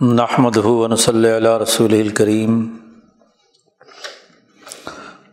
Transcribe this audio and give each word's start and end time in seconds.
نحمد 0.00 0.56
ہُون 0.56 0.96
صلی 0.96 1.28
اللہ 1.28 1.56
رسول 1.62 1.92
الکریم 1.92 2.52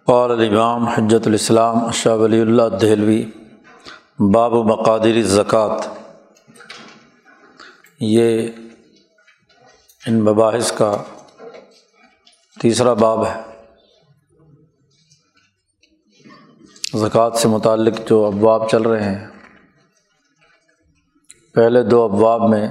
قال 0.05 0.32
الامام 0.32 0.88
حجت 0.88 1.28
الاسلام 1.28 1.86
اشہ 1.86 2.09
ولی 2.09 2.40
اللہ 2.42 2.75
دہلوی، 2.82 3.24
باب 4.33 4.53
مقادر 4.53 5.22
زکوٰۃ 5.24 5.88
یہ 8.00 8.48
ان 10.05 10.20
مباحث 10.23 10.72
کا 10.72 10.92
تیسرا 12.62 12.94
باب 12.94 13.26
ہے۔ 13.28 13.42
زکوٰۃ 16.94 17.32
سے 17.32 17.48
متعلق 17.48 18.02
جو 18.10 18.26
ابواب 18.26 18.70
چل 18.70 18.82
رہے 18.82 19.04
ہیں، 19.04 19.28
پہلے 21.56 21.84
دو 21.84 22.04
ابواب 22.04 22.50
میں 22.50 22.68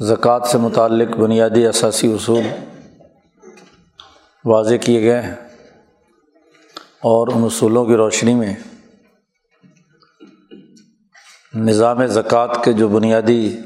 زکوٰۃ 0.00 0.40
سے 0.52 0.58
متعلق 0.58 1.16
بنیادی 1.16 1.66
اثاثی 1.66 2.12
اصول 2.12 2.42
واضح 4.44 4.74
کیے 4.74 5.02
گئے 5.02 5.22
ہیں 5.22 5.34
اور 6.82 7.28
ان 7.28 7.44
اصولوں 7.44 7.86
کی 7.86 7.96
روشنی 7.96 8.34
میں 8.34 8.54
نظام 11.54 12.06
زکوٰۃ 12.06 12.64
کے 12.64 12.72
جو 12.72 12.88
بنیادی 12.88 13.60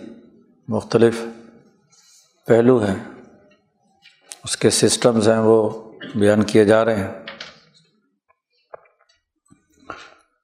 مختلف 0.69 1.21
پہلو 2.47 2.85
ہیں، 2.85 3.05
اس 4.45 4.57
کے 4.57 4.71
سسٹمز 4.71 5.29
ہیں، 5.29 5.39
وہ 5.39 5.83
بیان 6.15 6.43
کیے 6.43 6.65
جا 6.65 6.85
رہے 6.85 6.97
ہیں۔ 6.97 7.13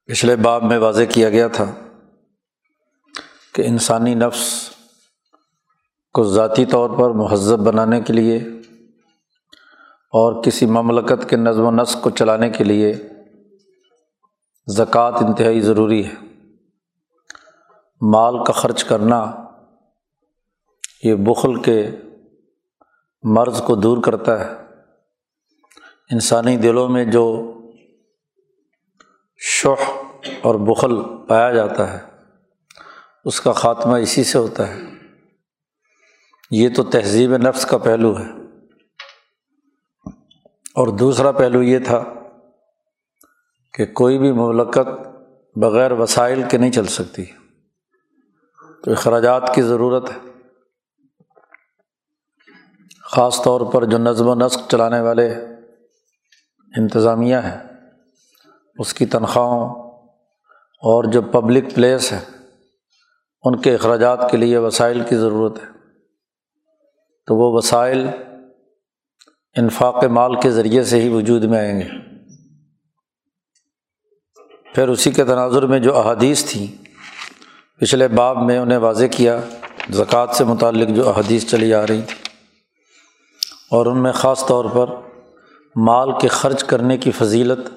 پچھلے 0.04 0.37
باب 0.37 0.62
میں 0.62 0.78
واضح 0.78 1.02
کیا 1.09 1.30
گیا 1.30 1.48
تھا 1.48 1.74
کہ 3.52 3.62
انسانی 3.62 4.14
نفس 4.14 4.65
کو 6.16 6.24
ذاتی 6.24 6.64
طور 6.64 6.90
پر 6.90 7.10
مہذب 7.10 7.58
بنانے 7.58 8.00
کے 8.00 8.12
لیے 8.12 8.36
اور 10.10 10.42
کسی 10.42 10.66
مملکت 10.66 11.30
کے 11.30 11.36
نظم 11.36 11.62
و 11.62 11.70
نسق 11.70 12.02
کو 12.02 12.10
چلانے 12.10 12.50
کے 12.50 12.64
لیے 12.64 12.92
زکوٰۃ 14.66 15.12
انتہائی 15.12 15.60
ضروری 15.60 16.06
ہے۔ 16.06 16.14
مال 18.00 18.45
کا 18.45 18.52
خرچ 18.52 18.84
کرنا 18.84 19.32
یہ 21.02 21.14
بخل 21.14 21.62
کے 21.62 21.90
مرض 23.23 23.62
کو 23.62 23.74
دور 23.74 24.02
کرتا 24.02 24.45
ہے۔ 24.45 24.51
انسانی 26.10 26.56
دلوں 26.56 26.88
میں 26.88 27.04
جو 27.04 27.52
شح 29.38 29.90
اور 30.42 30.54
بخل 30.54 30.96
پایا 31.28 31.51
جاتا 31.51 31.92
ہے، 31.92 31.98
اس 33.24 33.40
کا 33.40 33.52
خاتمہ 33.52 33.96
اسی 33.96 34.24
سے 34.24 34.38
ہوتا 34.38 34.68
ہے۔ 34.68 34.95
یہ 36.50 36.68
تو 36.76 36.82
تہذیب 36.82 37.36
نفس 37.36 37.66
کا 37.66 37.78
پہلو 37.78 38.18
ہے۔ 38.18 38.24
اور 40.74 40.88
دوسرا 40.88 41.32
پہلو 41.32 41.62
یہ 41.62 41.78
تھا 41.78 42.04
کہ 43.72 43.86
کوئی 43.86 44.18
بھی 44.18 44.32
مملکت 44.32 45.08
بغیر 45.56 45.92
وسائل 45.92 46.42
کے 46.50 46.58
نہیں 46.58 46.72
چل 46.72 46.86
سکتی۔ 46.86 47.24
تو 48.84 48.90
اخراجات 48.92 49.54
کی 49.54 49.62
ضرورت 49.62 50.10
ہے۔ 50.10 50.30
خاص 53.02 53.42
طور 53.42 53.60
پر 53.72 53.84
جو 53.84 53.98
نظم 53.98 54.28
و 54.28 54.34
نسق 54.34 54.70
چلانے 54.70 55.00
والے 55.00 55.34
انتظامیہ 56.76 57.36
ہیں، 57.36 57.62
اس 58.78 58.94
کی 58.94 59.06
تنخواہوں 59.06 59.90
اور 60.82 61.04
جو 61.04 61.22
پبلک 61.22 61.74
پلیس 61.74 62.12
ہے 62.12 62.20
ان 63.42 63.60
کے 63.60 63.74
اخراجات 63.74 64.30
کے 64.30 64.36
لیے 64.36 64.58
وسائل 64.58 65.02
کی 65.08 65.16
ضرورت 65.16 65.58
ہے۔ 65.58 65.75
تو 67.28 67.37
وہ 67.37 67.53
وسائل 67.53 68.06
انفاق 69.56 70.05
مال 70.10 70.41
کے 70.41 70.50
ذریعے 70.50 70.82
سے 70.84 71.00
ہی 71.00 71.09
وجود 71.09 71.44
میں 71.44 71.59
آئیں 71.59 71.78
گے۔ 71.81 71.88
پھر 74.75 74.88
اسی 74.88 75.10
کے 75.10 75.25
تناظر 75.25 75.66
میں 75.66 75.78
جو 75.78 75.97
احادیث 75.98 76.44
تھیں، 76.50 76.66
پچھلے 77.81 78.09
باب 78.09 78.42
میں 78.42 78.59
انہیں 78.59 78.78
واضح 78.78 79.06
کیا، 79.10 79.38
زکوٰۃ 79.92 80.34
سے 80.34 80.44
متعلق 80.44 80.88
جو 80.88 81.09
احادیث 81.09 81.47
چلی 81.50 81.72
آ 81.75 81.86
رہی 81.86 82.03
تھیں، 82.03 82.25
اور 83.70 83.86
ان 83.86 84.03
میں 84.03 84.12
خاص 84.12 84.47
طور 84.47 84.65
پر 84.75 84.91
مال 85.76 86.10
کے 86.20 86.28
خرچ 86.28 86.65
کرنے 86.65 86.97
کی 86.98 87.10
فضیلت 87.10 87.69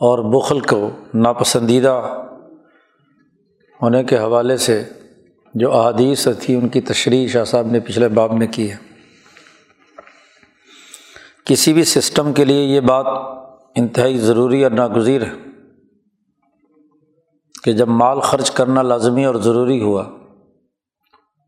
اور 0.00 0.18
بخل 0.32 0.60
کو 0.60 0.88
ناپسندیدہ 1.14 1.94
ہونے 3.80 4.02
کے 4.04 4.18
حوالے 4.18 4.56
سے 4.56 4.82
جو 5.54 5.72
احادیث 5.72 6.28
تھی، 6.40 6.54
ان 6.54 6.68
کی 6.68 6.80
تشریح 6.80 7.28
شاہ 7.28 7.44
صاحب 7.44 7.66
نے 7.66 7.80
پچھلے 7.80 8.08
باب 8.08 8.32
میں 8.32 8.46
کی 8.46 8.72
ہے۔ 8.72 8.76
کسی 11.44 11.72
بھی 11.72 11.84
سسٹم 11.84 12.32
کے 12.32 12.44
لیے 12.44 12.64
یہ 12.64 12.80
بات 12.80 13.06
انتہائی 13.76 14.18
ضروری 14.18 14.62
اور 14.62 14.70
ناگزیر 14.70 15.22
ہے 15.22 15.32
کہ 17.62 17.72
جب 17.72 17.88
مال 17.88 18.20
خرچ 18.20 18.50
کرنا 18.50 18.82
لازمی 18.82 19.24
اور 19.24 19.34
ضروری 19.34 19.82
ہوا، 19.82 20.04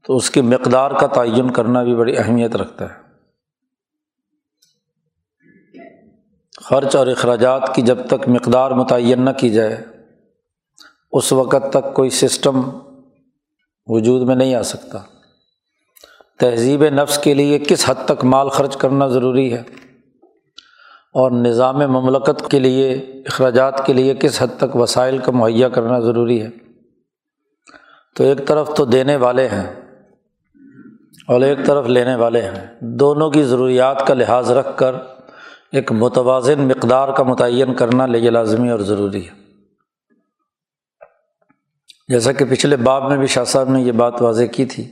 تو 0.04 0.16
اس 0.16 0.30
کی 0.30 0.40
مقدار 0.40 0.90
کا 0.90 1.06
تعین 1.06 1.50
کرنا 1.50 1.82
بھی 1.82 1.94
بڑی 1.94 2.18
اہمیت 2.18 2.56
رکھتا 2.56 2.84
ہے۔ 2.84 3.06
خرچ 6.62 6.96
اور 6.96 7.06
اخراجات 7.06 7.74
کی 7.74 7.82
جب 7.82 8.06
تک 8.06 8.28
مقدار 8.28 8.70
متعین 8.70 9.24
نہ 9.24 9.30
کی 9.30 9.50
جائے، 9.50 9.84
اس 11.12 11.32
وقت 11.32 11.72
تک 11.72 11.94
کوئی 11.94 12.10
سسٹم 12.10 12.60
وجود 13.86 14.22
میں 14.22 14.36
نہیں 14.36 14.54
آ 14.54 14.62
سکتا۔ 14.62 14.98
تہذیب 16.38 16.84
نفس 16.84 17.18
کے 17.18 17.34
لیے 17.34 17.58
کس 17.58 17.90
حد 17.90 17.94
تک 18.04 18.24
مال 18.24 18.48
خرچ 18.48 18.76
کرنا 18.76 19.06
ضروری 19.06 19.52
ہے؟ 19.52 19.62
اور 21.12 21.30
نظام 21.30 21.78
مملکت 21.78 22.50
کے 22.50 22.58
لیے، 22.58 22.92
اخراجات 23.26 23.86
کے 23.86 23.92
لیے 23.92 24.14
کس 24.14 24.42
حد 24.42 24.46
تک 24.58 24.76
وسائل 24.76 25.18
کا 25.18 25.32
مہیا 25.32 25.68
کرنا 25.68 26.00
ضروری 26.00 26.42
ہے؟ 26.42 26.48
تو 28.16 28.24
ایک 28.24 28.46
طرف 28.46 28.74
تو 28.76 28.84
دینے 28.84 29.16
والے 29.16 29.48
ہیں 29.48 29.80
اور 31.28 31.40
ایک 31.40 31.58
طرف 31.66 31.86
لینے 31.86 32.14
والے 32.14 32.42
ہیں۔ 32.42 32.66
دونوں 32.80 33.30
کی 33.30 33.42
ضروریات 33.42 34.06
کا 34.06 34.14
لحاظ 34.14 34.52
رکھ 34.52 34.78
کر 34.78 34.92
ایک 35.72 35.92
متوازن 35.92 36.60
مقدار 36.60 37.08
کا 37.08 37.22
متعین 37.22 37.74
کرنا 37.74 38.06
لے 38.06 38.30
لازمی 38.30 38.70
اور 38.70 38.78
ضروری 38.78 39.28
ہے۔ 39.28 39.45
جیسا 42.08 42.32
کہ 42.32 42.44
پچھلے 42.44 42.76
باب 42.76 43.08
میں 43.08 43.16
بھی 43.16 43.26
شاہ 43.26 43.44
صاحب 43.44 43.68
نے 43.68 43.80
یہ 43.80 43.92
بات 43.92 44.22
واضح 44.22 44.44
کی 44.44 44.64
تھی 44.64 44.84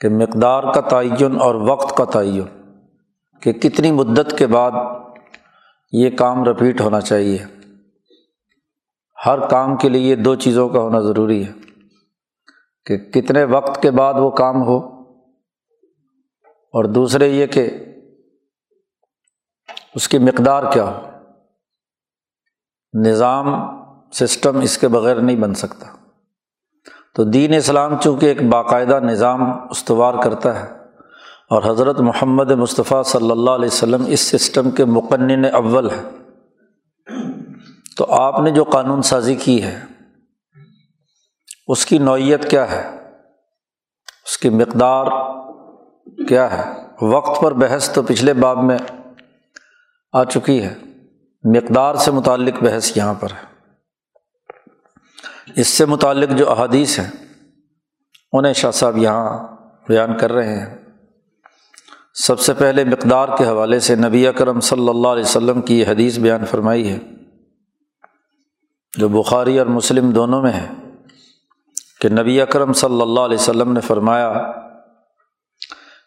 کہ 0.00 0.08
مقدار 0.08 0.62
کا 0.72 0.80
تعین 0.80 1.40
اور 1.40 1.54
وقت 1.54 1.96
کا 1.96 2.04
تعین، 2.04 2.44
کہ 3.40 3.52
کتنی 3.52 3.92
مدت 3.92 4.38
کے 4.38 4.46
بعد 4.46 4.72
یہ 5.92 6.10
کام 6.10 6.44
رپیٹ 6.44 6.80
ہونا 6.80 7.00
چاہیے۔ 7.00 7.38
ہر 9.26 9.48
کام 9.48 9.76
کے 9.76 9.88
لیے 9.88 10.16
دو 10.16 10.34
چیزوں 10.34 10.68
کا 10.68 10.80
ہونا 10.80 11.00
ضروری 11.00 11.44
ہے 11.46 11.52
کہ 12.86 12.96
کتنے 12.96 13.44
وقت 13.44 13.82
کے 13.82 13.90
بعد 13.90 14.14
وہ 14.14 14.30
کام 14.30 14.62
ہو 14.62 14.78
اور 16.74 16.84
دوسرے 16.84 17.28
یہ 17.28 17.46
کہ 17.46 17.70
اس 19.94 20.08
کی 20.08 20.18
مقدار 20.18 20.72
کیا 20.72 20.84
ہو۔ 20.84 21.00
نظام 22.94 23.46
سسٹم 24.12 24.60
اس 24.60 24.76
کے 24.78 24.88
بغیر 24.88 25.16
نہیں 25.16 25.36
بن 25.36 25.54
سکتا۔ 25.54 25.86
تو 27.14 27.24
دین 27.24 27.54
اسلام 27.54 27.98
چونکہ 28.00 28.26
ایک 28.26 28.42
باقاعدہ 28.42 28.98
نظام 29.00 29.42
استوار 29.70 30.14
کرتا 30.22 30.58
ہے، 30.60 30.66
اور 31.50 31.62
حضرت 31.66 32.00
محمد 32.00 32.50
مصطفیٰ 32.50 33.02
صلی 33.04 33.30
اللہ 33.30 33.50
علیہ 33.50 33.68
وسلم 33.68 34.04
اس 34.06 34.20
سسٹم 34.20 34.70
کے 34.70 34.84
مقنن 34.84 35.44
اول 35.54 35.90
ہے 35.90 36.02
تو 37.96 38.06
آپ 38.12 38.40
نے 38.40 38.50
جو 38.50 38.64
قانون 38.64 39.02
سازی 39.02 39.34
کی 39.34 39.62
ہے، 39.62 39.78
اس 41.68 41.84
کی 41.86 41.98
نوعیت 41.98 42.48
کیا 42.50 42.70
ہے؟ 42.70 42.82
اس 44.24 44.38
کی 44.38 44.48
مقدار 44.50 45.06
کیا 46.28 46.50
ہے؟ 46.52 46.62
وقت 47.06 47.40
پر 47.42 47.52
بحث 47.52 47.90
تو 47.92 48.02
پچھلے 48.02 48.32
باب 48.34 48.64
میں 48.64 48.78
آ 50.14 50.24
چکی 50.24 50.62
ہے۔ 50.62 50.74
مقدار 51.44 51.94
سے 51.94 52.10
متعلق 52.10 52.62
بحث 52.62 52.96
یہاں 52.96 53.14
پر 53.14 53.30
ہے۔ 53.30 53.51
اس 55.56 55.68
سے 55.68 55.84
متعلق 55.84 56.38
جو 56.38 56.50
احادیث 56.50 56.98
ہیں، 56.98 57.10
انہیں 58.32 58.52
شاہ 58.52 58.70
صاحب 58.70 58.98
یہاں 58.98 59.56
بیان 59.88 60.18
کر 60.18 60.32
رہے 60.32 60.60
ہیں۔ 60.60 60.78
سب 62.14 62.40
سے 62.40 62.54
پہلے 62.54 62.84
مقدار 62.84 63.28
کے 63.38 63.46
حوالے 63.46 63.80
سے 63.80 63.94
نبی 63.94 64.26
اکرم 64.26 64.60
صلی 64.60 64.88
اللہ 64.88 65.08
علیہ 65.08 65.24
وسلم 65.24 65.62
کی 65.62 65.80
یہ 65.80 65.86
حدیث 65.86 66.18
بیان 66.18 66.44
فرمائی 66.44 66.92
ہے۔ 66.92 66.98
جو 68.98 69.08
بخاری 69.08 69.58
اور 69.58 69.66
مسلم 69.66 70.10
دونوں 70.10 70.42
میں 70.42 70.52
ہے 70.52 70.68
کہ 72.00 72.08
نبی 72.08 72.40
اکرم 72.40 72.72
صلی 72.72 73.02
اللہ 73.02 73.20
علیہ 73.20 73.38
وسلم 73.38 73.72
نے 73.72 73.80
فرمایا 73.80 74.52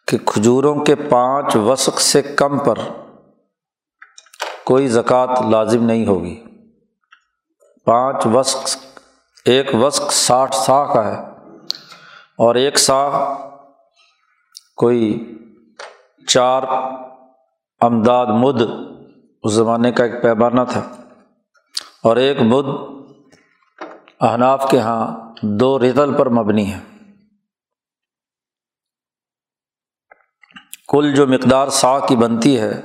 کہ 0.07 0.17
کھجوروں 0.25 0.75
کے 0.75 0.95
پانچ 0.95 1.55
وسق 1.55 2.01
سے 2.01 2.21
کم 2.21 2.59
پر 2.59 2.75
کوئی 4.63 4.87
زکوٰۃ 4.87 5.49
لازم 5.49 5.83
نہیں 5.83 6.05
ہوگی۔ 6.05 6.43
پانچ 7.85 8.25
وسق 8.25 8.84
ایک 9.45 9.75
وسق 9.75 10.11
ساٹھ 10.11 10.55
سا 10.55 10.93
کا 10.93 11.11
ہے 11.11 11.21
اور 12.37 12.55
ایک 12.55 12.79
سا 12.79 13.09
کوئی 14.77 15.33
چار 16.27 16.63
امداد 17.81 18.25
مد 18.25 18.61
اس 19.43 19.53
زمانے 19.53 19.91
کا 19.91 20.03
ایک 20.03 20.21
پیمانہ 20.23 20.61
تھا 20.69 20.95
اور 22.03 22.15
ایک 22.15 22.37
مد 22.41 22.65
احناف 24.21 24.69
کے 24.71 24.77
یہاں 24.77 25.31
دو 25.41 25.79
رتل 25.79 26.13
پر 26.17 26.29
مبنی 26.29 26.73
ہے۔ 26.73 26.79
کل 30.87 31.13
جو 31.15 31.27
مقدار 31.27 31.67
سا 31.67 31.99
کی 31.99 32.15
بنتی 32.15 32.59
ہے 32.59 32.81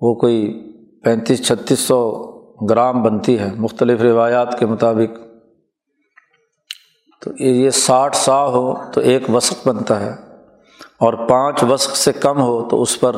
وہ 0.00 0.14
کوئی 0.14 0.62
پینتیس 1.04 1.46
چھتیس 1.46 1.78
سو 1.78 2.29
گرام 2.70 3.02
بنتی 3.02 3.38
ہے، 3.38 3.52
مختلف 3.56 4.00
روایات 4.00 4.58
کے 4.58 4.66
مطابق۔ 4.66 5.18
تو 7.22 7.30
یہ 7.38 7.70
ساٹھ 7.70 8.16
سا 8.16 8.46
ہو 8.46 8.74
تو 8.92 9.00
ایک 9.00 9.22
وسق 9.34 9.68
بنتا 9.68 10.00
ہے۔ 10.00 10.10
اور 10.98 11.14
پانچ 11.28 11.64
وسق 11.70 11.96
سے 11.96 12.12
کم 12.12 12.40
ہو 12.40 12.68
تو 12.68 12.82
اس 12.82 13.00
پر 13.00 13.16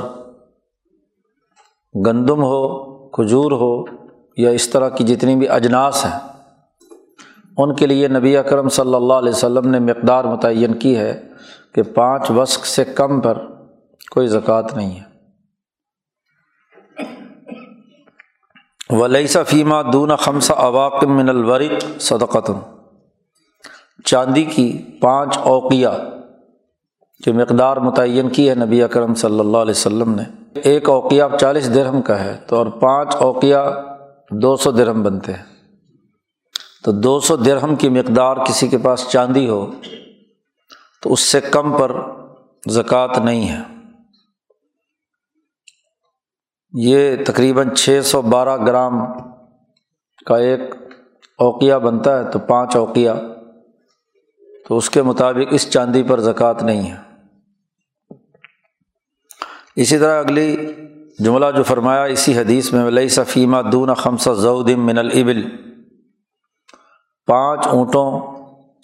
گندم 2.07 2.43
ہو، 2.43 2.93
کھجور 3.09 3.53
ہو 3.53 3.85
یا 4.37 4.51
اس 4.51 4.69
طرح 4.69 4.89
کی 4.89 5.05
جتنی 5.05 5.37
بھی 5.37 5.49
اجناس 5.49 6.05
ہیں۔ 6.05 6.21
ان 7.59 7.75
کے 7.75 7.87
لیے 7.87 8.09
نبی 8.09 8.37
اکرم 8.37 8.69
صلی 8.69 8.95
اللہ 8.95 9.13
علیہ 9.13 9.31
وسلم 9.31 9.71
نے 9.71 9.79
مقدار 9.79 10.25
متعین 10.25 10.75
کی 10.75 10.97
ہے 10.97 11.23
کہ 11.75 11.83
پانچ 11.83 12.31
وسق 12.31 12.67
سے 12.67 12.85
کم 12.85 13.21
پر 13.21 13.39
کوئی 14.11 14.27
زکوٰۃ 14.27 14.77
نہیں 14.77 15.01
ہے۔ 15.01 15.12
ولی 18.93 19.27
فیمہ 19.27 19.75
دون 19.93 20.17
خمس 20.17 20.51
اواقم 20.51 21.17
من 21.17 21.29
الورق 21.29 22.01
صدقتم 22.01 22.59
چاندی 24.05 24.45
کی 24.45 24.79
پانچ 25.01 25.39
اوقیہ 25.39 25.89
جو 27.27 27.35
مقدار 27.35 27.77
متعین 27.77 28.29
کی 28.29 28.51
ہے 28.51 28.55
نبی 28.55 28.83
اکرم 28.83 29.15
صلی 29.15 29.41
اللہ 29.41 29.57
علیہ 29.57 29.71
وسلم 29.71 30.15
نے۔ 30.15 30.23
ایک 30.55 30.89
اوقیہ 30.89 31.23
چالیس 31.41 31.75
درہم 31.75 32.03
کا 32.03 32.25
ہے 32.25 32.37
تو 32.47 32.57
اور 32.57 32.67
پانچ 32.67 33.17
اوقیہ 33.17 33.57
دو 34.31 34.57
سو 34.57 34.71
درہم 34.71 35.03
بنتے 35.03 35.33
ہیں۔ 35.33 35.43
تو 36.85 36.93
دو 36.93 37.21
سو 37.21 37.37
درہم 37.37 37.77
کی 37.77 37.89
مقدار 37.89 38.37
کسی 38.37 38.69
کے 38.69 38.79
پاس 38.79 39.09
چاندی 39.09 39.49
ہو 39.49 39.71
تو 41.03 41.13
اس 41.13 41.21
سے 41.21 41.41
کم 41.41 41.73
پر 41.79 41.93
زکوٰۃ 42.71 43.25
نہیں 43.25 43.49
ہے۔ 43.49 43.72
یہ 46.75 47.17
تقریباً 47.27 47.71
چھ 47.71 48.01
سو 48.05 48.23
بارہ 48.23 48.57
گرام 48.57 48.95
کا 50.27 50.37
ایک 50.37 50.61
اوقیہ 51.39 51.75
بنتا 51.75 52.19
ہے، 52.19 52.31
تو 52.31 52.39
پانچ 52.39 52.77
اوقیہ۔ 52.77 53.11
تو 54.69 54.77
اس 54.77 54.91
کے 54.91 55.03
مطابق 55.03 55.49
اس 55.51 55.71
چاندی 55.71 56.03
پر 56.03 56.21
زکوٰۃ 56.21 56.63
نہیں 56.63 56.91
ہے۔ 56.91 56.97
اسی 59.77 59.99
طرح 59.99 60.19
اگلی 60.19 60.57
جملہ 61.19 61.47
جو 61.57 61.63
فرمایا، 61.63 62.05
اسی 62.05 62.39
حدیث 62.39 62.73
میں 62.73 62.85
ولی 62.85 63.09
صفیمہ 63.09 63.57
دون 63.73 63.95
خمسہ 63.95 64.31
ضعودم 64.31 64.87
من 64.87 64.99
البل 64.99 65.49
پانچ 67.27 67.67
اونٹوں 67.67 68.21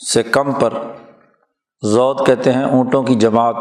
سے 0.06 0.23
کم 0.23 0.52
پر 0.52 0.73
زود 1.82 2.26
کہتے 2.26 2.52
ہیں، 2.52 2.64
اونٹوں 2.64 3.02
کی 3.02 3.14
جماعت۔ 3.14 3.55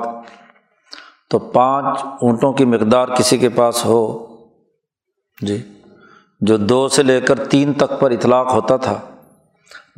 تو 1.30 1.40
پانچ 1.40 2.00
اونٹوں 2.22 2.54
کی 2.54 2.66
مقدار 2.66 3.08
کسی 3.08 3.38
کے 3.38 3.50
پاس 3.50 3.86
ہو۔ 3.86 4.28
جی۔ 5.42 5.74
جو 6.42 6.58
دو 6.58 6.88
سے 6.88 7.04
لے 7.04 7.22
کر 7.22 7.46
تین 7.46 7.74
تک 7.74 8.00
پر 8.00 8.12
اطلاق 8.12 8.54
ہوتا 8.54 8.78
تھا۔ 8.78 9.00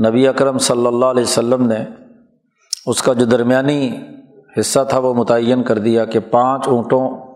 نبی 0.10 0.28
اکرم 0.28 0.58
صلی 0.58 0.86
اللہ 0.86 1.06
علیہ 1.06 1.24
وسلم 1.24 1.68
نے 1.68 1.78
اس 2.86 3.02
کا 3.02 3.14
جو 3.14 3.26
درمیانی 3.26 3.98
حصہ 4.60 4.80
تھا 4.90 4.98
وہ 4.98 5.14
متعین 5.14 5.64
کر 5.64 5.78
دیا 5.78 6.06
کہ 6.06 6.20
پانچ 6.20 6.68
اونٹوں 6.68 7.34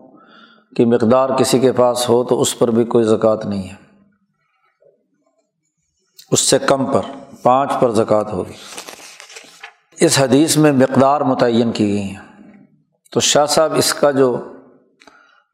کی 0.76 0.86
مقدار 0.86 1.30
کسی 1.30 1.60
کے 1.60 1.72
پاس 1.72 2.10
ہو 2.10 2.24
تو 2.24 2.42
اس 2.42 2.60
پر 2.60 2.72
بھی 2.72 2.84
کوئی 2.84 3.04
زکوٰۃ 3.04 3.46
نہیں 3.46 3.70
ہے۔ 3.70 3.76
اس 6.32 6.40
سے 6.40 6.60
کم 6.60 6.86
پر، 6.86 7.02
پانچ 7.42 7.72
پر 7.80 7.92
زکوٰۃ 7.92 8.34
ہوگی۔ 8.34 8.54
اس 10.06 10.20
حدیث 10.20 10.58
میں 10.58 10.72
مقدار 10.72 11.22
متعین 11.22 11.72
کی 11.72 11.88
گئی 11.88 12.02
ہیں۔ 12.02 12.33
تو 13.14 13.20
شاہ 13.20 13.46
صاحب 13.46 13.74
اس 13.76 13.94
کا 13.94 14.12
جو 14.12 14.50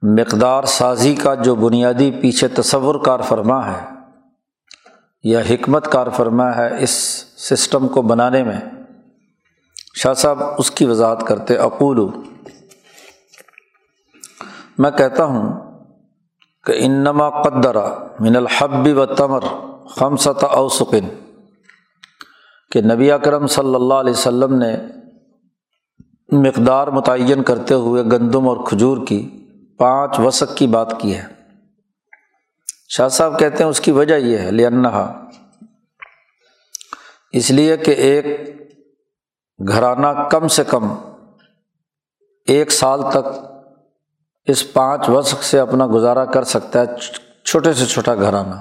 مقدار 0.01 0.63
سازی 0.63 1.15
کا 1.15 1.35
جو 1.35 1.55
بنیادی 1.55 2.11
پیچھے 2.11 2.47
تصور 2.47 2.95
کار 3.05 3.19
فرما 3.19 3.67
ہے 3.67 3.85
یا 5.23 5.39
حکمت 5.39 5.91
کار 5.91 6.07
فرما 6.15 6.55
ہے 6.55 6.83
اس 6.83 6.89
سسٹم 7.37 7.87
کو 7.87 8.01
بنانے 8.01 8.43
میں، 8.43 8.59
شاہ 9.95 10.13
صاحب 10.13 10.37
اس 10.57 10.71
کی 10.71 10.85
وضاحت 10.85 11.27
کرتے 11.27 11.57
اقول 11.57 12.07
میں 14.77 14.91
کہتا 14.91 15.25
ہوں 15.25 15.49
کہ 16.65 16.73
انما 16.77 17.29
قدرا 17.29 18.07
من 18.19 18.35
الحب 18.35 18.87
و 18.97 19.05
تمر 19.05 19.39
خمسط 19.89 20.43
اوسقن 20.43 21.09
کہ 22.71 22.81
نبی 22.81 23.11
اکرم 23.11 23.47
صلی 23.47 23.75
اللہ 23.75 23.93
علیہ 23.93 24.13
وسلم 24.13 24.55
نے 24.55 24.75
مقدار 26.31 26.87
متعین 26.87 27.43
کرتے 27.43 27.73
ہوئے 27.73 28.03
گندم 28.03 28.47
اور 28.47 28.57
کھجور 28.67 29.07
کی 29.07 29.29
پانچ 29.77 30.19
وسق 30.19 30.57
کی 30.57 30.67
بات 30.67 30.99
کی 30.99 31.15
ہے۔ 31.17 31.23
شاہ 32.89 33.07
صاحب 33.07 33.39
کہتے 33.39 33.63
ہیں 33.63 33.69
اس 33.69 33.79
کی 33.79 33.91
وجہ 33.91 34.15
یہ 34.15 34.37
ہے 34.37 34.51
لنحا 34.51 35.13
اس 37.31 37.51
لیے 37.51 37.77
کہ 37.77 37.91
ایک 37.91 38.25
گھرانہ 39.67 40.07
کم 40.31 40.47
سے 40.47 40.63
کم 40.63 40.95
ایک 42.47 42.71
سال 42.71 43.01
تک 43.11 43.45
اس 44.45 44.73
پانچ 44.73 45.09
وسق 45.09 45.43
سے 45.43 45.59
اپنا 45.59 45.87
گزارا 45.87 46.25
کر 46.25 46.43
سکتا 46.43 46.79
ہے، 46.79 46.85
چھوٹے 47.45 47.73
سے 47.73 47.85
چھوٹا 47.85 48.15
گھرانہ۔ 48.15 48.55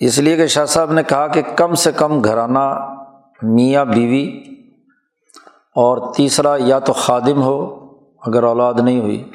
اس 0.00 0.18
لیے 0.18 0.36
کہ 0.36 0.46
شاہ 0.46 0.64
صاحب 0.64 0.92
نے 0.92 1.02
کہا 1.02 1.26
کہ 1.26 1.42
کم 1.56 1.74
سے 1.74 1.92
کم 1.92 2.24
گھرانہ 2.24 2.94
میاں 3.42 3.84
بیوی 3.84 4.42
اور 5.74 6.14
تیسرا، 6.14 6.56
یا 6.58 6.78
تو 6.78 6.92
خادم 6.92 7.42
ہو 7.42 7.86
اگر 8.26 8.42
اولاد 8.42 8.74
نہیں 8.74 9.00
ہوئی، 9.00 9.30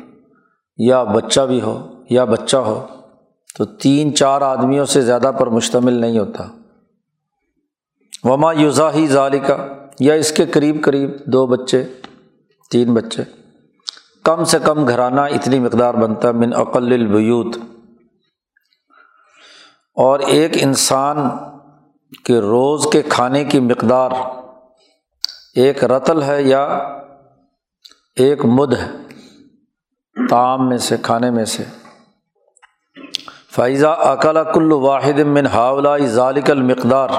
یا 0.77 1.03
بچہ 1.03 1.41
بھی 1.41 1.61
ہو، 1.61 1.87
یا 2.09 2.25
بچہ 2.25 2.57
ہو، 2.57 2.87
تو 3.57 3.65
تین 3.65 4.15
چار 4.15 4.41
آدمیوں 4.41 4.85
سے 4.85 5.01
زیادہ 5.01 5.31
پر 5.39 5.47
مشتمل 5.47 5.93
نہیں 5.93 6.19
ہوتا۔ 6.19 6.43
وما 8.23 8.51
یوزا 8.51 8.93
ہی 8.93 9.07
ظالقہ 9.07 9.53
یا 9.99 10.13
اس 10.13 10.31
کے 10.31 10.45
قریب 10.45 10.83
قریب 10.83 11.09
دو 11.25 11.47
بچے، 11.47 11.83
تین 12.71 12.93
بچے۔ 12.93 13.23
کم 14.23 14.43
سے 14.43 14.59
کم 14.63 14.87
گھرانہ 14.87 15.21
اتنی 15.21 15.59
مقدار 15.59 15.93
بنتا، 15.93 16.31
من 16.31 16.53
عقل 16.53 16.93
البیوت۔ 16.93 17.57
اور 19.95 20.19
ایک 20.19 20.51
انسان 20.61 21.17
کے 22.25 22.39
روز 22.39 22.87
کے 22.91 23.01
کھانے 23.01 23.43
کی 23.43 23.59
مقدار 23.59 24.11
ایک 25.55 25.83
رتل 25.83 26.23
ہے 26.23 26.43
یا 26.43 26.63
ایک 28.15 28.45
مد 28.45 28.73
ہے 28.73 28.91
تام 30.29 30.69
میں 30.69 30.77
سے، 30.77 30.97
کھانے 31.01 31.31
میں 31.31 31.45
سے۔ 31.45 31.63
فائزہ 33.51 33.87
اکلا 33.87 34.43
کل 34.43 34.71
واحد 34.71 35.19
من 35.19 35.45
ہاولا 35.45 35.97
ذالک 35.97 36.51
المقدار۔ 36.51 37.09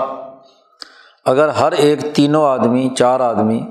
اگر 1.24 1.48
ہر 1.48 1.72
ایک 1.72 2.14
تینوں 2.14 2.44
آدمی، 2.44 2.88
چار 2.98 3.20
آدمی 3.20 3.66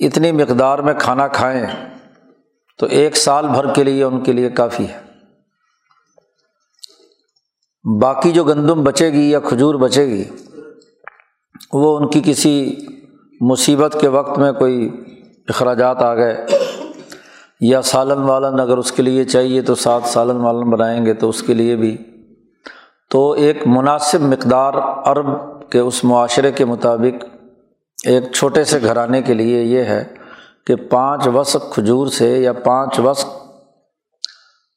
اتنی 0.00 0.32
مقدار 0.32 0.78
میں 0.78 0.94
کھانا 0.94 1.28
کھائیں، 1.28 1.66
تو 2.78 2.86
ایک 2.86 3.16
سال 3.16 3.48
بھر 3.48 3.74
کے 3.74 3.84
لیے 3.84 4.04
ان 4.04 4.24
کے 4.24 4.32
لیے 4.32 4.50
کافی 4.50 4.86
ہے۔ 4.88 5.00
باقی 8.00 8.32
جو 8.32 8.44
گندم 8.44 8.84
بچے 8.84 9.12
گی 9.12 9.30
یا 9.30 9.40
کھجور 9.40 9.74
بچے 9.74 10.06
گی، 10.06 10.24
وہ 11.72 11.98
ان 11.98 12.10
کی 12.10 12.22
کسی 12.24 12.76
مصیبت 13.40 13.96
کے 14.00 14.08
وقت 14.08 14.38
میں 14.38 14.52
کوئی 14.52 15.04
اخراجات 15.48 16.02
آ 16.02 16.14
گئے 16.14 16.46
یا 17.60 17.82
سالن 17.82 18.22
والن 18.22 18.60
اگر 18.60 18.78
اس 18.78 18.92
کے 18.92 19.02
لیے 19.02 19.24
چاہیے 19.24 19.62
تو 19.62 19.74
سات 19.74 20.02
سالن 20.04 20.36
والن 20.36 20.70
بنائیں 20.70 21.06
گے 21.06 21.14
تو 21.14 21.28
اس 21.28 21.42
کے 21.42 21.54
لیے 21.54 21.76
بھی۔ 21.76 21.96
تو 23.10 23.30
ایک 23.32 23.66
مناسب 23.66 24.20
مقدار 24.20 24.72
عرب 25.04 25.26
کے 25.70 25.78
اس 25.78 26.04
معاشرے 26.04 26.52
کے 26.52 26.64
مطابق 26.64 27.24
ایک 28.04 28.32
چھوٹے 28.32 28.64
سے 28.64 28.78
گھرانے 28.82 29.22
کے 29.22 29.34
لیے 29.34 29.62
یہ 29.62 29.78
ہے 29.78 30.04
کہ 30.66 30.76
پانچ 30.76 31.28
وسق 31.34 31.72
کھجور 31.72 32.06
سے 32.06 32.38
یا 32.38 32.52
پانچ 32.52 33.00
وسق 33.00 33.26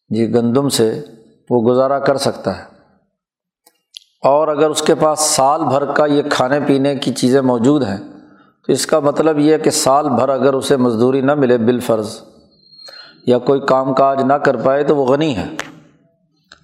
جی 0.10 0.34
گندم 0.34 0.70
سے 0.70 1.06
وہ 1.50 1.72
گزارا 1.72 2.00
کر 2.00 2.18
سکتا 2.18 2.58
ہے۔ 2.58 2.63
اور 4.24 4.48
اگر 4.48 4.70
اس 4.70 4.82
کے 4.82 4.96
پاس 4.96 5.20
سال 5.20 5.63
بھر 5.63 5.86
کا 5.86 6.06
یہ 6.06 6.24
کھانے 6.32 6.60
پینے 6.68 6.96
کی 6.96 7.13
چیزیں 7.13 7.41
موجود 7.41 7.84
ہیں 7.84 8.11
تو 8.68 8.74
اس 8.74 8.86
کا 8.86 9.00
مطلب 9.00 9.39
یہ 9.39 9.53
ہے 9.53 9.60
کہ 9.60 9.70
سال 9.70 10.10
بھر 10.10 10.30
اگر 10.30 10.53
اسے 10.53 10.77
مزدوری 10.77 11.22
نہ 11.22 11.36
ملے 11.36 11.58
بال 11.58 11.80
فرض 11.80 12.22
یا 13.25 13.38
کوئی 13.38 13.60
کام 13.60 13.94
کاج 13.94 14.24
نہ 14.24 14.34
کر 14.34 14.56
پائے 14.56 14.84
تو 14.84 14.96
وہ 14.96 15.06
غنی 15.06 15.38
ہے۔ 15.38 15.46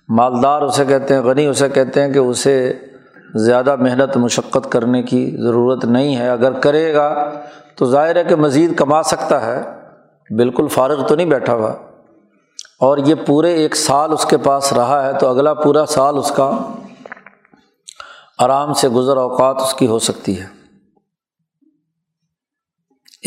مالدار 0.09 0.61
اسے 0.61 0.85
کہتے 0.85 1.13
ہیں، 1.13 1.21
غنی 1.21 1.45
اسے 1.45 1.69
کہتے 1.69 2.01
ہیں 2.01 2.13
کہ 2.13 2.19
اسے 2.19 2.73
زیادہ 3.35 3.75
محنت، 3.75 4.17
مشقت 4.17 4.71
کرنے 4.71 5.03
کی 5.03 5.37
ضرورت 5.39 5.85
نہیں 5.85 6.15
ہے۔ 6.15 6.29
اگر 6.29 6.51
کرے 6.51 6.93
گا 6.93 7.31
تو 7.75 7.85
ظاہر 7.85 8.15
ہے 8.15 8.23
کہ 8.23 8.35
مزید 8.35 8.75
کما 8.75 9.03
سکتا 9.03 9.45
ہے۔ 9.45 9.61
بالکل 10.35 10.67
فارغ 10.67 11.07
تو 11.07 11.15
نہیں 11.15 11.27
بیٹھا 11.27 11.53
ہوا۔ 11.53 11.73
اور 12.79 12.97
یہ 12.97 13.15
پورے 13.25 13.53
ایک 13.53 13.75
سال 13.75 14.11
اس 14.11 14.25
کے 14.25 14.37
پاس 14.37 14.73
رہا 14.73 15.05
ہے 15.05 15.13
تو 15.13 15.27
اگلا 15.27 15.53
پورا 15.53 15.85
سال 15.85 16.17
اس 16.17 16.31
کا 16.31 16.57
آرام 18.37 18.73
سے 18.73 18.89
گزر 18.89 19.17
اوقات 19.17 19.55
اس 19.61 19.73
کی 19.73 19.87
ہو 19.87 19.99
سکتی 19.99 20.39
ہے۔ 20.39 20.56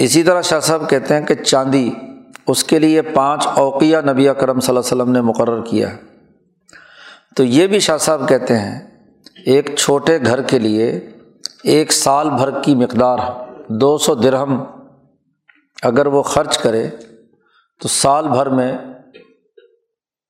اسی 0.02 0.23
طرح 0.23 0.40
شاہ 0.40 0.61
صاحب 0.61 0.90
کہتے 0.90 1.14
ہیں 1.14 1.26
کہ 1.26 1.35
چاندی، 1.35 1.90
اس 2.47 2.64
کے 2.64 2.78
لیے 2.78 3.02
پانچ 3.02 3.47
اوقیہ 3.47 3.99
نبی 3.99 4.25
کرم 4.25 4.61
صلی 4.61 4.76
اللہ 4.76 4.80
علیہ 4.80 5.02
وسلم 5.02 5.12
نے 5.12 5.21
مقرر 5.21 5.62
کیا 5.64 5.90
ہے۔ 5.90 5.97
تو 7.37 7.45
یہ 7.45 7.66
بھی 7.66 7.80
شاہ 7.80 7.97
صاحب 7.97 8.28
کہتے 8.28 8.59
ہیں، 8.59 8.87
ایک 9.47 9.76
چھوٹے 9.78 10.19
گھر 10.26 10.42
کے 10.42 10.59
لیے 10.59 11.11
ایک 11.64 11.92
سال 11.92 12.30
بھر 12.30 12.50
کی 12.62 12.75
مقدار 12.75 13.19
دو 13.69 13.99
سو 13.99 14.14
درہم۔ 14.14 14.64
اگر 15.83 16.07
وہ 16.07 16.23
خرچ 16.23 16.59
کرے 16.59 16.88
تو 17.80 17.88
سال 17.88 18.28
بھر 18.28 18.49
میں 18.49 18.73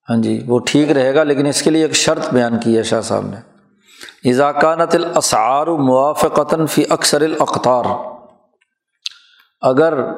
ہاں 0.09 0.17
جی 0.17 0.45
وہ 0.47 0.59
ٹھیک 0.59 0.91
رہے 0.91 1.15
گا، 1.15 1.23
لیکن 1.23 1.47
اس 1.47 1.63
کے 1.63 1.71
لیے 1.71 1.83
ایک 1.83 1.95
شرط 1.95 2.33
بیان 2.33 2.59
کی 2.59 2.77
ہے 2.79 2.83
شاہ 2.83 3.01
صاحب 3.01 3.27
نے۔ 3.27 3.37
اضاکانت 4.31 4.95
الاسعار 4.95 5.67
موافقتاً 5.67 6.67
فی 6.67 6.83
اکثر 6.89 7.21
الاقطار۔ 7.21 7.85
اگر 9.61 10.13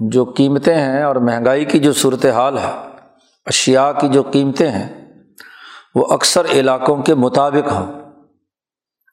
جو 0.00 0.24
قیمتیں 0.24 0.74
ہیں 0.74 1.02
اور 1.02 1.16
مہنگائی 1.16 1.64
کی 1.64 1.78
جو 1.78 1.92
صورت 1.92 2.26
حال 2.26 2.58
ہے 2.58 2.88
اشیا 3.46 3.92
کی 3.92 4.08
جو 4.08 4.22
قیمتیں 4.22 4.70
ہیں، 4.70 5.12
وہ 5.94 6.12
اکثر 6.12 6.44
علاقوں 6.52 6.96
کے 6.96 7.14
مطابق 7.14 7.72
ہوں۔ 7.72 7.92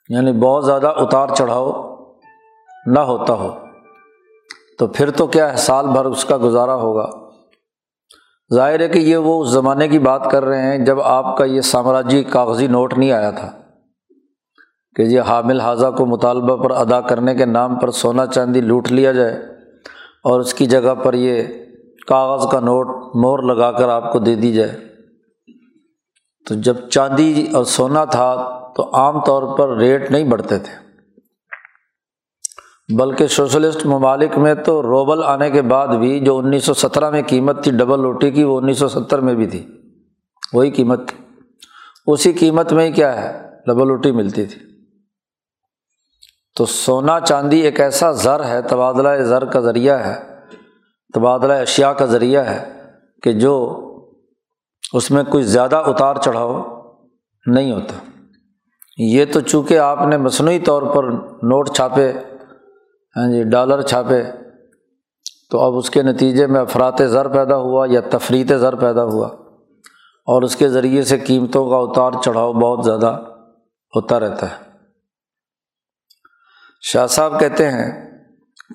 یعنی 0.09 0.31
بہت 0.31 0.65
زیادہ 0.65 0.93
اتار 0.97 1.27
چڑھاؤ 1.37 1.95
نہ 2.85 2.99
ہوتا 2.99 3.33
ہو۔ 3.33 3.55
تو 4.79 4.87
پھر 4.87 5.09
تو 5.09 5.27
کیا 5.27 5.51
ہے، 5.51 5.57
سال 5.57 5.87
بھر 5.87 6.05
اس 6.05 6.25
کا 6.25 6.37
گزارا 6.37 6.75
ہوگا۔ 6.75 7.09
ظاہر 8.53 8.79
ہے 8.79 8.87
کہ 8.87 8.99
یہ 8.99 9.17
وہ 9.17 9.41
اس 9.41 9.49
زمانے 9.49 9.87
کی 9.87 9.99
بات 9.99 10.27
کر 10.31 10.45
رہے 10.45 10.61
ہیں 10.61 10.85
جب 10.85 11.01
آپ 11.01 11.37
کا 11.37 11.45
یہ 11.45 11.61
سامراجی 11.61 12.23
کاغذی 12.23 12.67
نوٹ 12.67 12.97
نہیں 12.97 13.11
آیا 13.11 13.31
تھا۔ 13.31 13.51
کہ 14.95 15.01
یہ 15.01 15.21
حامل 15.21 15.59
حاضہ 15.59 15.87
کو 15.97 16.05
مطالبہ 16.05 16.55
پر 16.55 16.71
ادا 16.71 17.01
کرنے 17.01 17.35
کے 17.35 17.45
نام 17.45 17.75
پر 17.75 17.91
سونا 17.91 18.25
چاندی 18.25 18.61
لوٹ 18.61 18.91
لیا 18.91 19.11
جائے 19.11 19.33
اور 20.23 20.39
اس 20.39 20.53
کی 20.53 20.65
جگہ 20.65 20.95
پر 21.03 21.13
یہ 21.13 21.43
کاغذ 22.07 22.51
کا 22.51 22.59
نوٹ 22.59 22.87
مور 23.15 23.39
لگا 23.39 23.71
کر 23.71 23.89
آپ 23.89 24.13
کو 24.13 24.19
دے 24.19 24.35
دی 24.35 24.53
جائے۔ 24.53 24.71
تو 26.49 26.55
جب 26.55 26.73
چاندی 26.89 27.47
اور 27.53 27.63
سونا 27.63 28.05
تھا 28.05 28.59
تو 28.75 28.89
عام 28.93 29.21
طور 29.21 29.57
پر 29.57 29.77
ریٹ 29.77 30.11
نہیں 30.11 30.23
بڑھتے 30.23 30.59
تھے۔ 30.59 30.89
بلکہ 32.95 33.27
سوشلسٹ 33.27 33.85
ممالک 33.85 34.37
میں 34.37 34.53
تو 34.53 34.81
روبل 34.81 35.23
آنے 35.23 35.51
کے 35.51 35.61
بعد 35.61 35.87
بھی 35.87 36.19
جو 36.19 36.37
انیس 36.37 36.63
سو 36.63 36.73
سترہ 36.73 37.09
میں 37.09 37.21
قیمت 37.27 37.63
تھی 37.63 37.71
ڈبل 37.71 37.99
روٹی 37.99 38.31
کی 38.31 38.43
وہ 38.43 38.57
انیس 38.57 38.77
سو 38.77 38.87
ستر 38.87 39.19
میں 39.19 39.33
بھی 39.33 39.47
تھی۔ 39.47 39.67
وہی 40.53 40.71
قیمت 40.71 41.07
تھی۔ 41.07 41.25
اسی 42.07 42.33
قیمت 42.33 42.73
میں 42.73 42.87
ہی 42.87 42.91
کیا 42.91 43.21
ہے؟ 43.21 43.49
ڈبل 43.67 43.87
روٹی 43.87 44.11
ملتی 44.11 44.45
تھی۔ 44.45 44.78
تو 46.59 46.65
سونا 46.65 47.19
چاندی 47.19 47.59
ایک 47.59 47.79
ایسا 47.81 48.11
زر 48.13 48.43
ہے، 48.45 48.61
تبادلہ 48.61 49.09
زر 49.23 49.45
کا 49.45 49.59
ذریعہ 49.59 49.97
ہے، 49.97 50.15
تبادلہ 51.13 51.53
اشیا 51.53 51.91
کا 51.93 52.05
ذریعہ 52.05 52.43
ہے 52.45 52.59
کہ 53.23 53.31
جو 53.33 53.53
اس 54.93 55.09
میں 55.11 55.23
کوئی 55.23 55.43
زیادہ 55.45 55.81
اتار 55.85 56.15
چڑھاؤ 56.15 56.61
نہیں 57.45 57.71
ہوتا۔ 57.71 57.95
یہ 58.97 59.25
تو 59.33 59.41
چونکہ 59.41 59.79
آپ 59.79 60.05
نے 60.07 60.17
مصنوعی 60.17 60.59
طور 60.59 60.83
پر 60.95 61.09
نوٹ 61.43 61.69
چھاپے 61.69 62.11
ہاں 63.15 63.27
جی 63.31 63.43
ڈالر 63.43 63.81
چھاپے، 63.81 64.21
تو 65.51 65.59
اب 65.59 65.77
اس 65.77 65.89
کے 65.89 66.03
نتیجے 66.03 66.47
میں 66.47 66.61
افرات 66.61 67.01
زر 67.07 67.27
پیدا 67.27 67.57
ہوا 67.57 67.85
یا 67.89 68.01
تفریح 68.11 68.57
زر 68.57 68.75
پیدا 68.77 69.03
ہوا، 69.03 69.27
اور 70.27 70.41
اس 70.43 70.55
کے 70.55 70.69
ذریعے 70.69 71.03
سے 71.03 71.17
قیمتوں 71.19 71.69
کا 71.69 71.77
اتار 71.77 72.21
چڑھاؤ 72.23 72.53
بہت 72.53 72.85
زیادہ 72.85 73.19
ہوتا 73.93 74.19
رہتا 74.19 74.49
ہے۔ 74.49 74.68
شاہ 76.81 77.07
صاحب 77.07 77.39
کہتے 77.39 77.71
ہیں 77.71 78.09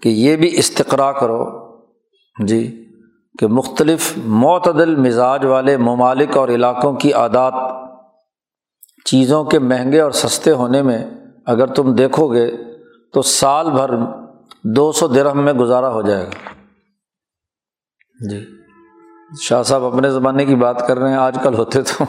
کہ 0.03 0.09
یہ 0.09 0.37
بھی 0.37 0.59
استقرا 0.59 1.13
کرو 1.13 1.47
جی 2.47 2.89
کہ 3.39 3.47
مختلف 3.47 4.19
معتدل 4.25 4.97
مزاج 4.97 5.45
والے 5.45 5.77
ممالک 5.77 6.37
اور 6.37 6.49
علاقوں 6.49 6.93
کی 6.93 7.13
عادات 7.13 7.55
چیزوں 9.05 9.45
کے 9.45 9.59
مہنگے 9.59 10.01
اور 10.01 10.11
سستے 10.11 10.51
ہونے 10.51 10.83
میں 10.83 11.11
اگر 11.47 11.67
تم 11.67 11.95
دیکھو 11.95 12.33
گے 12.35 12.51
تو 13.13 13.23
سال 13.23 13.71
بھر 13.71 13.91
دو 14.65 14.93
سو 14.93 15.09
درہم 15.09 15.45
میں 15.45 15.53
گزارا 15.53 15.93
ہو 15.93 16.03
جائے 16.03 16.27
گا۔ 16.27 16.53
جی 18.31 18.47
شاہ 19.43 19.63
صاحب 19.63 19.85
اپنے 19.85 20.11
زمانے 20.11 20.45
کی 20.45 20.55
بات 20.55 20.89
کر 20.89 20.99
رہے 20.99 21.11
ہیں، 21.11 21.17
آج 21.17 21.39
کل 21.43 21.55
ہوتے 21.55 21.83
تو۔ 21.83 22.05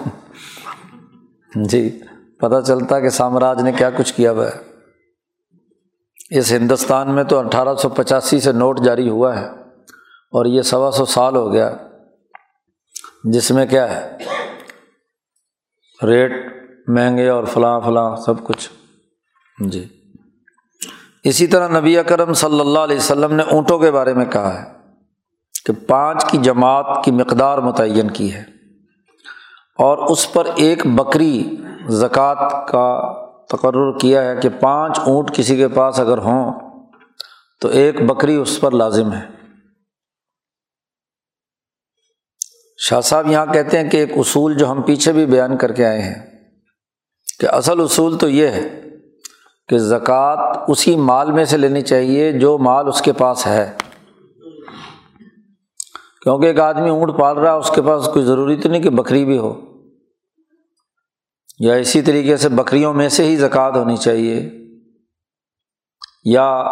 جی 1.56 2.00
پتہ 2.40 2.62
چلتا 2.68 3.00
کہ 3.00 3.10
سامراج 3.10 3.62
نے 3.62 3.72
کیا 3.72 3.90
کچھ 3.90 4.14
کیا 4.14 4.32
ہوا 4.32 4.46
ہے۔ 4.46 4.75
اس 6.32 6.52
ہندوستان 6.52 7.16
میں 7.16 7.24
تو 7.24 7.40
اٹھارہ 7.40 7.76
سو 7.76 7.90
پچاسی 7.90 8.40
سے 8.40 8.52
نوٹ 8.52 8.80
جاری 8.80 9.10
ہوا 9.10 9.40
ہے 9.40 9.46
اور 10.34 10.46
یہ 10.46 10.62
سوا 10.62 10.92
سو 10.92 11.06
سال 11.06 11.36
ہو 11.36 11.54
گیا 11.54 11.72
جس 13.24 13.52
میں 13.52 13.66
کیا 13.66 13.96
ہے 13.96 14.18
ریٹ 16.08 16.32
مہنگے 16.88 17.30
اور 17.30 17.44
فلاں 17.44 17.80
فلاں 17.82 18.16
سب 18.16 18.44
کچھ۔ 18.44 18.70
جی۔ 19.68 19.84
اسی 21.24 21.48
طرح 21.48 21.80
نبی 21.80 21.98
اکرم 21.98 22.34
صلی 22.34 22.60
اللہ 22.60 22.80
علیہ 22.80 22.98
وسلم 22.98 23.34
نے 23.34 23.44
اونٹوں 23.44 23.80
کے 23.80 23.92
بارے 23.92 24.14
میں 24.14 24.26
کہا 24.26 24.62
ہے 24.62 24.66
کہ 25.66 25.74
پانچ 25.88 26.26
کی 26.26 26.38
جماعت 26.38 27.04
کی 27.06 27.12
مقدار 27.12 27.58
متعین 27.58 28.12
کی 28.12 28.34
ہے 28.34 28.44
اور 29.80 29.98
اس 29.98 30.34
پر 30.34 30.48
ایک 30.56 30.86
بکری 30.88 31.56
زکوٰۃ 31.90 32.68
کا 32.68 33.25
تقرر 33.50 33.98
کیا 33.98 34.22
ہے 34.22 34.36
کہ 34.42 34.50
پانچ 34.50 35.00
اونٹ 35.00 35.36
کسی 35.36 35.58
کے 35.58 35.68
پاس 35.68 36.00
اگر 36.00 36.18
ہوں 36.18 36.54
تو 37.62 37.68
ایک 37.68 38.02
بکری 38.02 38.36
اس 38.36 38.62
پر 38.62 38.72
لازم 38.72 39.14
ہے۔ 39.14 39.22
شاہ 42.78 43.02
صاحب 43.02 43.32
یہاں 43.32 43.46
کہتے 43.46 43.80
ہیں 43.80 43.90
کہ 43.90 43.98
ایک 43.98 44.12
اصول 44.16 44.58
جو 44.58 44.72
ہم 44.72 44.82
پیچھے 44.82 45.12
بھی 45.12 45.26
بیان 45.26 45.58
کر 45.58 45.72
کے 45.72 45.86
آئے 45.86 46.02
ہیں 46.02 46.16
کہ 47.40 47.46
اصل 47.46 47.82
اصول 47.82 48.18
تو 48.18 48.30
یہ 48.30 48.48
ہے 48.48 48.84
کہ 49.68 49.78
زکوٰۃ 49.78 50.64
اسی 50.68 50.96
مال 50.96 51.32
میں 51.32 51.46
سے 51.46 51.58
لینی 51.58 51.82
چاہیے 51.82 52.32
جو 52.32 52.58
مال 52.58 52.88
اس 52.88 53.02
کے 53.02 53.14
پاس 53.14 53.48
ہے۔ 53.48 53.72
کیونکہ 56.22 56.46
ایک 56.46 56.60
آدمی 56.60 56.90
اونٹ 56.90 57.20
پال 57.20 57.38
رہا 57.38 57.54
ہے، 57.54 57.58
اس 57.58 57.72
کے 57.76 57.82
پاس 57.82 58.10
کوئی 58.14 58.26
ضروری 58.26 58.56
تو 58.56 58.70
نہیں 58.70 58.84
کہ 58.84 58.90
بکری 58.90 59.26
بھی 59.26 59.38
ہو۔ 59.38 59.65
یا 61.60 61.74
اسی 61.74 62.02
طریقے 62.02 62.38
سے 62.38 62.50
بکریوں 62.50 62.94
میں 62.94 63.10
سے 63.10 63.24
ہی 63.24 63.38
زکوٰۃ 63.38 63.72
ہونی 63.76 63.98
چاہیے، 63.98 64.50
یا 66.24 66.64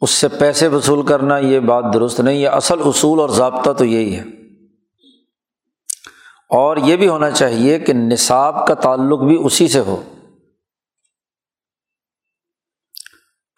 اس 0.00 0.10
سے 0.10 0.28
پیسے 0.28 0.68
وصول 0.68 1.06
کرنا 1.06 1.38
یہ 1.38 1.60
بات 1.60 1.84
درست 1.94 2.20
نہیں 2.20 2.42
ہے 2.42 2.46
اصل 2.46 2.78
اصول 2.84 3.20
اور 3.20 3.28
ضابطہ 3.28 3.70
تو 3.72 3.84
یہی 3.84 4.16
ہے۔ 4.16 4.22
اور 6.50 6.76
یہ 6.76 6.96
بھی 6.96 7.08
ہونا 7.08 7.30
چاہیے 7.30 7.78
کہ 7.78 7.92
نصاب 7.92 8.66
کا 8.66 8.74
تعلق 8.74 9.20
بھی 9.20 9.38
اسی 9.44 9.68
سے 9.68 9.80
ہو۔ 9.80 10.02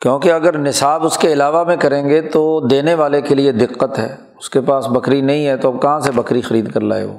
کیونکہ 0.00 0.32
اگر 0.32 0.58
نصاب 0.58 1.04
اس 1.04 1.18
کے 1.18 1.32
علاوہ 1.32 1.64
میں 1.64 1.76
کریں 1.76 2.08
گے 2.08 2.22
تو 2.22 2.66
دینے 2.70 2.94
والے 2.94 3.20
کے 3.20 3.34
لیے 3.34 3.52
دقت 3.52 3.98
ہے۔ 3.98 4.16
اس 4.38 4.50
کے 4.50 4.60
پاس 4.60 4.86
بکری 4.86 5.20
نہیں 5.20 5.46
ہے 5.46 5.56
تو 5.56 5.72
کہاں 5.72 6.00
سے 6.00 6.12
بکری 6.12 6.40
خرید 6.40 6.72
کر 6.72 6.80
لائے 6.80 7.04
وہ؟ 7.04 7.18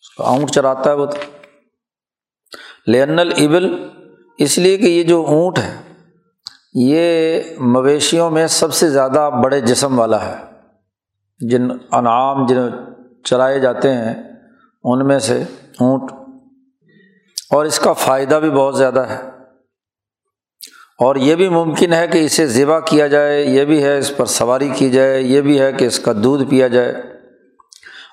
اس 0.00 0.14
کو 0.16 0.22
اونٹ 0.22 0.50
چراتا 0.50 0.90
ہے 0.90 0.94
وہ 0.94 1.06
تو۔ 1.06 1.35
لین 2.86 3.18
البل 3.18 3.88
اس 4.38 4.58
لیے 4.58 4.76
کہ 4.76 4.86
یہ 4.86 5.02
جو 5.02 5.24
اونٹ 5.26 5.58
ہے، 5.58 5.76
یہ 6.74 7.42
مویشیوں 7.58 8.30
میں 8.30 8.46
سب 8.46 8.74
سے 8.74 8.90
زیادہ 8.90 9.30
بڑے 9.44 9.60
جسم 9.60 9.98
والا 9.98 10.26
ہے۔ 10.26 10.34
جن 11.48 11.70
انعام، 11.92 12.46
جن 12.46 12.56
چرائے 13.24 13.60
جاتے 13.60 13.94
ہیں، 13.94 14.14
ان 14.84 15.06
میں 15.06 15.18
سے 15.18 15.42
اونٹ۔ 15.80 16.12
اور 17.50 17.64
اس 17.64 17.78
کا 17.78 17.92
فائدہ 17.92 18.34
بھی 18.34 18.50
بہت 18.50 18.76
زیادہ 18.76 19.00
ہے۔ 19.00 19.20
اور 20.98 21.16
یہ 21.16 21.34
بھی 21.34 21.48
ممکن 21.48 21.92
ہے 21.92 22.08
کہ 22.08 22.18
اسے 22.18 22.46
ذبح 22.46 22.80
کیا 22.80 23.06
جائے، 23.06 23.42
یہ 23.42 23.64
بھی 23.64 23.84
ہے 23.84 23.98
اس 23.98 24.16
پر 24.16 24.26
سواری 24.26 24.70
کی 24.74 24.90
جائے، 24.90 25.22
یہ 25.22 25.40
بھی 25.40 25.60
ہے 25.60 25.72
کہ 25.72 25.84
اس 25.84 25.98
کا 25.98 26.12
دودھ 26.22 26.44
پیا 26.50 26.68
جائے۔ 26.68 26.94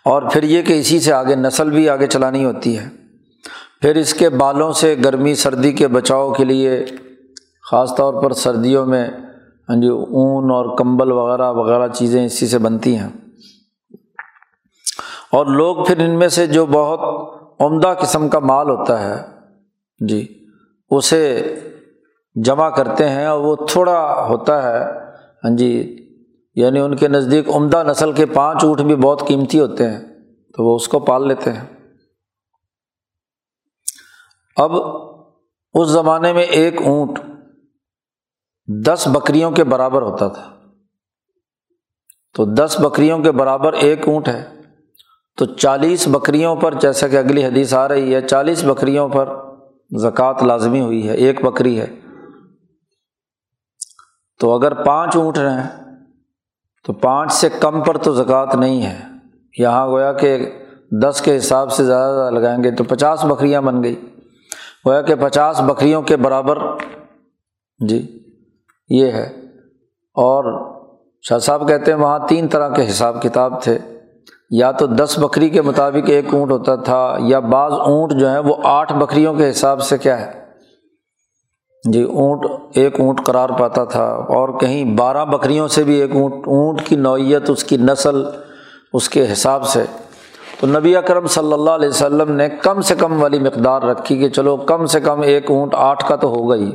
اور 0.05 0.21
پھر 0.21 0.43
یہ 0.43 0.61
کہ 0.61 0.79
اسی 0.79 0.99
سے 0.99 1.13
آگے 1.13 1.35
نسل 1.35 1.69
بھی 1.69 1.89
آگے 1.89 2.07
چلانی 2.07 2.45
ہوتی 2.45 2.79
ہے۔ 2.79 3.02
پھر 3.83 3.95
اس 3.95 4.13
کے 4.13 4.29
بالوں 4.29 4.73
سے 4.73 4.95
گرمی 5.05 5.35
سردی 5.35 5.71
کے 5.71 5.87
بچاؤ 5.87 6.33
کے 6.33 6.43
لیے، 6.43 6.85
خاص 7.71 7.95
طور 7.97 8.23
پر 8.23 8.33
سردیوں 8.33 8.85
میں 8.85 9.07
ہاں 9.69 9.81
جی 9.81 9.87
اون 9.87 10.51
اور 10.51 10.77
کمبل 10.77 11.11
وغیرہ 11.11 11.51
وغیرہ 11.51 11.87
چیزیں 11.87 12.25
اسی 12.25 12.47
سے 12.47 12.57
بنتی 12.57 12.97
ہیں۔ 12.97 13.09
اور 15.31 15.45
لوگ 15.45 15.85
پھر 15.85 15.99
ان 15.99 16.19
میں 16.19 16.27
سے 16.27 16.47
جو 16.47 16.65
بہت 16.65 16.99
عمدہ 17.61 17.93
قسم 17.99 18.29
کا 18.29 18.39
مال 18.39 18.69
ہوتا 18.69 19.01
ہے 19.03 19.15
جی 19.99 20.47
اسے 20.89 21.55
جمع 22.35 22.69
کرتے 22.69 23.09
ہیں 23.09 23.25
اور 23.25 23.39
وہ 23.39 23.55
تھوڑا 23.55 24.25
ہوتا 24.29 24.63
ہے 24.63 24.83
ہاں 25.43 25.57
جی 25.57 25.97
یعنی 26.55 26.79
ان 26.79 26.95
کے 26.95 27.07
نزدیک 27.07 27.49
عمدہ 27.55 27.83
نسل 27.87 28.11
کے 28.11 28.25
پانچ 28.25 28.63
اونٹ 28.63 28.81
بھی 28.81 28.95
بہت 28.95 29.27
قیمتی 29.27 29.59
ہوتے 29.59 29.89
ہیں، 29.89 29.99
تو 30.57 30.63
وہ 30.63 30.75
اس 30.75 30.87
کو 30.87 30.99
پال 30.99 31.27
لیتے 31.27 31.51
ہیں۔ 31.51 31.72
اب 34.55 34.71
اس 35.73 35.89
زمانے 35.89 36.33
میں 36.33 36.43
ایک 36.43 36.81
اونٹ 36.81 37.19
دس 38.85 39.07
بکریوں 39.11 39.51
کے 39.51 39.63
برابر 39.63 40.01
ہوتا 40.01 40.27
تھا۔ 40.27 40.49
تو 42.33 42.45
دس 42.45 42.77
بکریوں 42.83 43.19
کے 43.19 43.31
برابر 43.31 43.73
ایک 43.73 44.07
اونٹ 44.07 44.27
ہے۔ 44.27 44.61
تو 45.37 45.45
چالیس 45.45 46.07
بکریوں 46.11 46.55
پر 46.55 46.73
جیسا 46.73 47.07
کہ 47.07 47.17
اگلی 47.17 47.45
حدیث 47.45 47.73
آ 47.73 47.87
رہی 47.87 48.15
ہے، 48.15 48.21
چالیس 48.21 48.63
بکریوں 48.65 49.09
پر 49.09 49.35
زکوٰۃ 49.97 50.33
لازمی 50.41 50.81
ہوئی 50.81 51.09
ہے، 51.09 51.13
ایک 51.13 51.43
بکری 51.43 51.81
ہے۔ 51.81 51.99
تو 54.39 54.51
اگر 54.55 54.83
پانچ 54.83 55.15
اونٹ 55.15 55.37
رہیں 55.37 55.69
تو 56.85 56.93
پانچ 56.93 57.33
سے 57.33 57.49
کم 57.59 57.83
پر 57.83 57.97
تو 57.97 58.13
زکوٰۃ 58.13 58.55
نہیں 58.55 58.83
ہے۔ 58.85 58.99
یہاں 59.57 59.87
گویا 59.87 60.13
کہ 60.13 60.51
دس 61.03 61.21
کے 61.25 61.37
حساب 61.37 61.71
سے 61.71 61.85
زیادہ 61.85 62.15
زیادہ 62.15 62.33
لگائیں 62.33 62.63
گے 62.63 62.71
تو 62.71 62.83
پچاس 62.83 63.25
بکریاں 63.25 63.61
بن 63.61 63.83
گئی۔ 63.83 64.12
گویا 64.87 65.01
کہ 65.01 65.15
پچاس 65.15 65.61
بکریوں 65.61 66.01
کے 66.01 66.17
برابر 66.17 66.57
جی 67.89 68.19
یہ 68.89 69.11
ہے۔ 69.11 69.25
اور 70.13 70.73
شاہ 71.21 71.39
صاحب 71.39 71.67
کہتے 71.67 71.91
ہیں 71.91 71.99
وہاں 71.99 72.19
تین 72.27 72.47
طرح 72.47 72.69
کے 72.69 72.87
حساب 72.89 73.21
کتاب 73.21 73.61
تھے۔ 73.61 73.79
یا 74.49 74.71
تو 74.71 74.87
دس 74.87 75.19
بکری 75.21 75.49
کے 75.49 75.61
مطابق 75.61 76.09
ایک 76.09 76.33
اونٹ 76.33 76.51
ہوتا 76.51 76.75
تھا، 76.75 77.15
یا 77.19 77.39
بعض 77.39 77.71
اونٹ 77.71 78.13
جو 78.19 78.29
ہیں 78.29 78.39
وہ 78.39 78.55
آٹھ 78.63 78.93
بکریوں 78.93 79.33
کے 79.33 79.49
حساب 79.49 79.81
سے 79.81 79.97
کیا 79.97 80.21
ہے۔ 80.21 80.43
جی 81.93 82.03
اونٹ، 82.03 82.51
ایک 82.73 82.99
اونٹ 82.99 83.25
قرار 83.25 83.49
پاتا 83.49 83.85
تھا۔ 83.85 84.05
اور 84.05 84.59
کہیں 84.59 84.97
بارہ 84.97 85.25
بکریوں 85.25 85.67
سے 85.67 85.83
بھی 85.83 86.01
ایک 86.01 86.11
اونٹ 86.11 86.33
اونٹ 86.33 86.81
کی 86.87 86.95
نوعیت، 86.95 87.49
اس 87.49 87.63
کی 87.63 87.77
نسل، 87.77 88.23
اس 88.93 89.09
کے 89.09 89.33
حساب 89.33 89.65
سے۔ 89.65 89.83
تو 90.63 90.79
نبی 90.79 90.95
اکرم 90.95 91.27
صلی 91.27 91.53
اللہ 91.53 91.69
علیہ 91.69 91.89
وسلم 91.89 92.31
نے 92.31 92.49
کم 92.49 92.81
سے 92.81 92.95
کم 92.95 93.21
والی 93.21 93.39
مقدار 93.39 93.81
رکھی 93.81 94.17
کہ 94.17 94.29
چلو 94.29 94.57
کم 94.57 94.85
سے 94.85 94.99
کم 94.99 95.21
ایک 95.21 95.51
اونٹ 95.51 95.73
آٹھ 95.73 96.07
کا 96.07 96.15
تو 96.15 96.27
ہوگا 96.27 96.55
ہی۔ 96.55 96.71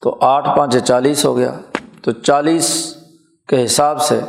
تو 0.00 0.18
آٹھ 0.20 0.48
پانچ 0.56 0.76
چالیس 0.84 1.24
ہو 1.24 1.36
گیا۔ 1.36 1.58
تو 2.02 2.12
چالیس 2.12 2.96
کے 3.48 3.64
حساب 3.64 4.02
سے 4.02 4.20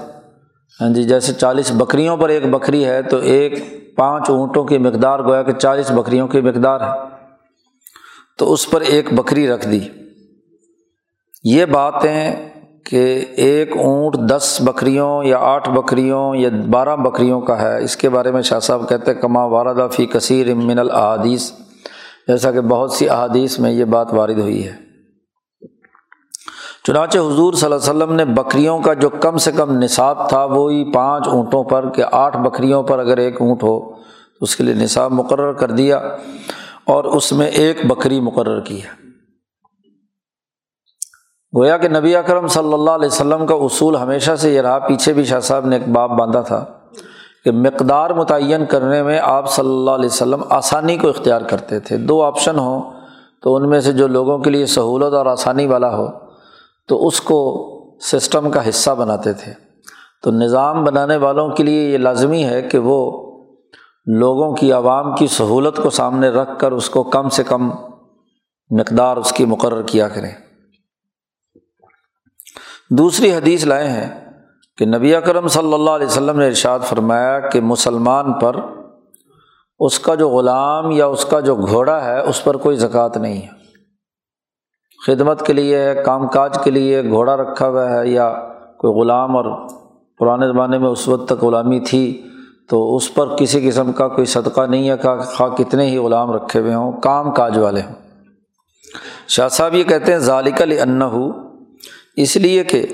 ہاں 0.81 0.93
جی 0.93 1.03
جیسے 1.03 1.33
چالیس 1.33 1.71
بکریوں 1.71 2.17
پر 2.17 2.29
ایک 2.29 2.49
بکری 2.49 2.85
ہے، 2.85 3.01
تو 3.01 3.17
ایک 3.17 3.53
پانچ 3.95 4.29
اونٹوں 4.29 4.65
کی 4.65 4.77
مقدار 4.77 5.19
گویا 5.19 5.43
کہ 5.43 5.53
چالیس 5.53 5.91
بکریوں 5.91 6.27
کی 6.27 6.41
مقدار 6.41 6.81
ہے۔ 6.81 7.15
تو 8.37 8.53
اس 8.53 8.69
پر 8.69 8.81
ایک 8.81 9.13
بکری 9.13 9.47
رکھ 9.47 9.67
دی۔ 9.67 9.79
یہ 11.43 11.65
باتیں 11.65 12.52
کہ 12.83 13.25
ایک 13.35 13.77
اونٹ 13.77 14.15
دس 14.29 14.61
بکریوں 14.61 15.23
یا 15.23 15.37
آٹھ 15.37 15.69
بکریوں 15.69 16.35
یا 16.35 16.49
بارہ 16.69 16.95
بکریوں 16.95 17.41
کا 17.41 17.61
ہے۔ 17.61 17.83
اس 17.83 17.97
کے 17.97 18.09
بارے 18.09 18.31
میں 18.31 18.41
شاہ 18.41 18.59
صاحب 18.59 18.89
کہتے 18.89 19.11
ہیں، 19.11 19.21
کما 19.21 19.45
واردہ 19.45 19.87
فی 19.91 20.05
کثیر 20.05 20.53
من 20.55 20.79
الحادیث 20.79 21.51
جیسا 22.27 22.51
کہ 22.51 22.61
بہت 22.61 22.91
سی 22.91 23.09
احادیث 23.09 23.59
میں 23.59 23.71
یہ 23.71 23.85
بات 23.85 24.13
وارد 24.13 24.39
ہوئی 24.39 24.67
ہے۔ 24.67 24.75
چنانچہ 26.87 27.17
حضور 27.17 27.53
صلی 27.53 27.65
اللہ 27.65 27.91
علیہ 27.91 28.03
وسلم 28.03 28.15
نے 28.15 28.25
بکریوں 28.25 28.79
کا 28.79 28.93
جو 28.93 29.09
کم 29.09 29.37
سے 29.37 29.51
کم 29.51 29.77
نصاب 29.77 30.29
تھا، 30.29 30.43
وہی 30.43 30.91
پانچ 30.91 31.27
اونٹوں 31.27 31.63
پر 31.63 31.89
کہ 31.89 32.03
آٹھ 32.11 32.37
بکریوں 32.37 32.83
پر 32.83 32.99
اگر 32.99 33.17
ایک 33.17 33.41
اونٹ 33.41 33.63
ہو، 33.63 33.79
تو 33.79 34.39
اس 34.41 34.55
کے 34.55 34.63
لیے 34.63 34.73
نصاب 34.73 35.11
مقرر 35.11 35.53
کر 35.53 35.71
دیا 35.71 35.97
اور 36.85 37.03
اس 37.03 37.31
میں 37.31 37.47
ایک 37.47 37.85
بکری 37.85 38.19
مقرر 38.19 38.59
کی 38.59 38.83
ہے۔ 38.83 39.12
گویا 41.57 41.77
کہ 41.77 41.87
نبی 41.87 42.15
اکرم 42.15 42.47
صلی 42.47 42.73
اللہ 42.73 42.91
علیہ 42.91 43.07
وسلم 43.07 43.45
کا 43.45 43.55
اصول 43.55 43.95
ہمیشہ 43.95 44.35
سے 44.35 44.53
یہ 44.53 44.61
رہا، 44.61 44.79
پیچھے 44.79 45.13
بھی 45.13 45.23
شاہ 45.23 45.39
صاحب 45.39 45.65
نے 45.65 45.75
ایک 45.75 45.89
باپ 45.89 46.09
باندھا 46.09 46.41
تھا 46.41 46.65
کہ 47.43 47.51
مقدار 47.51 48.09
متعین 48.09 48.65
کرنے 48.65 49.03
میں 49.03 49.19
آپ 49.23 49.49
صلی 49.49 49.69
اللہ 49.69 49.91
علیہ 49.91 50.05
وسلم 50.05 50.43
آسانی 50.49 50.97
کو 50.97 51.09
اختیار 51.09 51.41
کرتے 51.41 51.79
تھے۔ 51.79 51.97
دو 51.97 52.23
آپشن 52.23 52.59
ہوں 52.59 52.81
تو 53.41 53.55
ان 53.55 53.69
میں 53.69 53.79
سے 53.79 53.93
جو 53.93 54.07
لوگوں 54.07 54.37
کے 54.37 54.49
لیے 54.49 54.65
سہولت 54.65 55.13
اور 55.13 55.25
آسانی 55.25 55.67
والا 55.67 55.97
ہو، 55.97 56.07
تو 56.87 57.07
اس 57.07 57.21
کو 57.21 57.69
سسٹم 58.01 58.51
کا 58.51 58.69
حصہ 58.69 58.91
بناتے 58.91 59.33
تھے۔ 59.33 59.53
تو 60.23 60.31
نظام 60.31 60.83
بنانے 60.83 61.17
والوں 61.17 61.49
کے 61.49 61.63
لیے 61.63 61.89
یہ 61.89 61.97
لازمی 61.97 62.43
ہے 62.43 62.61
کہ 62.61 62.77
وہ 62.77 63.29
لوگوں 64.05 64.55
کی 64.55 64.71
عوام 64.71 65.15
کی 65.15 65.27
سہولت 65.27 65.77
کو 65.83 65.89
سامنے 65.89 66.29
رکھ 66.29 66.59
کر 66.59 66.71
اس 66.71 66.89
کو 66.89 67.03
کم 67.03 67.29
سے 67.29 67.43
کم 67.43 67.69
مقدار 68.69 69.17
اس 69.17 69.31
کی 69.31 69.45
مقرر 69.45 69.81
کیا 69.81 70.07
کریں۔ 70.07 70.31
دوسری 72.89 73.33
حدیث 73.33 73.65
لائے 73.65 73.87
ہیں 73.87 74.09
کہ 74.77 74.85
نبی 74.85 75.15
اکرم 75.15 75.47
صلی 75.47 75.73
اللہ 75.73 75.89
علیہ 75.89 76.07
وسلم 76.07 76.39
نے 76.39 76.47
ارشاد 76.47 76.79
فرمایا 76.79 77.39
کہ 77.39 77.61
مسلمان 77.61 78.33
پر 78.33 78.55
اس 79.79 79.99
کا 79.99 80.15
جو 80.15 80.29
غلام 80.29 80.91
یا 80.91 81.05
اس 81.05 81.25
کا 81.25 81.39
جو 81.39 81.55
گھوڑا 81.55 82.05
ہے، 82.05 82.19
اس 82.19 82.43
پر 82.43 82.57
کوئی 82.57 82.77
زکوٰۃ 82.77 83.09
نہیں 83.15 83.41
ہے۔ 83.41 83.47
خدمت 85.05 85.45
کے 85.45 85.53
لیے، 85.53 85.93
کام 86.05 86.27
کاج 86.27 86.57
کے 86.63 86.71
لیے 86.71 87.09
گھوڑا 87.09 87.37
رکھا 87.37 87.67
ہوا 87.67 87.89
ہے 87.89 88.07
یا 88.07 88.29
کوئی 88.79 88.93
غلام 88.93 89.37
اور 89.37 89.69
پرانے 90.19 90.47
زمانے 90.47 90.77
میں 90.77 90.89
اس 90.89 91.07
وقت 91.07 91.27
تک 91.27 91.43
غلامی 91.43 91.79
تھی، 91.79 92.21
تو 92.69 92.95
اس 92.95 93.13
پر 93.13 93.35
کسی 93.35 93.69
قسم 93.69 93.91
کا 93.91 94.07
کوئی 94.07 94.25
صدقہ 94.25 94.61
نہیں 94.61 94.89
ہے 94.89 94.97
کہ 94.97 95.15
خواہ 95.21 95.49
کتنے 95.49 95.85
ہی 95.85 95.97
غلام 95.97 96.31
رکھے 96.31 96.59
ہوئے 96.59 96.73
ہوں، 96.73 96.91
کام 96.91 97.31
کاج 97.31 97.57
والے 97.57 97.81
ہوں۔ 97.81 97.95
شاہ 99.27 99.47
صاحب 99.47 99.73
یہ 99.73 99.83
کہتے 99.83 100.11
ہیں، 100.11 100.19
ذالک 100.19 100.61
ہو 101.01 101.52
اس 102.15 102.37
لیے 102.37 102.63
کہ 102.63 102.85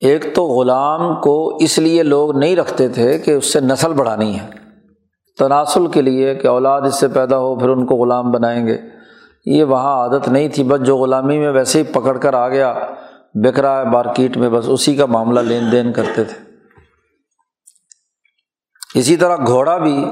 ایک 0.00 0.34
تو 0.34 0.44
غلام 0.44 1.20
کو 1.20 1.56
اس 1.56 1.78
لیے 1.78 2.02
لوگ 2.02 2.38
نہیں 2.38 2.56
رکھتے 2.56 2.88
تھے 2.88 3.18
کہ 3.18 3.30
اس 3.30 3.52
سے 3.52 3.60
نسل 3.60 3.92
بڑھانی 3.92 4.38
ہے۔ 4.38 4.48
تناسل 5.38 5.86
کے 5.86 6.02
لیے 6.02 6.34
کہ 6.34 6.46
اولاد 6.46 6.82
اس 6.82 7.00
سے 7.00 7.08
پیدا 7.08 7.38
ہو، 7.38 7.58
پھر 7.58 7.68
ان 7.68 7.86
کو 7.86 7.94
غلام 7.94 8.30
بنائیں 8.30 8.66
گے۔ 8.66 8.78
یہ 9.46 9.64
وہاں 9.64 9.92
عادت 9.96 10.28
نہیں 10.28 10.48
تھی، 10.48 10.64
بس 10.64 10.80
جو 10.80 10.96
غلامی 10.96 11.38
میں 11.38 11.50
ویسے 11.50 11.78
ہی 11.78 11.84
پکڑ 11.84 12.18
کر 12.18 12.34
آ 12.34 12.48
گیا 12.48 12.74
بک 13.34 13.60
رہا 13.60 13.78
ہے 13.80 13.84
مارکیٹ 13.84 14.36
میں، 14.36 14.48
بس 14.48 14.64
اسی 14.68 14.96
کا 14.96 15.06
معاملہ 15.06 15.40
لین 15.40 15.72
دین 15.72 15.92
کرتے 15.92 16.24
تھے۔ 16.24 16.52
اسی 18.94 19.16
طرح 19.16 19.36
گھوڑا 19.46 19.78
بھی 19.78 20.04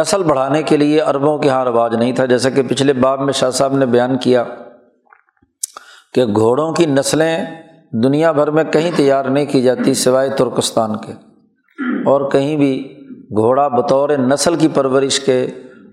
نسل 0.00 0.22
بڑھانے 0.22 0.62
کے 0.62 0.76
لیے 0.76 1.02
اربوں 1.02 1.38
کے 1.38 1.48
یہاں 1.48 1.64
رواج 1.64 1.94
نہیں 1.94 2.12
تھا، 2.12 2.26
جیسا 2.26 2.50
کہ 2.50 2.62
پچھلے 2.62 2.92
باب 2.92 3.20
میں 3.20 3.32
شاہ 3.32 3.50
صاحب 3.50 3.76
نے 3.76 3.86
بیان 3.86 4.18
کیا۔ 4.18 4.44
کہ 6.12 6.24
گھوڑوں 6.26 6.72
کی 6.72 6.86
نسلیں 6.86 7.44
دنیا 7.92 8.32
بھر 8.32 8.50
میں 8.50 8.64
کہیں 8.64 8.90
تیار 8.96 9.24
نہیں 9.24 9.46
کی 9.46 9.62
جاتی 9.62 9.94
سوائے 9.94 10.28
ترکستان 10.28 10.96
کے۔ 10.96 11.12
اور 12.06 12.30
کہیں 12.30 12.56
بھی 12.56 12.96
گھوڑا 13.36 13.68
بطور 13.68 14.10
نسل 14.10 14.54
کی 14.56 14.68
پرورش 14.68 15.20
کے 15.20 15.46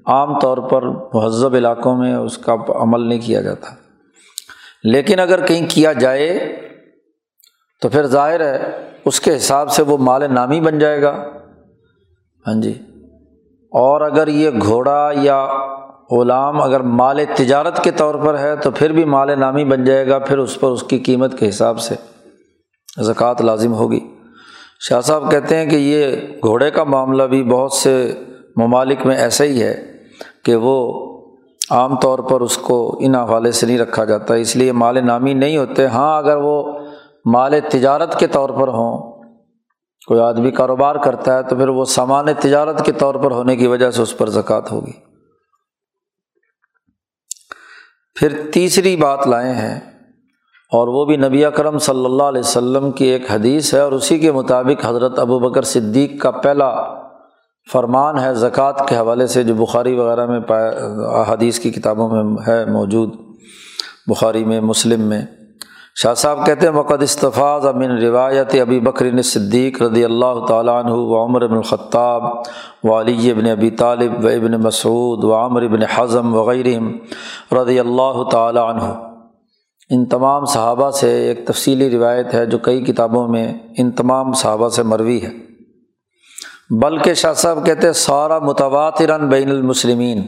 عام 0.06 0.40
طور 0.40 0.58
پر 0.58 0.82
مہذب 1.14 1.56
علاقوں 1.56 1.96
میں 1.96 2.16
اس 2.16 2.38
کا 2.38 2.56
عمل 2.70 3.02
نہیں 3.02 3.20
کیا 3.26 3.42
جاتا۔ 3.42 3.68
لیکن 4.84 5.20
اگر 5.20 5.46
کہیں 5.46 5.68
کیا 5.70 5.94
جائے 5.94 6.56
تو 7.82 7.90
پھر 7.90 8.06
ظاہر 8.06 8.42
ہے 8.42 8.90
اس 9.06 9.20
کے 9.20 9.36
حساب 9.36 9.72
سے 9.72 9.84
وہ 9.84 9.98
مال 9.98 10.34
نامی 10.34 10.60
بن 10.60 10.80
جائے 10.80 11.02
گا۔ 11.02 11.28
ہاں 12.48 12.62
جی۔ 12.62 12.74
اور 13.72 14.02
اگر 14.02 14.28
یہ 14.28 14.50
گھوڑا 14.62 15.12
یا 15.16 15.48
غلام 16.12 16.62
اگر 16.62 16.80
مال 16.80 17.20
تجارت 17.36 17.84
کے 17.84 17.92
طور 17.92 18.16
پر 18.16 18.40
ہے 18.40 18.56
تو 18.56 18.72
پھر 18.72 18.92
بھی 18.92 19.06
مال 19.06 19.40
نامی 19.40 19.66
بن 19.66 19.84
جائے 19.84 20.08
گا 20.08 20.20
پھر 20.20 20.38
اس 20.38 20.60
پر 20.60 20.68
اس 20.68 20.84
کی 20.84 21.00
قیمت 21.00 21.40
کے 21.40 21.50
حساب 21.50 21.80
سے 21.80 21.96
زکوٰۃ 23.04 23.42
لازم 23.42 23.74
ہوگی۔ 23.74 24.00
شاہ 24.80 25.02
صاحب 25.02 25.32
کہتے 25.32 25.56
ہیں 25.56 25.66
کہ 25.66 25.76
یہ 25.76 26.16
گھوڑے 26.44 26.72
کا 26.72 26.84
معاملہ 26.84 27.24
بھی 27.24 27.44
بہت 27.44 27.74
سے 27.74 28.12
ممالک 28.58 29.06
میں 29.06 29.16
ایسا 29.16 29.44
ہی 29.44 29.62
ہے 29.64 29.76
کہ 30.46 30.56
وہ 30.56 30.78
عام 31.70 32.00
طور 32.00 32.20
پر 32.20 32.42
اس 32.42 32.58
کو 32.58 32.98
ان 33.00 33.16
حوالے 33.16 33.52
سے 33.52 33.66
نہیں 33.66 33.78
رکھا 33.78 34.06
جاتا، 34.06 34.34
اس 34.34 34.56
لیے 34.56 34.72
مال 34.72 35.06
نامی 35.06 35.34
نہیں 35.34 35.58
ہوتے۔ 35.58 35.88
ہاں 35.88 36.18
اگر 36.18 36.38
وہ 36.38 36.80
مال 37.26 37.60
تجارت 37.70 38.20
کے 38.20 38.28
طور 38.28 38.50
پر 38.50 38.68
ہوں، 38.68 38.98
کوئی 40.08 40.20
آدمی 40.20 40.52
کاروبار 40.52 40.96
کرتا 40.96 41.38
ہے 41.38 41.44
تو 41.44 41.56
پھر 41.56 41.70
وہ 41.70 41.86
سامان 41.86 42.26
تجارت 42.40 42.86
کے 42.86 42.92
طور 42.92 43.16
پر 43.16 43.32
ہونے 43.32 43.56
کی 43.56 43.68
وجہ 43.68 43.92
سے 43.92 44.02
اس 44.02 44.18
پر 44.18 44.30
زکوٰۃ 44.30 44.72
ہوگی۔ 44.72 45.07
پھر 48.20 48.42
تیسری 48.54 48.96
بات 48.96 49.28
لائے 49.28 49.52
ہیں 49.54 49.80
اور 50.72 50.88
وہ 50.88 51.06
بھی 51.06 51.18
نبی 51.18 51.46
اکرم 51.46 51.78
صلی 51.78 52.06
اللہ 52.06 52.24
علیہ 52.24 52.40
وسلم 52.40 52.92
کی 52.92 53.06
ایک 53.06 53.32
حدیث 53.32 53.74
ہے 53.74 53.80
اور 53.80 53.92
اسی 53.92 54.20
کے 54.20 54.32
مطابق 54.32 54.86
حضرت 54.86 55.20
ابو 55.20 55.40
بکر 55.40 55.62
صدیق 55.62 56.22
کا 56.22 56.32
پہلا 56.32 56.72
فرمان 57.72 58.20
ہے 58.20 58.34
زکوٰۃ 58.34 58.88
کے 58.88 58.96
حوالے 58.98 59.28
سے، 59.28 59.44
جو 59.44 59.54
بخاری 59.54 59.94
وغیرہ 59.96 60.26
میں 60.26 60.40
پایا 60.40 61.24
حدیث 61.28 61.60
کی 61.60 61.72
کتابوں 61.72 62.10
میں 62.10 62.24
ہے 62.48 62.66
موجود، 62.66 63.14
بخاری 64.08 64.44
میں، 64.46 64.60
مسلم 64.62 65.02
میں۔ 65.02 65.22
شاہ 66.04 66.14
صاحب 66.14 66.46
کہتے 66.46 66.68
ہیں 66.68 66.74
وقت 66.74 67.02
استفاظ 67.02 67.66
امن 67.66 67.92
روایت 67.92 68.56
ابی 68.62 68.80
بکر 68.80 69.22
صدیق 69.22 69.82
رضی 69.82 70.06
اللہ 70.06 70.46
تعالیٰ 70.48 70.84
عنہ 70.84 70.92
و 70.92 71.26
عمر 71.26 71.42
ابن 71.42 71.56
الخطاب 71.56 72.24
و 72.84 73.00
علی 73.00 73.32
ابن 73.32 73.50
ابی 73.50 73.70
طالب 73.70 74.26
و 74.26 74.28
ابن 74.28 74.52
مسعود 74.52 75.24
و 75.24 75.34
عمر 75.34 75.62
ابن 75.62 75.84
حضم 75.84 76.36
وغیرہ 76.36 76.80
رضی 77.56 77.80
اللہ 77.80 78.30
تعالیٰ 78.32 78.70
عنہ. 78.70 78.84
ان 79.90 80.06
تمام 80.06 80.46
صحابہ 80.46 80.92
سے 80.92 81.28
ایک 81.28 81.48
تفصیلی 81.48 81.90
روایت 81.90 82.34
ہے 82.34 82.46
جو 82.46 82.58
کئی 82.58 82.84
کتابوں 82.84 83.28
میں 83.28 83.54
ان 83.78 83.92
تمام 83.92 84.34
صحابہ 84.34 84.70
سے 84.70 84.84
مروی 84.84 85.22
ہے۔ 85.22 85.32
بلکہ 86.70 87.14
شاہ 87.14 87.34
صاحب 87.34 87.66
کہتے 87.66 87.94
سارا 87.94 88.40
متواترن 88.40 89.28
بین 89.28 89.50
المسلمین. 89.50 90.22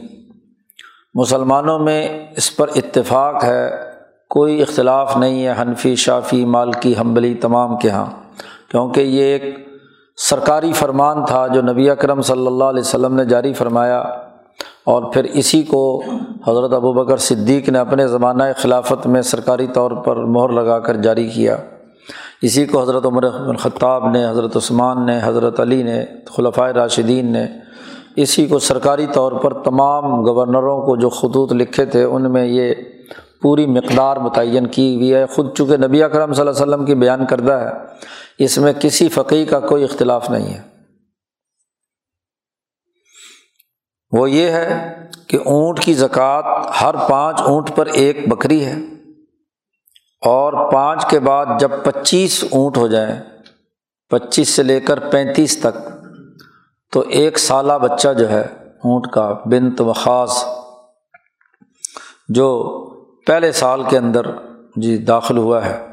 مسلمانوں 1.14 1.78
میں 1.78 2.26
اس 2.36 2.56
پر 2.56 2.68
اتفاق 2.76 3.44
ہے 3.44 3.89
کوئی 4.30 4.62
اختلاف 4.62 5.16
نہیں 5.16 5.46
ہے 5.46 5.54
حنفی، 5.62 5.96
شافی، 5.96 6.44
مالکی، 6.44 6.94
حنبلی 7.00 7.34
تمام 7.34 7.76
کے 7.76 7.88
یہاں 7.88 8.06
کیونکہ 8.70 9.00
یہ 9.00 9.22
ایک 9.22 9.68
سرکاری 10.16 10.72
فرمان 10.72 11.24
تھا 11.24 11.46
جو 11.46 11.62
نبی 11.62 11.90
اکرم 11.90 12.22
صلی 12.22 12.46
اللہ 12.46 12.64
علیہ 12.64 12.80
وسلم 12.80 13.14
نے 13.14 13.24
جاری 13.24 13.52
فرمایا۔ 13.52 13.98
اور 14.84 15.02
پھر 15.12 15.24
اسی 15.24 15.62
کو 15.62 16.02
حضرت 16.46 16.72
ابو 16.72 16.92
بکر 16.92 17.16
صدیق 17.16 17.68
نے 17.68 17.78
اپنے 17.78 18.06
زمانہ 18.06 18.42
خلافت 18.56 19.06
میں 19.06 19.22
سرکاری 19.22 19.66
طور 19.66 19.90
پر 19.90 20.16
مہر 20.16 20.48
لگا 20.48 20.78
کر 20.78 20.96
جاری 20.96 21.28
کیا۔ 21.28 21.56
اسی 22.42 22.66
کو 22.66 22.82
حضرت 22.82 23.06
عمر 23.06 23.24
الخطاب 23.24 24.10
نے، 24.10 24.28
حضرت 24.28 24.56
عثمان 24.56 25.06
نے، 25.06 25.20
حضرت 25.22 25.60
علی 25.60 25.82
نے 25.82 26.04
خلفۂ 26.36 26.68
راشدین 26.68 27.32
نے 27.32 27.46
اسی 28.16 28.46
کو 28.46 28.58
سرکاری 28.58 29.06
طور 29.12 29.32
پر 29.32 29.52
تمام 29.52 30.26
گورنروں 30.26 30.82
کو 30.82 30.96
جو 30.96 31.08
خطوط 31.08 31.52
لکھے 31.52 31.84
تھے، 31.84 32.04
ان 32.04 32.32
میں 32.32 32.46
یہ 32.46 32.74
پوری 33.42 33.66
مقدار 33.66 34.16
متعین 34.16 34.66
کی 34.66 34.94
ہوئی 34.94 35.14
ہے۔ 35.14 35.26
خود 35.26 35.56
چونکہ 35.56 35.76
نبی 35.76 36.02
اکرم 36.02 36.32
صلی 36.32 36.40
اللہ 36.40 36.62
علیہ 36.62 36.62
وسلم 36.62 36.84
کی 36.84 36.94
بیان 36.94 37.26
کردہ 37.26 37.52
ہے، 37.52 37.70
اس 38.38 38.58
میں 38.58 38.72
کسی 38.80 39.08
فقی 39.08 39.44
کا 39.44 39.60
کوئی 39.60 39.84
اختلاف 39.84 40.30
نہیں 40.30 40.54
ہے۔ 40.54 40.62
وہ 44.12 44.30
یہ 44.30 44.50
ہے 44.50 44.96
کہ 45.26 45.36
اونٹ 45.36 45.80
کی 45.80 45.94
زکوٰۃ، 45.94 46.70
ہر 46.80 46.94
پانچ 47.10 47.40
اونٹ 47.40 47.70
پر 47.74 47.86
ایک 47.86 48.28
بکری 48.28 48.64
ہے۔ 48.64 48.74
اور 50.26 50.72
پانچ 50.72 51.06
کے 51.06 51.20
بعد 51.20 51.46
جب 51.58 51.70
پچیس 51.84 52.44
اونٹ 52.50 52.76
ہو 52.76 52.86
جائیں، 52.86 53.20
پچیس 54.08 54.48
سے 54.48 54.62
لے 54.62 54.80
کر 54.80 55.10
پینتیس 55.10 55.60
تک، 55.60 55.88
تو 56.92 57.00
ایک 57.00 57.38
سالہ 57.38 57.72
بچہ 57.72 58.08
جو 58.18 58.30
ہے، 58.30 58.42
اونٹ 58.84 59.12
کا، 59.12 59.32
بنت 59.32 59.80
و 59.80 59.92
خاص، 59.92 60.44
جو 62.28 62.76
پہلے 63.30 63.52
سال 63.52 63.82
کے 63.82 63.98
اندر 63.98 64.22
جی 64.76 64.98
داخل 64.98 65.36
ہوا 65.36 65.66
ہے۔ 65.66 65.86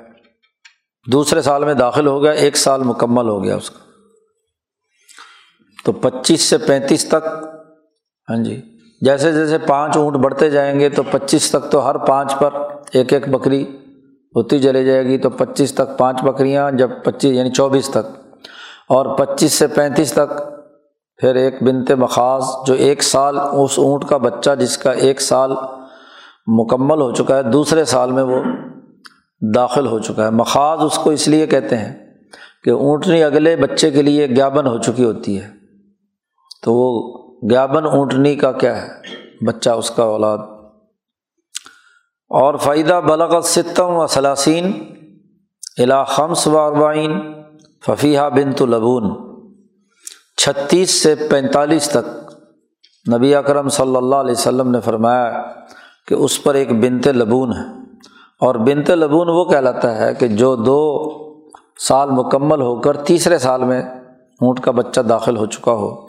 دوسرے 1.12 1.42
سال 1.42 1.66
میں 1.66 1.74
داخل 1.74 2.08
ہو 2.08 2.24
گیا، 2.24 2.32
ایک 2.32 2.58
سال 2.58 2.84
مکمل 2.84 3.30
ہو 3.30 3.44
گیا 3.44 3.56
اس 3.56 3.70
کا۔ 3.70 3.80
تو 5.86 5.92
پچیس 5.92 6.42
سے 6.42 6.58
پینتیس 6.58 7.06
تک 7.06 7.46
ہاں 8.30 8.44
جی 8.44 8.62
جیسے 9.02 9.32
جیسے 9.32 9.58
پانچ 9.58 9.98
اونٹ 9.98 10.16
بڑھتے 10.16 10.50
جائیں 10.50 10.80
گے 10.80 10.90
تو 10.90 11.04
پچیس 11.12 11.52
تک 11.52 11.72
تو 11.72 11.90
ہر 11.90 11.98
پانچ 11.98 12.34
پر 12.40 12.54
ایک 12.94 13.14
ایک 13.14 13.30
بکری 13.30 13.64
ہوتی 14.36 14.60
چلی 14.60 14.86
جائے 14.86 15.06
گی۔ 15.06 15.18
تو 15.18 15.30
پچیس 15.30 15.74
تک 15.74 15.98
پانچ 15.98 16.24
بکریاں، 16.24 16.72
جب 16.72 16.90
پچیس 17.04 17.32
یعنی 17.34 17.50
چوبیس 17.50 17.90
تک۔ 17.90 18.36
اور 18.90 19.18
پچیس 19.18 19.54
سے 19.54 19.68
پینتیس 19.68 20.14
تک 20.14 20.38
پھر 21.18 21.36
ایک 21.36 21.64
بنتے 21.64 21.96
مخاص 21.96 22.56
جو 22.68 22.74
ایک 22.74 23.04
سال 23.04 23.40
اس 23.40 23.80
اونٹ 23.80 24.06
کا 24.06 24.18
بچہ 24.18 24.56
جس 24.60 24.78
کا 24.78 24.92
ایک 24.92 25.22
سال 25.22 25.52
مکمل 26.48 27.02
ہو 27.02 27.12
چکا 27.12 27.38
ہے، 27.38 27.44
دوسرے 27.44 27.86
سال 27.86 28.12
میں 28.12 28.24
وہ 28.24 28.44
داخل 29.56 29.88
ہو 29.88 30.00
چکا 30.00 30.26
ہے۔ 30.26 30.30
مخاض 30.30 30.80
اس 30.82 30.98
کو 30.98 31.10
اس 31.10 31.28
لیے 31.28 31.48
کہتے 31.48 31.78
ہیں 31.78 32.14
کہ 32.64 32.70
اونٹنی 32.70 33.24
اگلے 33.24 33.56
بچے 33.56 33.92
کے 33.92 34.02
لیے 34.02 34.28
گیابن 34.28 34.68
ہو 34.68 34.78
چکی 34.78 35.04
ہوتی 35.04 35.42
ہے۔ 35.42 35.50
تو 36.64 36.74
وہ 36.74 37.18
گیابن 37.50 37.86
اونٹنی 37.86 38.36
کا 38.36 38.52
کیا 38.52 38.82
ہے؟ 38.82 38.88
بچہ 39.46 39.70
اس 39.70 39.92
کا 39.92 40.04
اولاد۔ 40.04 40.38
اور 42.30 42.56
فائدہ 42.56 43.02
بلغت 43.06 43.46
ستم 43.46 43.90
و 43.90 44.08
ثلاثین 44.08 44.94
خمس 46.08 46.48
و 46.48 46.60
اربعین 46.60 47.34
ففیحہ 47.86 48.30
بن 48.30 48.52
تو 48.54 48.66
لبون۔ 48.66 49.28
چھتیس 50.38 50.92
سے 50.92 51.16
پینتالیس 51.16 51.90
تک 51.90 52.32
نبی 53.14 53.36
اکرم 53.36 53.70
صلی 53.70 53.96
اللہ 53.96 54.16
علیہ 54.16 54.32
وسلم 54.32 54.72
نے 54.72 54.82
فرمایا 54.82 55.44
کہ 56.08 56.14
اس 56.14 56.44
پر 56.44 56.56
ایک 56.56 56.72
بنت 56.72 57.08
لبون 57.08 57.54
ہے۔ 57.54 57.78
اور 58.40 58.56
بنت 58.56 58.90
لبون 58.90 59.28
وہ 59.30 59.46
کہلاتا 59.46 59.98
ہے 59.98 60.16
کہ 60.16 60.28
جو 60.28 60.56
دو 60.56 61.10
سال 61.80 62.10
مکمل 62.12 62.62
ہو 62.62 62.82
کر 62.82 62.98
تیسرے 62.98 63.38
سال 63.38 63.64
میں 63.64 63.82
اونٹ 64.42 64.60
کا 64.60 64.72
بچہ 64.72 65.02
داخل 65.02 65.38
ہو 65.38 65.46
چکا 65.46 65.72
ہو، 65.72 66.06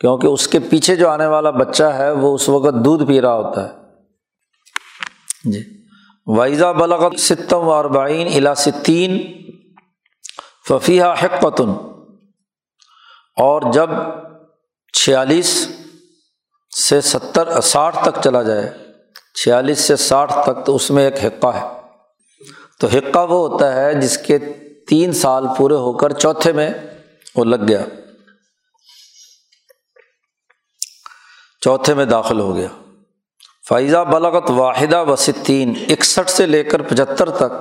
کیونکہ 0.00 0.26
اس 0.26 0.48
کے 0.48 0.58
پیچھے 0.58 0.96
جو 0.96 1.08
آنے 1.08 1.26
والا 1.26 1.50
بچہ 1.50 1.82
ہے 1.82 2.10
وہ 2.10 2.34
اس 2.34 2.48
وقت 2.48 2.74
دودھ 2.84 3.04
پی 3.04 3.20
رہا 3.20 3.34
ہوتا 3.34 3.68
ہے۔ 3.68 3.74
جی۔ 5.44 5.60
وائزہ 6.26 6.72
بلغت 6.72 7.20
ستم 7.20 7.56
و 7.56 7.72
اربعین 7.72 8.28
الا 8.34 8.54
ستین 8.54 9.22
ففیہ 10.68 11.02
حقتن 11.02 11.70
اور 13.36 13.62
جب 13.72 13.90
چھیالیس 14.92 15.68
سے 16.88 17.00
ستر، 17.00 17.60
ساٹھ 17.60 17.96
تک 18.02 18.18
چلا 18.24 18.42
جائے 18.42 18.89
چھیالیس 19.42 19.78
سے 19.78 19.96
ساٹھ 19.96 20.32
تک 20.32 20.66
تو 20.66 20.76
اس 20.76 20.90
میں 20.90 21.10
ایک 21.10 21.24
حقہ 21.24 21.46
ہے۔ 21.46 21.80
تو 22.80 22.86
حقہ 22.86 23.18
وہ 23.18 23.48
ہوتا 23.48 23.72
ہے 23.74 23.94
جس 23.94 24.18
کے 24.18 24.38
تین 24.88 25.12
سال 25.12 25.46
پورے 25.58 25.74
ہو 25.74 25.92
کر 25.92 26.12
چوتھے 26.12 26.52
میں 26.52 26.70
وہ 27.36 27.44
لگ 27.44 27.68
گیا۔ 27.68 27.84
چوتھے 31.60 31.94
میں 31.94 32.04
داخل 32.04 32.40
ہو 32.40 32.56
گیا۔ 32.56 32.68
فائزہ 33.68 34.04
بلغت 34.04 34.50
واحدہ 34.50 35.04
و 35.04 35.16
ستین 35.16 35.74
اکسٹھ 35.88 36.30
سے 36.30 36.46
لے 36.46 36.64
کر 36.64 36.82
پچہتر 36.82 37.30
تک 37.30 37.52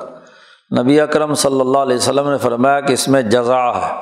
نبی 0.80 1.00
اکرم 1.00 1.34
صلی 1.34 1.62
اللہ 1.62 1.78
علیہ 1.78 1.98
وسلم 1.98 2.30
نے 2.30 2.38
فرمایا 2.38 2.82
کہ 2.82 2.94
اس 2.94 3.08
میں 3.08 3.22
جزا 3.22 3.70
ہے۔ 3.70 3.94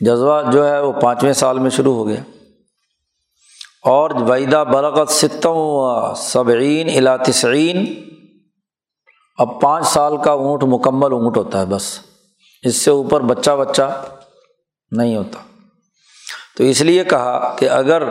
جذبہ 0.00 0.50
جو 0.50 0.68
ہے 0.68 0.80
وہ 0.80 0.92
پانچویں 0.92 1.32
سال 1.32 1.58
میں 1.58 1.70
شروع 1.70 1.94
ہو 1.94 2.08
گیا۔ 2.08 2.39
اور 3.82 4.10
ویدہ 4.10 4.64
برغت 4.72 5.08
ستم 5.10 5.52
و 5.54 6.14
صبعین 6.14 6.88
الاتسعین 6.96 8.04
اب 9.38 9.60
پانچ 9.60 9.86
سال 9.86 10.16
کا 10.16 10.30
اونٹ 10.32 10.64
مکمل 10.64 11.12
اونٹ 11.12 11.36
ہوتا 11.36 11.60
ہے 11.60 11.66
بس۔ 11.66 11.98
اس 12.62 12.76
سے 12.76 12.90
اوپر 12.90 13.20
بچہ 13.20 13.50
بچہ 13.50 14.04
نہیں 14.90 15.16
ہوتا۔ 15.16 15.38
تو 16.56 16.64
اس 16.64 16.80
لیے 16.80 17.04
کہا 17.04 17.56
کہ 17.58 17.68
اگر 17.68 18.02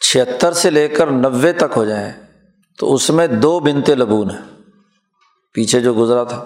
چھہتر 0.00 0.52
سے 0.52 0.70
لے 0.70 0.88
کر 0.88 1.06
نوے 1.06 1.52
تک 1.52 1.76
ہو 1.76 1.84
جائیں، 1.84 2.12
تو 2.78 2.94
اس 2.94 3.10
میں 3.10 3.26
دو 3.26 3.60
بنتے 3.60 3.94
لبون 3.94 4.30
ہیں۔ 4.30 4.60
پیچھے 5.52 5.80
جو 5.80 5.94
گزرا 5.94 6.24
تھا، 6.24 6.44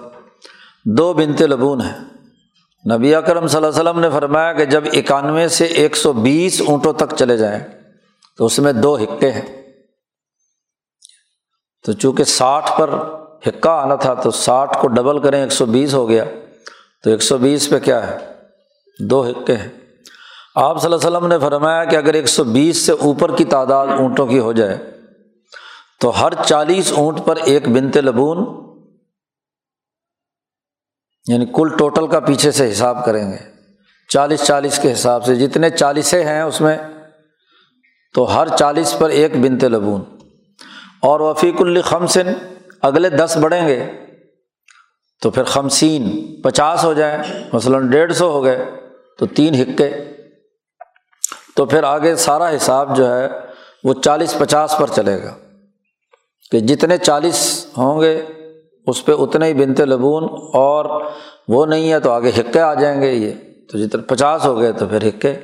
دو 0.85 1.13
بنتے 1.13 1.47
لبون 1.47 1.81
ہیں۔ 1.81 2.24
نبی 2.93 3.15
اکرم 3.15 3.47
صلی 3.47 3.57
اللہ 3.57 3.69
علیہ 3.69 3.89
وسلم 3.89 3.99
نے 3.99 4.09
فرمایا 4.09 4.53
کہ 4.53 4.65
جب 4.65 4.83
اکانوے 4.93 5.47
سے 5.47 5.65
ایک 5.65 5.97
سو 5.97 6.13
بیس 6.13 6.61
اونٹوں 6.67 6.93
تک 6.93 7.15
چلے 7.15 7.37
جائیں 7.37 7.59
تو 8.37 8.45
اس 8.45 8.59
میں 8.59 8.73
دو 8.73 8.95
حقے 8.95 9.31
ہیں۔ 9.31 9.71
تو 11.85 11.93
چونکہ 11.93 12.23
ساٹھ 12.23 12.71
پر 12.77 12.89
حقہ 13.47 13.69
آنا 13.69 13.95
تھا 13.95 14.13
تو 14.13 14.31
ساٹھ 14.31 14.77
کو 14.81 14.87
ڈبل 14.87 15.19
کریں 15.19 15.41
ایک 15.41 15.51
سو 15.51 15.65
بیس 15.65 15.93
ہو 15.93 16.09
گیا۔ 16.09 16.25
تو 17.03 17.09
ایک 17.09 17.23
سو 17.23 17.37
بیس 17.37 17.69
پہ 17.69 17.79
کیا 17.79 18.07
ہے؟ 18.07 18.17
دو 18.99 19.23
حقے 19.23 19.55
ہیں۔ 19.55 19.69
آپ 20.55 20.81
صلی 20.81 20.93
اللہ 20.93 21.07
علیہ 21.07 21.17
وسلم 21.17 21.27
نے 21.27 21.39
فرمایا 21.39 21.83
کہ 21.83 21.95
اگر 21.95 22.13
ایک 22.13 22.27
سو 22.27 22.43
بیس 22.43 22.77
سے 22.77 22.91
اوپر 22.91 23.35
کی 23.35 23.45
تعداد 23.45 23.87
اونٹوں 23.87 24.27
کی 24.27 24.39
ہو 24.39 24.53
جائے 24.53 24.77
تو 26.01 26.25
ہر 26.25 26.33
چالیس 26.45 26.91
اونٹ 26.91 27.25
پر 27.25 27.35
ایک 27.35 27.67
بنتے 27.69 28.01
لبون 28.01 28.64
یعنی 31.27 31.45
کل 31.45 31.77
ٹوٹل 31.77 32.07
کا 32.07 32.19
پیچھے 32.19 32.51
سے 32.51 32.71
حساب 32.71 33.05
کریں 33.05 33.31
گے۔ 33.31 33.37
چالیس 34.09 34.43
چالیس 34.43 34.79
کے 34.79 34.93
حساب 34.93 35.25
سے 35.25 35.35
جتنے 35.35 35.69
چالیسیں 35.69 36.25
ہیں 36.25 36.41
اس 36.41 36.61
میں، 36.61 36.77
تو 38.13 38.35
ہر 38.35 38.47
چالیس 38.57 38.95
پر 38.99 39.09
ایک 39.09 39.35
بنتے 39.37 39.67
لبون۔ 39.69 40.03
اور 41.01 41.19
وفیق 41.19 41.61
الخمسن 41.61 42.33
اگلے 42.81 43.09
دس 43.09 43.37
بڑھیں 43.41 43.67
گے، 43.67 43.91
تو 45.21 45.29
پھر 45.29 45.43
خمسین 45.43 46.25
پچاس 46.41 46.83
ہو 46.83 46.93
جائیں، 46.93 47.23
مثلاً 47.53 47.89
ڈیڑھ 47.89 48.13
سو 48.13 48.31
ہو 48.31 48.43
گئے، 48.43 48.65
تو 49.19 49.25
تین 49.25 49.53
حقے 49.53 49.91
تو 51.55 51.65
پھر 51.65 51.83
آگے 51.83 52.15
سارا 52.15 52.55
حساب 52.55 52.97
جو 52.97 53.17
ہے، 53.17 53.29
وہ 53.83 53.93
چالیس 53.93 54.35
پچاس 54.39 54.75
پر 54.79 54.87
چلے 54.95 55.23
گا۔ 55.23 55.35
کہ 56.51 56.59
جتنے 56.59 56.97
چالیس 56.97 57.67
ہوں 57.77 58.01
گے 58.01 58.25
اس 58.87 59.05
پہ 59.05 59.11
اتنے 59.11 59.45
ہی 59.45 59.53
بنتے 59.53 59.85
لبون 59.85 60.23
اور 60.53 61.11
وہ 61.47 61.65
نہیں 61.65 61.91
ہے 61.91 61.99
تو 61.99 62.11
آگے 62.11 62.31
حقے 62.37 62.59
آ 62.59 62.73
جائیں 62.73 63.01
گے 63.01 63.13
یہ۔ 63.13 63.31
تو 63.71 63.77
جتنے 63.77 64.01
پچاس 64.01 64.45
ہو 64.45 64.59
گئے 64.59 64.71
تو 64.71 64.85
پھر 64.85 65.07
حقے۔ 65.07 65.39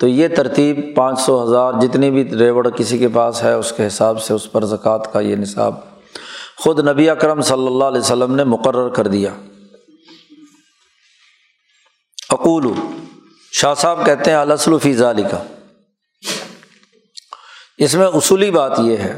تو 0.00 0.08
یہ 0.08 0.28
ترتیب 0.28 0.80
پانچ 0.96 1.20
سو 1.20 1.44
ہزار 1.44 1.72
جتنی 1.82 2.10
بھی 2.10 2.24
ریوڑ 2.38 2.70
کسی 2.70 2.98
کے 2.98 3.08
پاس 3.08 3.42
ہے، 3.42 3.52
اس 3.52 3.72
کے 3.76 3.86
حساب 3.86 4.22
سے 4.22 4.34
اس 4.34 4.52
پر 4.52 4.64
زکوٰۃ 4.64 5.12
کا 5.12 5.20
یہ 5.20 5.36
نصاب 5.36 5.74
خود 6.56 6.88
نبی 6.88 7.10
اکرم 7.10 7.40
صلی 7.40 7.66
اللہ 7.66 7.84
علیہ 7.84 8.00
وسلم 8.00 8.34
نے 8.34 8.44
مقرر 8.44 8.88
کر 8.88 9.06
دیا۔ 9.06 9.34
اقول 12.30 12.72
شاہ 13.52 13.74
صاحب 13.74 14.06
کہتے 14.06 14.30
ہیں 14.30 14.38
الاسل 14.38 14.78
فی 14.78 14.94
ظالی 14.94 15.22
کا 15.22 15.42
اس 17.78 17.94
میں 17.94 18.06
اصولی 18.06 18.50
بات 18.50 18.72
یہ 18.78 18.96
ہے 18.96 19.16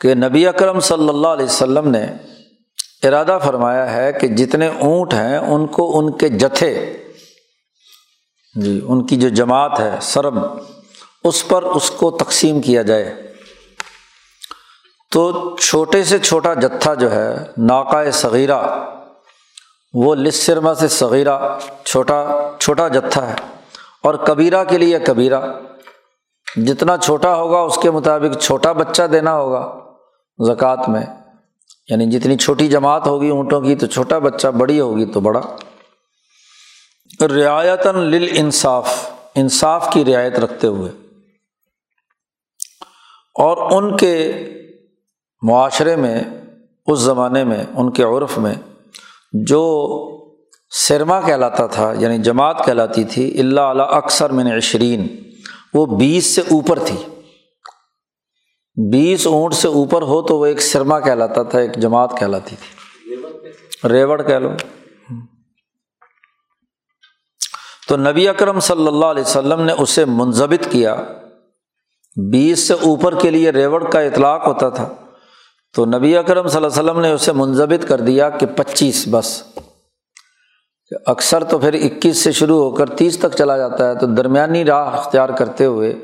کہ 0.00 0.14
نبی 0.14 0.46
اکرم 0.46 0.80
صلی 0.80 1.08
اللہ 1.08 1.28
علیہ 1.28 1.44
وسلم 1.44 1.88
نے 1.88 2.06
ارادہ 3.02 3.38
فرمایا 3.44 3.92
ہے 3.92 4.12
کہ 4.12 4.28
جتنے 4.28 4.68
اونٹ 4.68 5.14
ہیں 5.14 5.38
ان 5.38 5.66
کو 5.66 5.98
ان 5.98 6.12
کے 6.12 6.28
جتھے 6.28 6.96
جی 8.54 8.80
ان 8.84 9.06
کی 9.06 9.16
جو 9.16 9.28
جماعت 9.28 9.80
ہے 9.80 9.98
سرم 10.02 10.38
اس 11.24 11.48
پر 11.48 11.62
اس 11.62 11.90
کو 11.90 12.10
تقسیم 12.10 12.60
کیا 12.60 12.82
جائے۔ 12.82 13.32
تو 15.12 15.56
چھوٹے 15.56 16.04
سے 16.04 16.18
چھوٹا 16.18 16.54
جتھا 16.54 16.94
جو 16.94 17.12
ہے 17.12 17.36
ناکا 17.58 18.10
صغیرہ، 18.10 18.58
وہ 19.94 20.14
لسرما 20.14 20.74
سے 20.74 20.88
صغیرہ، 20.88 21.38
چھوٹا 21.84 22.50
چھوٹا 22.60 22.88
جتھا 22.88 23.28
ہے۔ 23.28 23.34
اور 24.02 24.14
کبیرہ 24.14 24.64
کے 24.64 24.78
لیے 24.78 24.98
کبیرہ۔ 24.98 25.40
جتنا 26.56 26.96
چھوٹا 26.96 27.34
ہوگا، 27.34 27.58
اس 27.58 27.78
کے 27.82 27.90
مطابق 27.90 28.42
چھوٹا 28.42 28.72
بچہ 28.72 29.02
دینا 29.02 29.34
ہوگا۔ 29.34 29.89
زکوٰۃ 30.46 30.88
میں۔ 30.88 31.02
یعنی 31.88 32.06
جتنی 32.06 32.36
چھوٹی 32.36 32.68
جماعت 32.68 33.06
ہوگی 33.06 33.28
اونٹوں 33.28 33.60
کی 33.60 33.74
تو 33.74 33.86
چھوٹا 33.86 34.18
بچہ 34.18 34.48
بڑی 34.48 34.80
ہوگی 34.80 35.04
تو 35.06 35.20
بڑا۔ 35.20 35.40
رعایتاً 37.26 37.96
لل 37.96 38.28
انصاف 38.32 39.10
انصاف 39.34 39.88
کی 39.92 40.04
رعایت 40.04 40.38
رکھتے 40.38 40.66
ہوئے۔ 40.66 40.90
اور 43.34 43.56
ان 43.70 43.96
کے 43.96 44.32
معاشرے 45.42 45.96
میں، 45.96 46.20
اس 46.86 46.98
زمانے 46.98 47.44
میں، 47.44 47.64
ان 47.74 47.90
کے 47.90 48.02
عرف 48.02 48.38
میں 48.38 48.54
جو 49.32 49.88
سرما 50.70 51.20
کہلاتا 51.20 51.66
تھا 51.66 51.92
یعنی 51.98 52.18
جماعت 52.18 52.64
کہلاتی 52.64 53.04
تھی 53.04 53.40
اللہ 53.40 53.60
علیہ 53.60 53.82
اکثر 53.82 54.30
میں 54.30 54.44
نے 54.44 54.56
عشرین، 54.56 55.30
وہ 55.74 55.86
بیس 55.86 56.34
سے 56.34 56.40
اوپر 56.40 56.78
تھی۔ 56.78 57.19
بیس 58.76 59.26
اونٹ 59.26 59.54
سے 59.54 59.68
اوپر 59.68 60.02
ہو 60.02 60.22
تو 60.22 60.38
وہ 60.38 60.46
ایک 60.46 60.60
سرما 60.60 61.00
کہلاتا 61.00 61.42
تھا، 61.42 61.58
ایک 61.58 61.74
جماعت 61.76 62.18
کہلاتی 62.18 62.56
تھی۔ 62.56 62.80
ریوڑ 63.88 64.22
کہہ 64.22 64.34
لو۔ 64.34 64.50
تو 67.88 67.96
نبی 67.96 68.28
اکرم 68.28 68.60
صلی 68.60 68.86
اللہ 68.86 69.06
علیہ 69.06 69.22
وسلم 69.22 69.60
نے 69.60 69.72
اسے 69.78 70.04
منظمت 70.04 70.70
کیا۔ 70.70 70.96
بیس 72.30 72.58
سے 72.58 72.74
اوپر 72.74 73.20
کے 73.20 73.30
لیے 73.30 73.50
ریوڑ 73.50 73.90
کا 73.90 74.00
اطلاق 74.00 74.46
ہوتا 74.46 74.68
تھا۔ 74.68 74.88
تو 75.74 75.86
نبی 75.86 76.16
اکرم 76.16 76.48
صلی 76.48 76.56
اللہ 76.56 76.80
علیہ 76.80 76.90
وسلم 76.90 77.00
نے 77.00 77.10
اسے 77.10 77.32
منظمت 77.32 77.88
کر 77.88 78.00
دیا 78.00 78.30
کہ 78.30 78.46
پچیس 78.46 79.08
بس۔ 79.10 79.42
اکثر 81.06 81.44
تو 81.44 81.58
پھر 81.58 81.74
اکیس 81.74 82.16
سے 82.16 82.32
شروع 82.32 82.62
ہو 82.62 82.70
کر 82.70 82.90
تیس 82.90 83.18
تک 83.18 83.36
چلا 83.38 83.56
جاتا 83.56 83.88
ہے۔ 83.88 83.94
تو 83.94 84.06
درمیانی 84.06 84.64
راہ 84.64 84.94
اختیار 84.94 85.28
کرتے 85.28 85.64
ہوئے 85.64 85.94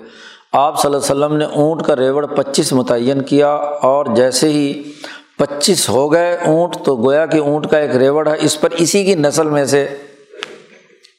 آپ 0.58 0.82
صلی 0.82 0.94
اللہ 0.94 1.12
علیہ 1.12 1.24
وسلم 1.24 1.36
نے 1.36 1.44
اونٹ 1.44 1.86
کا 1.86 1.96
ریوڑ 1.96 2.26
پچیس 2.26 2.72
متعین 2.72 3.22
کیا 3.22 3.54
اور 3.54 4.06
جیسے 4.14 4.48
ہی 4.48 4.92
پچیس 5.38 5.88
ہو 5.88 6.12
گئے 6.12 6.36
اونٹ 6.36 6.76
تو 6.84 6.96
گویا 6.96 7.26
کہ 7.26 7.38
اونٹ 7.38 7.70
کا 7.70 7.78
ایک 7.78 7.96
ریوڑ 7.96 8.28
ہے، 8.28 8.34
اس 8.40 8.60
پر 8.60 8.70
اسی 8.70 9.04
کی 9.04 9.14
نسل 9.14 9.46
میں 9.46 9.64
سے 9.64 9.96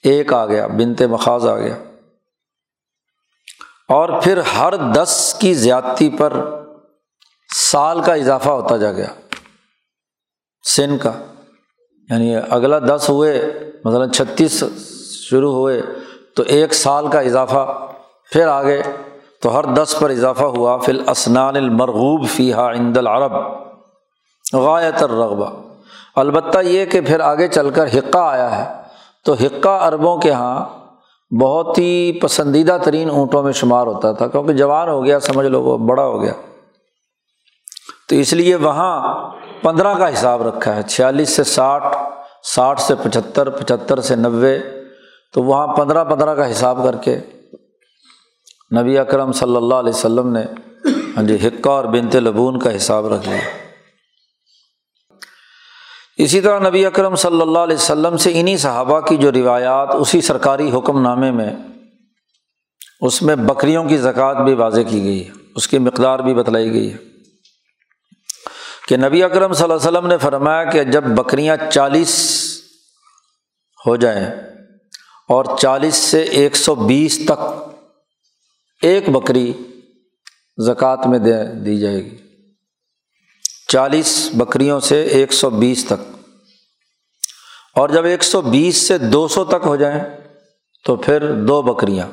ایک 0.03 0.33
آ 0.33 0.45
گیا 0.45 0.67
بنتے 0.67 1.07
مخاض 1.07 1.47
آ 1.47 1.57
گیا۔ 1.57 1.75
اور 3.89 4.21
پھر 4.21 4.37
ہر 4.37 4.75
دس 4.75 5.35
کی 5.39 5.53
زیادتی 5.53 6.09
پر 6.09 6.33
سال 7.55 8.01
کا 8.01 8.13
اضافہ 8.13 8.49
ہوتا 8.49 8.77
جا 8.77 8.91
گیا، 8.91 9.07
سن 10.63 10.97
کا۔ 10.97 11.11
یعنی 12.09 12.35
اگلا 12.49 12.79
دس 12.79 13.05
ہوئے، 13.09 13.59
مثلاً 13.85 14.11
چھتیس 14.11 14.63
شروع 15.29 15.53
ہوئے، 15.53 15.81
تو 16.35 16.43
ایک 16.47 16.73
سال 16.73 17.07
کا 17.07 17.19
اضافہ 17.19 17.87
پھر 18.31 18.47
آگے۔ 18.47 18.81
تو 19.41 19.59
ہر 19.59 19.63
دس 19.63 19.95
پر 19.99 20.09
اضافہ 20.09 20.43
ہوا 20.43 20.77
فی 20.77 20.91
الاسنان 20.91 21.55
المرغوب 21.55 22.27
فی 22.27 22.53
ہا 22.53 22.71
عند 22.71 22.97
العرب 22.97 23.31
غایت 24.53 25.03
الرغبہ 25.03 25.49
البتہ 26.15 26.59
یہ 26.63 26.85
کہ 26.85 27.01
پھر 27.01 27.19
آگے 27.19 27.47
چل 27.47 27.69
کر 27.69 27.85
حقہ 27.85 28.17
آیا 28.17 28.57
ہے۔ 28.57 28.87
تو 29.25 29.33
حقہ 29.33 29.69
عربوں 29.69 30.17
کے 30.17 30.29
یہاں 30.29 30.65
بہت 31.41 31.77
ہی 31.77 32.19
پسندیدہ 32.21 32.77
ترین 32.83 33.09
اونٹوں 33.09 33.43
میں 33.43 33.51
شمار 33.51 33.87
ہوتا 33.87 34.11
تھا، 34.11 34.27
کیونکہ 34.27 34.53
جوان 34.53 34.89
ہو 34.89 35.05
گیا، 35.05 35.19
سمجھ 35.19 35.47
لو 35.47 35.61
وہ 35.61 35.77
بڑا 35.77 36.03
ہو 36.03 36.21
گیا۔ 36.21 36.33
تو 38.09 38.15
اس 38.15 38.33
لیے 38.33 38.55
وہاں 38.55 39.29
پندرہ 39.61 39.93
کا 39.93 40.13
حساب 40.13 40.47
رکھا 40.47 40.75
ہے، 40.75 40.81
چھیالیس 40.83 41.29
سے 41.29 41.43
ساٹھ 41.43 41.97
ساٹھ 42.43 42.81
سے 42.81 42.93
پچہتر 43.03 43.49
پچہتر 43.49 43.99
سے 43.99 44.15
نوے۔ 44.15 44.59
تو 45.33 45.43
وہاں 45.43 45.67
پندرہ 45.67 46.03
پندرہ 46.03 46.35
کا 46.35 46.51
حساب 46.51 46.79
کر 46.83 46.95
کے 46.95 47.19
نبی 48.75 48.97
اکرم 48.97 49.31
صلی 49.31 49.55
اللہ 49.55 49.75
علیہ 49.75 49.89
وسلم 49.89 50.37
نے 50.37 50.41
ہاں 51.17 51.23
جی 51.23 51.47
حقہ 51.47 51.69
اور 51.69 51.85
بنت 51.85 52.15
لبون 52.15 52.59
کا 52.59 52.75
حساب 52.75 53.13
رکھ 53.13 53.29
لیا۔ 53.29 53.41
اسی 56.17 56.41
طرح 56.41 56.69
نبی 56.69 56.85
اکرم 56.85 57.15
صلی 57.15 57.41
اللہ 57.41 57.59
علیہ 57.59 57.75
وسلم 57.75 58.17
سے 58.17 58.39
انہیں 58.39 58.57
صحابہ 58.57 58.99
کی 58.99 59.17
جو 59.17 59.31
روایات 59.31 59.87
اسی 59.93 60.21
سرکاری 60.21 60.71
حکم 60.71 61.01
نامے 61.01 61.31
میں، 61.31 61.49
اس 63.01 63.21
میں 63.21 63.35
بکریوں 63.35 63.83
کی 63.83 63.97
زکوٰۃ 63.97 64.43
بھی 64.43 64.53
واضح 64.53 64.81
کی 64.81 65.03
گئی 65.03 65.27
ہے، 65.27 65.31
اس 65.55 65.67
کی 65.67 65.77
مقدار 65.77 66.19
بھی 66.19 66.33
بتلائی 66.33 66.71
گئی 66.71 66.93
ہے۔ 66.93 66.97
کہ 68.87 68.97
نبی 68.97 69.23
اکرم 69.23 69.53
صلی 69.53 69.63
اللہ 69.63 69.75
علیہ 69.75 69.87
وسلم 69.87 70.07
نے 70.07 70.17
فرمایا 70.17 70.63
کہ 70.63 70.83
جب 70.83 71.03
بکریاں 71.03 71.57
چالیس 71.71 72.33
ہو 73.87 73.95
جائیں 73.95 74.25
اور 75.29 75.45
چالیس 75.59 75.95
سے 75.95 76.21
ایک 76.21 76.55
سو 76.55 76.75
بیس 76.75 77.19
تک 77.25 77.41
ایک 78.81 79.09
بکری 79.09 79.53
زکوٰۃ 80.57 81.05
میں 81.05 81.19
دے 81.19 81.43
دی 81.65 81.79
جائے 81.79 82.05
گی۔ 82.05 82.17
چالیس 83.67 84.29
بکریوں 84.33 84.79
سے 84.79 85.03
ایک 85.03 85.33
سو 85.33 85.49
بیس 85.49 85.85
تک۔ 85.85 86.17
اور 87.75 87.89
جب 87.89 88.05
ایک 88.05 88.23
سو 88.23 88.41
بیس 88.41 88.77
سے 88.77 88.97
دو 88.97 89.27
سو 89.27 89.45
تک 89.45 89.65
ہو 89.65 89.75
جائیں، 89.75 90.03
تو 90.85 90.95
پھر 90.95 91.33
دو 91.33 91.61
بکریاں۔ 91.61 92.07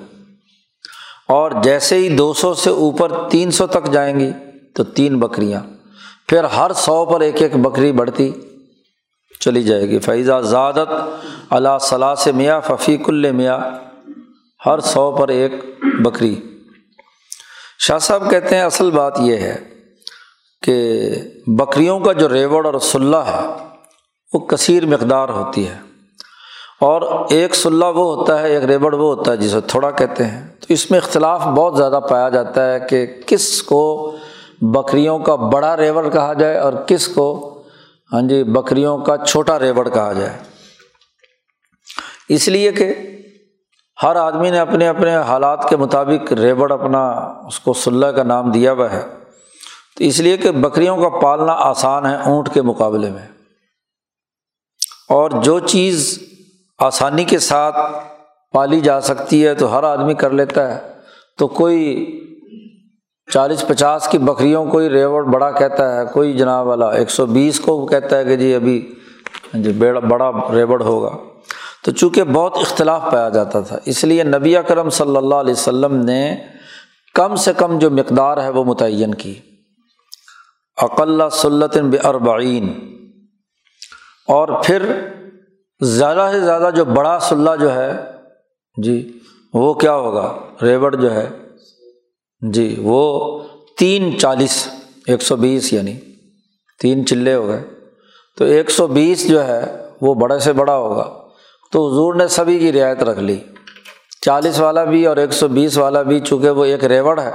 اور 1.29 1.51
جیسے 1.63 1.97
ہی 1.97 2.17
دو 2.17 2.35
سو 2.35 2.55
سے 2.55 2.71
اوپر 2.71 3.29
تین 3.31 3.51
سو 3.51 3.67
تک 3.67 3.93
جائیں 3.93 4.21
گی، 4.21 4.31
تو 4.75 4.85
تین 4.85 5.21
بکریاں۔ 5.21 5.61
پھر 6.29 6.45
ہر 6.45 6.73
سو 6.73 7.07
پر 7.07 7.21
ایک 7.21 7.43
ایک 7.43 7.57
بکری 7.57 7.93
بڑھتی 7.93 8.33
چلی 9.41 9.63
جائے 9.63 9.89
گی۔ 9.89 9.99
فیضا 9.99 10.41
زادت 10.41 10.89
اللہ 11.51 11.79
صلاح 11.81 12.15
سے 12.15 12.33
میاں 12.33 12.61
ففیق 12.61 13.09
اللہ 13.09 13.33
میاں 13.33 13.59
ہر 14.67 14.81
سو 14.81 15.13
پر 15.13 15.29
ایک 15.29 15.53
بکری۔ 15.83 16.41
شاہ 17.79 17.99
صاحب 17.99 18.31
کہتے 18.31 18.57
ہیں 18.57 18.63
اصل 18.63 18.91
بات 18.91 19.21
یہ 19.21 19.37
ہے 19.37 19.57
کہ 20.63 21.03
بکریوں 21.47 22.01
کا 22.01 22.13
جو 22.13 22.29
ریوڑ 22.29 22.67
اور 22.67 22.79
سلح 22.79 23.17
ہے، 23.17 23.47
وہ 24.33 24.39
کثیر 24.39 24.87
مقدار 24.87 25.29
ہوتی 25.29 25.69
ہے۔ 25.69 25.79
اور 26.81 27.27
ایک 27.31 27.55
سلح 27.55 27.87
وہ 27.87 28.15
ہوتا 28.15 28.43
ہے، 28.43 28.55
ایک 28.55 28.65
ریوڑ 28.65 28.95
وہ 28.95 29.15
ہوتا 29.15 29.33
ہے 29.33 29.37
جسے 29.37 29.61
تھوڑا 29.61 29.91
کہتے 29.91 30.25
ہیں۔ 30.25 30.49
تو 30.61 30.67
اس 30.69 30.91
میں 30.91 30.99
اختلاف 30.99 31.41
بہت 31.41 31.77
زیادہ 31.77 32.01
پایا 32.11 32.29
جاتا 32.29 32.75
ہے 32.75 32.81
کہ 32.81 33.07
کس 33.27 33.63
کو 33.63 34.17
بکریوں 34.61 35.19
کا 35.19 35.35
بڑا 35.35 35.77
ریوڑ 35.77 36.09
کہا 36.13 36.33
جائے 36.33 36.59
اور 36.59 36.73
کس 36.73 37.09
کو 37.09 37.51
ہاں 38.13 38.23
جی 38.23 38.45
بکریوں 38.45 38.99
کا 38.99 39.17
چھوٹا 39.27 39.59
ریوڑ 39.59 39.89
کہا 39.89 40.13
جائے۔ 40.13 40.39
اس 42.29 42.49
لیے 42.49 42.73
کہ 42.73 42.95
ہر 44.03 44.17
آدمی 44.17 44.51
نے 44.51 44.59
اپنے 44.59 44.89
اپنے 44.89 45.17
حالات 45.17 45.69
کے 45.69 45.77
مطابق 45.77 46.33
ریوڑ 46.33 46.73
اپنا 46.73 47.11
اس 47.47 47.61
کو 47.61 47.73
صلح 47.73 48.07
کا 48.07 48.23
نام 48.23 48.51
دیا 48.51 48.73
ہوا 48.73 48.93
ہے۔ 48.93 49.03
تو 49.99 50.05
اس 50.05 50.21
لیے 50.21 50.37
کہ 50.37 50.51
بکریوں 50.51 50.97
کا 50.97 51.09
پالنا 51.09 51.53
آسان 51.53 52.07
ہے 52.07 52.17
اونٹ 52.17 52.55
کے 52.55 52.63
مقابلے 52.63 53.11
میں۔ 53.11 53.29
اور 55.09 55.31
جو 55.31 55.59
چیز 55.59 56.19
آسانی 56.79 57.25
کے 57.25 57.39
ساتھ 57.39 57.77
پالی 58.53 58.81
جا 58.81 59.01
سکتی 59.01 59.47
ہے 59.47 59.55
تو 59.55 59.79
ہر 59.79 59.83
آدمی 59.83 60.15
کر 60.15 60.31
لیتا 60.31 60.75
ہے۔ 60.75 60.93
تو 61.39 61.47
کوئی 61.47 62.07
چالیس 63.33 63.65
پچاس 63.69 64.09
کی 64.09 64.19
بکریوں 64.19 64.71
کوئی 64.71 64.91
ریوڑ 64.91 65.25
بڑا 65.25 65.51
کہتا 65.51 65.97
ہے، 65.97 66.05
کوئی 66.13 66.33
جناب 66.33 66.67
والا 66.67 66.91
ایک 66.91 67.11
سو 67.11 67.27
بیس 67.27 67.61
کو 67.61 67.87
کہتا 67.87 68.19
ہے 68.19 68.25
کہ 68.25 68.37
جی 68.37 68.55
ابھی 68.55 68.95
جی 69.55 69.73
بڑا 70.09 70.31
ریوڑ 70.53 70.83
ہوگا۔ 70.83 71.11
تو 71.85 71.91
چونکہ 71.91 72.25
بہت 72.25 72.57
اختلاف 72.57 73.03
پایا 73.13 73.29
جاتا 73.29 73.61
تھا، 73.61 73.79
اس 73.85 74.05
لیے 74.05 74.23
نبی 74.23 74.55
کرم 74.69 74.91
صلی 74.91 75.17
اللہ 75.17 75.35
علیہ 75.35 75.53
وسلم 75.53 75.97
نے 75.97 76.37
کم 77.15 77.37
سے 77.37 77.53
کم 77.57 77.79
جو 77.79 77.91
مقدار 77.91 78.43
ہے 78.43 78.49
وہ 78.49 78.65
متعین 78.65 79.15
کی۔ 79.15 79.35
اقلّہ 80.83 81.29
سلطن 81.33 81.91
اربعین 82.05 82.97
اور 84.29 84.49
پھر 84.65 85.09
زیادہ 85.81 86.29
سے 86.33 86.41
زیادہ 86.41 86.71
جو 86.77 86.85
بڑا 86.85 87.19
صلاح 87.19 87.55
جو 87.55 87.75
ہے 87.75 87.93
جی 88.83 89.19
وہ 89.55 89.75
کیا 89.75 89.95
ہوگا؟ 89.95 90.39
ریوڑ 90.63 90.97
جو 90.97 91.15
ہے 91.15 91.29
جی 92.53 92.77
وہ 92.83 93.39
تین 93.79 94.19
چالیس، 94.19 94.69
ایک 95.07 95.23
سو 95.23 95.37
بیس 95.37 95.73
یعنی 95.73 95.95
تین 96.81 97.07
چلے 97.07 97.35
ہو 97.35 97.49
گئے۔ 97.49 97.63
تو 98.39 98.45
ایک 98.45 98.71
سو 98.71 98.87
بیس 98.87 99.29
جو 99.29 99.47
ہے، 99.47 99.89
وہ 100.01 100.15
بڑے 100.15 100.39
سے 100.39 100.53
بڑا 100.53 100.77
ہوگا۔ 100.77 101.24
تو 101.75 101.87
حضور 101.87 102.15
نے 102.15 102.27
سبھی 102.29 102.59
کی 102.59 102.73
رعایت 102.73 103.03
رکھ 103.03 103.19
لی۔ 103.19 103.39
چالیس 104.23 104.59
والا 104.61 104.85
بھی 104.85 105.07
اور 105.07 105.17
ایک 105.17 105.33
سو 105.33 105.49
بیس 105.49 105.79
والا 105.79 106.03
بھی 106.03 106.21
چونکہ 106.21 106.51
وہ 106.51 106.65
ایک 106.65 106.85
ریوڑ 106.85 107.21
ہے، 107.21 107.33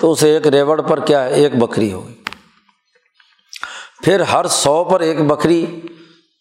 تو 0.00 0.10
اسے 0.12 0.30
ایک 0.34 0.46
ریوڑ 0.46 0.80
پر 0.80 1.00
کیا 1.00 1.24
ہے، 1.24 1.30
ایک 1.34 1.56
بکری 1.56 1.92
ہوگی 1.92 2.14
پھر 4.04 4.20
ہر 4.32 4.46
سو 4.46 4.84
پر 4.84 5.00
ایک 5.00 5.22
بکری 5.26 5.64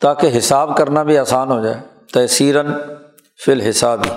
تاکہ 0.02 0.38
حساب 0.38 0.78
کرنا 0.78 1.04
بھی 1.04 1.18
آسان 1.18 1.52
ہو 1.52 1.60
جائے۔ 1.64 1.80
تحصیرن 2.14 2.72
فی 3.46 3.52
الحساب 3.52 4.06
ہی 4.06 4.12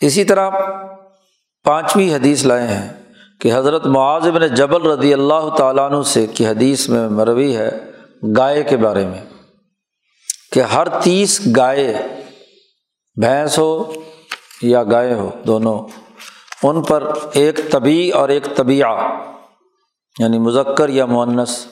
اسی 0.00 0.24
طرح 0.24 0.50
پانچویں 1.64 2.14
حدیث 2.14 2.44
لائے 2.46 2.66
ہیں 2.66 2.88
کہ 3.40 3.54
حضرت 3.54 3.86
معاذ 3.86 4.28
بن 4.28 4.54
جبل 4.54 4.86
رضی 4.86 5.12
اللہ 5.14 5.48
تعالیٰ 5.58 5.90
عنہ 5.90 6.02
سے 6.02 6.26
کی 6.26 6.46
حدیث 6.46 6.88
میں 6.88 7.08
مروی 7.08 7.56
ہے 7.56 7.70
گائے 8.36 8.62
کے 8.62 8.76
بارے 8.76 9.06
میں۔ 9.06 9.27
کہ 10.52 10.60
ہر 10.60 10.88
تیس 10.88 11.40
گائے 11.56 11.94
بھینس 13.20 13.58
ہو 13.58 13.92
یا 14.62 14.82
گائے 14.82 15.14
ہو، 15.14 15.30
دونوں، 15.46 15.88
ان 16.62 16.82
پر 16.82 17.12
ایک 17.32 17.70
طبی 17.70 18.10
اور 18.10 18.28
ایک 18.28 18.56
طبیعہ 18.56 18.96
یعنی 20.18 20.38
مذکر 20.38 20.88
یا 20.88 21.06
معنس 21.06 21.66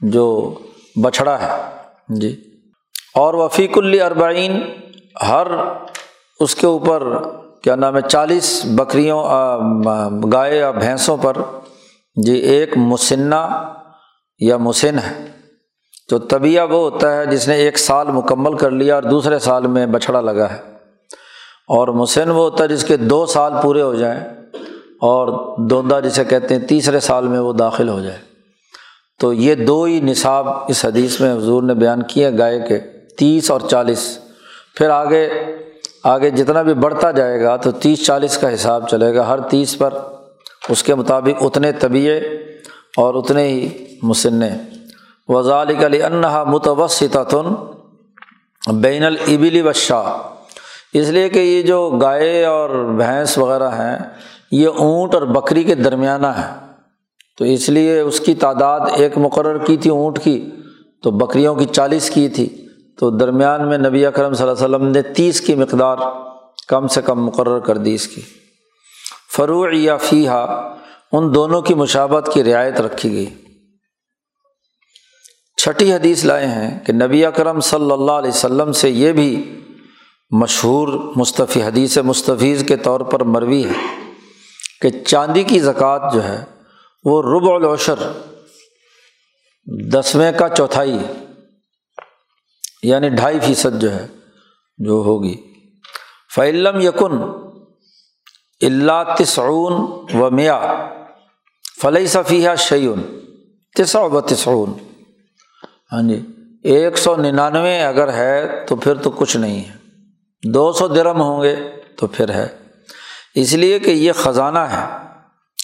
جو 0.00 0.54
بچھڑا 1.02 1.40
ہے۔ 1.40 1.62
جی۔ 2.08 2.44
اور 3.14 3.34
وفیق 3.34 3.78
الربعین 3.78 4.62
ہر 5.28 5.46
اس 6.40 6.54
کے 6.54 6.66
اوپر 6.66 7.22
کیا 7.62 7.76
نام 7.76 7.96
ہے، 7.96 8.00
چالیس 8.08 8.64
بکریوں 8.64 9.24
گائے 10.32 10.58
یا 10.58 10.70
بھینسوں 10.70 11.16
پر 11.16 11.36
جی 12.26 12.34
ایک 12.34 12.76
مسنہ 12.76 13.72
یا 14.38 14.56
مسن 14.56 14.98
ہے۔ 14.98 15.33
تو 16.08 16.18
طبیعہ 16.18 16.66
وہ 16.66 16.90
ہوتا 16.90 17.16
ہے 17.16 17.26
جس 17.26 17.48
نے 17.48 17.54
ایک 17.54 17.78
سال 17.78 18.06
مکمل 18.08 18.56
کر 18.56 18.70
لیا 18.70 18.94
اور 18.94 19.02
دوسرے 19.02 19.38
سال 19.38 19.66
میں 19.66 19.86
بچھڑا 19.86 20.20
لگا 20.20 20.50
ہے۔ 20.50 20.58
اور 21.68 21.88
مسن 21.88 22.30
وہ 22.30 22.36
ہوتا 22.36 22.64
ہے 22.64 22.68
جس 22.68 22.84
کے 22.84 22.96
دو 22.96 23.26
سال 23.26 23.52
پورے 23.62 23.82
ہو 23.82 23.94
جائیں 23.94 24.20
اور 25.00 25.54
دوندا 25.58 26.00
جسے 26.00 26.24
کہتے 26.24 26.54
ہیں 26.54 26.66
تیسرے 26.68 27.00
سال 27.00 27.28
میں 27.28 27.40
وہ 27.40 27.52
داخل 27.52 27.88
ہو 27.88 28.00
جائے۔ 28.00 28.18
تو 29.20 29.32
یہ 29.32 29.54
دو 29.54 29.82
ہی 29.82 30.00
نصاب 30.00 30.48
اس 30.68 30.84
حدیث 30.84 31.20
میں 31.20 31.34
حضور 31.34 31.62
نے 31.62 31.74
بیان 31.74 32.02
کیے 32.02 32.30
گائے 32.38 32.60
کے 32.68 32.78
تیس 33.18 33.50
اور 33.50 33.60
چالیس۔ 33.70 34.18
پھر 34.74 34.90
آگے 34.90 35.28
آگے 36.04 36.30
جتنا 36.30 36.62
بھی 36.62 36.74
بڑھتا 36.74 37.10
جائے 37.10 37.42
گا 37.42 37.56
تو 37.56 37.70
تیس 37.70 38.06
چالیس 38.06 38.38
کا 38.38 38.54
حساب 38.54 38.88
چلے 38.88 39.14
گا 39.14 39.28
ہر 39.28 39.40
تیس 39.40 39.78
پر۔ 39.78 39.94
اس 40.68 40.82
کے 40.82 40.94
مطابق 40.94 41.42
اتنے 41.42 41.72
طبیعے 41.72 42.18
اور 42.96 43.14
اتنے 43.14 43.48
ہی 43.48 43.68
مسنّے 44.02 44.50
وزالک 45.28 45.84
علی 45.84 46.02
انہا 46.02 46.44
متوسطن 46.44 47.54
بین 48.72 49.04
البلی 49.04 49.60
و 49.60 49.72
شاہ 49.72 50.16
اس 50.92 51.08
لیے 51.08 51.28
کہ 51.28 51.38
یہ 51.38 51.62
جو 51.62 51.90
گائے 51.90 52.44
اور 52.44 52.70
بھینس 52.96 53.38
وغیرہ 53.38 53.68
ہیں، 53.68 53.98
یہ 54.50 54.68
اونٹ 54.68 55.14
اور 55.14 55.22
بکری 55.22 55.62
کے 55.62 55.74
درمیانہ 55.74 56.26
ہے 56.26 56.66
تو 57.38 57.44
اس 57.44 57.68
لیے 57.68 58.00
اس 58.00 58.20
کی 58.20 58.34
تعداد 58.34 58.80
ایک 58.96 59.18
مقرر 59.18 59.58
کی 59.58 59.76
تھی 59.76 59.90
اونٹ 59.90 60.18
کی، 60.24 60.50
تو 61.02 61.10
بکریوں 61.10 61.54
کی 61.54 61.64
چالیس 61.64 62.10
کی 62.10 62.28
تھی۔ 62.28 62.68
تو 62.98 63.10
درمیان 63.10 63.68
میں 63.68 63.78
نبی 63.78 64.06
اکرم 64.06 64.32
صلی 64.32 64.48
اللہ 64.48 64.64
علیہ 64.64 64.76
وسلم 64.76 64.88
نے 64.88 65.02
تیس 65.02 65.40
کی 65.40 65.54
مقدار 65.54 65.96
کم 66.68 66.86
سے 66.86 67.02
کم 67.02 67.24
مقرر 67.24 67.58
کر 67.58 67.76
دی 67.76 67.94
اس 67.94 68.08
کی۔ 68.08 68.20
فروع 69.36 69.66
یا 69.72 69.96
فیحا 69.96 70.44
ان 71.12 71.34
دونوں 71.34 71.62
کی 71.62 71.74
مشابت 71.74 72.30
کی 72.32 72.44
رعایت 72.44 72.80
رکھی 72.80 73.12
گئی۔ 73.12 73.26
چھٹی 75.64 75.92
حدیث 75.92 76.24
لائے 76.24 76.46
ہیں 76.46 76.80
کہ 76.84 76.92
نبی 76.92 77.24
اکرم 77.24 77.60
صلی 77.60 77.90
اللہ 77.90 78.12
علیہ 78.12 78.30
وسلم 78.30 78.72
سے 78.72 78.90
یہ 78.90 79.12
بھی 79.12 79.60
مشہور 80.30 80.88
مصطفی 81.16 81.62
حدیث 81.62 81.98
مستفیض 81.98 82.64
کے 82.64 82.76
طور 82.76 83.00
پر 83.00 83.24
مروی 83.24 83.64
ہے 83.64 83.72
کہ 84.80 85.04
چاندی 85.04 85.42
کی 85.42 85.60
زکوٰۃ 85.60 86.14
جو 86.14 86.24
ہے 86.24 86.44
وہ 87.04 87.22
رب 87.22 87.50
العشر 87.50 88.12
دسویں 89.92 90.32
کا 90.32 90.48
چوتھائی 90.48 90.98
یعنی 92.82 93.08
ڈھائی 93.08 93.40
فیصد 93.40 93.80
جو 93.80 93.94
ہے 93.94 94.06
جو 94.78 94.92
ہوگی۔ 94.92 95.34
فعلم 96.34 96.80
یکن 96.80 97.22
اللہ 98.60 99.14
تسعون 99.18 99.72
و 100.20 100.30
میا 100.30 100.88
فلئی 101.82 102.06
صفیہ 102.06 102.50
شعین 102.58 103.20
تسع 103.76 104.00
و 104.00 104.20
تسعون 104.20 104.72
ہاں 105.94 106.02
جی 106.02 106.26
ایک 106.62 106.98
سو 106.98 107.16
ننانوے 107.16 107.82
اگر 107.82 108.12
ہے 108.12 108.64
تو 108.68 108.76
پھر 108.76 108.94
تو 108.94 109.10
کچھ 109.10 109.36
نہیں 109.36 109.64
ہے۔ 109.64 109.72
دو 110.52 110.72
سو 110.72 110.88
درم 110.88 111.22
ہوں 111.22 111.42
گے 111.42 111.56
تو 111.96 112.06
پھر 112.06 112.28
ہے۔ 112.28 112.48
اس 113.34 113.52
لیے 113.52 113.78
کہ 113.78 113.90
یہ 113.90 114.12
خزانہ 114.12 114.58
ہے 114.58 114.84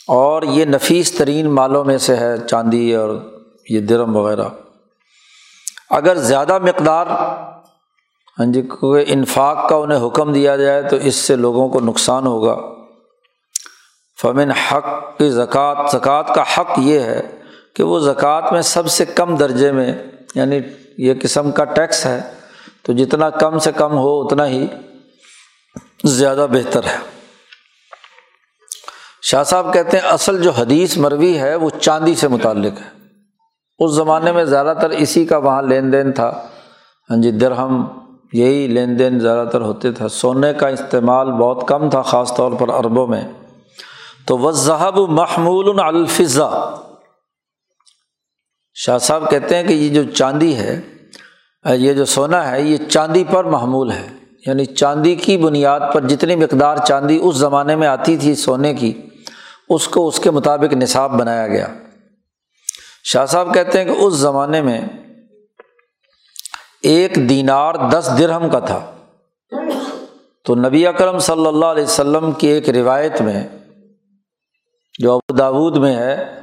اور 0.08 0.42
یہ 0.42 0.64
نفیس 0.64 1.12
ترین 1.12 1.50
مالوں 1.50 1.84
میں 1.84 1.98
سے 1.98 2.16
ہے، 2.16 2.34
چاندی 2.50 2.94
اور 2.94 3.32
یہ 3.70 3.80
درم 3.80 4.16
وغیرہ۔ 4.16 4.48
اگر 5.90 6.16
زیادہ 6.16 6.58
مقدار 6.58 7.06
ہاں 8.38 8.52
جی 8.52 8.62
کیونکہ 8.62 9.12
انفاق 9.12 9.68
کا 9.68 9.76
انہیں 9.76 10.06
حکم 10.06 10.32
دیا 10.32 10.56
جائے 10.56 10.82
تو 10.82 10.96
اس 10.96 11.14
سے 11.14 11.36
لوگوں 11.36 11.68
کو 11.68 11.80
نقصان 11.80 12.26
ہوگا۔ 12.26 12.56
فمن 14.22 14.50
حق 14.50 15.18
کی 15.18 15.30
زکوٰۃ 15.30 15.90
زکوٰۃ 15.92 16.34
کا 16.34 16.42
حق 16.42 16.70
یہ 16.76 17.00
ہے 17.00 17.30
کہ 17.76 17.82
وہ 17.82 17.98
زکوٰۃ 17.98 18.52
میں 18.52 18.62
سب 18.62 18.86
سے 18.86 19.04
کم 19.04 19.36
درجے 19.36 19.72
میں 19.72 19.94
یعنی 20.34 20.60
یہ 20.98 21.14
قسم 21.22 21.50
کا 21.50 21.64
ٹیکس 21.64 22.06
ہے، 22.06 22.20
تو 22.82 22.92
جتنا 22.92 23.30
کم 23.30 23.58
سے 23.58 23.72
کم 23.72 23.98
ہو 23.98 24.20
اتنا 24.20 24.46
ہی 24.46 24.66
زیادہ 26.04 26.46
بہتر 26.50 26.84
ہے۔ 26.84 26.98
شاہ 29.22 29.42
صاحب 29.42 29.72
کہتے 29.72 29.98
ہیں، 29.98 30.08
اصل 30.08 30.42
جو 30.42 30.50
حدیث 30.50 30.96
مروی 30.96 31.38
ہے 31.38 31.54
وہ 31.54 31.70
چاندی 31.80 32.14
سے 32.14 32.28
متعلق 32.28 32.80
ہے۔ 32.80 33.06
اس 33.78 33.90
زمانے 33.90 34.32
میں 34.32 34.44
زیادہ 34.44 34.74
تر 34.80 34.90
اسی 34.90 35.24
کا 35.24 35.36
وہاں 35.36 35.62
لین 35.62 35.92
دین 35.92 36.12
تھا۔ 36.12 36.46
ہاں 37.10 37.22
جی 37.22 37.30
درہم 37.30 37.84
یہی 38.32 38.66
لین 38.66 38.98
دین 38.98 39.20
زیادہ 39.20 39.48
تر 39.48 39.60
ہوتے 39.60 39.92
تھا 39.92 40.08
سونے 40.08 40.54
کا 40.54 40.68
استعمال 40.68 41.32
بہت 41.32 41.68
کم 41.68 41.90
تھا، 41.90 42.02
خاص 42.02 42.34
طور 42.36 42.52
پر 42.52 42.68
عربوں 42.68 43.06
میں۔ 43.06 43.24
تو 44.26 44.38
وہ 44.38 44.50
ذہب 44.50 44.98
محمول 44.98 45.80
الفضا 45.80 46.74
شاہ 48.82 48.98
صاحب 48.98 49.30
کہتے 49.30 49.56
ہیں 49.56 49.62
کہ 49.62 49.72
یہ 49.72 49.94
جو 49.94 50.10
چاندی 50.10 50.56
ہے، 50.56 50.80
یہ 51.70 51.92
جو 51.92 52.04
سونا 52.04 52.50
ہے، 52.50 52.62
یہ 52.62 52.76
چاندی 52.88 53.24
پر 53.24 53.44
محمول 53.44 53.90
ہے۔ 53.92 54.06
یعنی 54.46 54.64
چاندی 54.64 55.14
کی 55.14 55.36
بنیاد 55.36 55.80
پر 55.94 56.06
جتنی 56.06 56.36
مقدار 56.36 56.76
چاندی 56.76 57.18
اس 57.22 57.36
زمانے 57.36 57.76
میں 57.76 57.88
آتی 57.88 58.16
تھی 58.16 58.34
سونے 58.34 58.74
کی، 58.74 59.02
اس 59.68 59.88
کو 59.88 60.08
اس 60.08 60.18
کے 60.18 60.30
مطابق 60.30 60.72
نصاب 60.72 61.10
بنایا 61.10 61.48
گیا۔ 61.48 61.66
شاہ 63.04 63.26
صاحب 63.26 63.54
کہتے 63.54 63.78
ہیں 63.78 63.84
کہ 63.84 64.00
اس 64.00 64.14
زمانے 64.14 64.62
میں 64.62 64.80
ایک 66.82 67.14
دینار 67.14 67.74
دس 67.92 68.10
درہم 68.18 68.50
کا 68.50 68.58
تھا۔ 68.58 68.90
تو 70.44 70.54
نبی 70.54 70.86
اکرم 70.86 71.18
صلی 71.18 71.46
اللہ 71.46 71.66
علیہ 71.66 71.84
وسلم 71.84 72.32
کی 72.32 72.46
ایک 72.46 72.68
روایت 72.68 73.20
میں 73.20 73.48
جو 74.98 75.12
ابو 75.12 75.36
داود 75.36 75.76
میں 75.76 75.96
ہے 75.96 76.40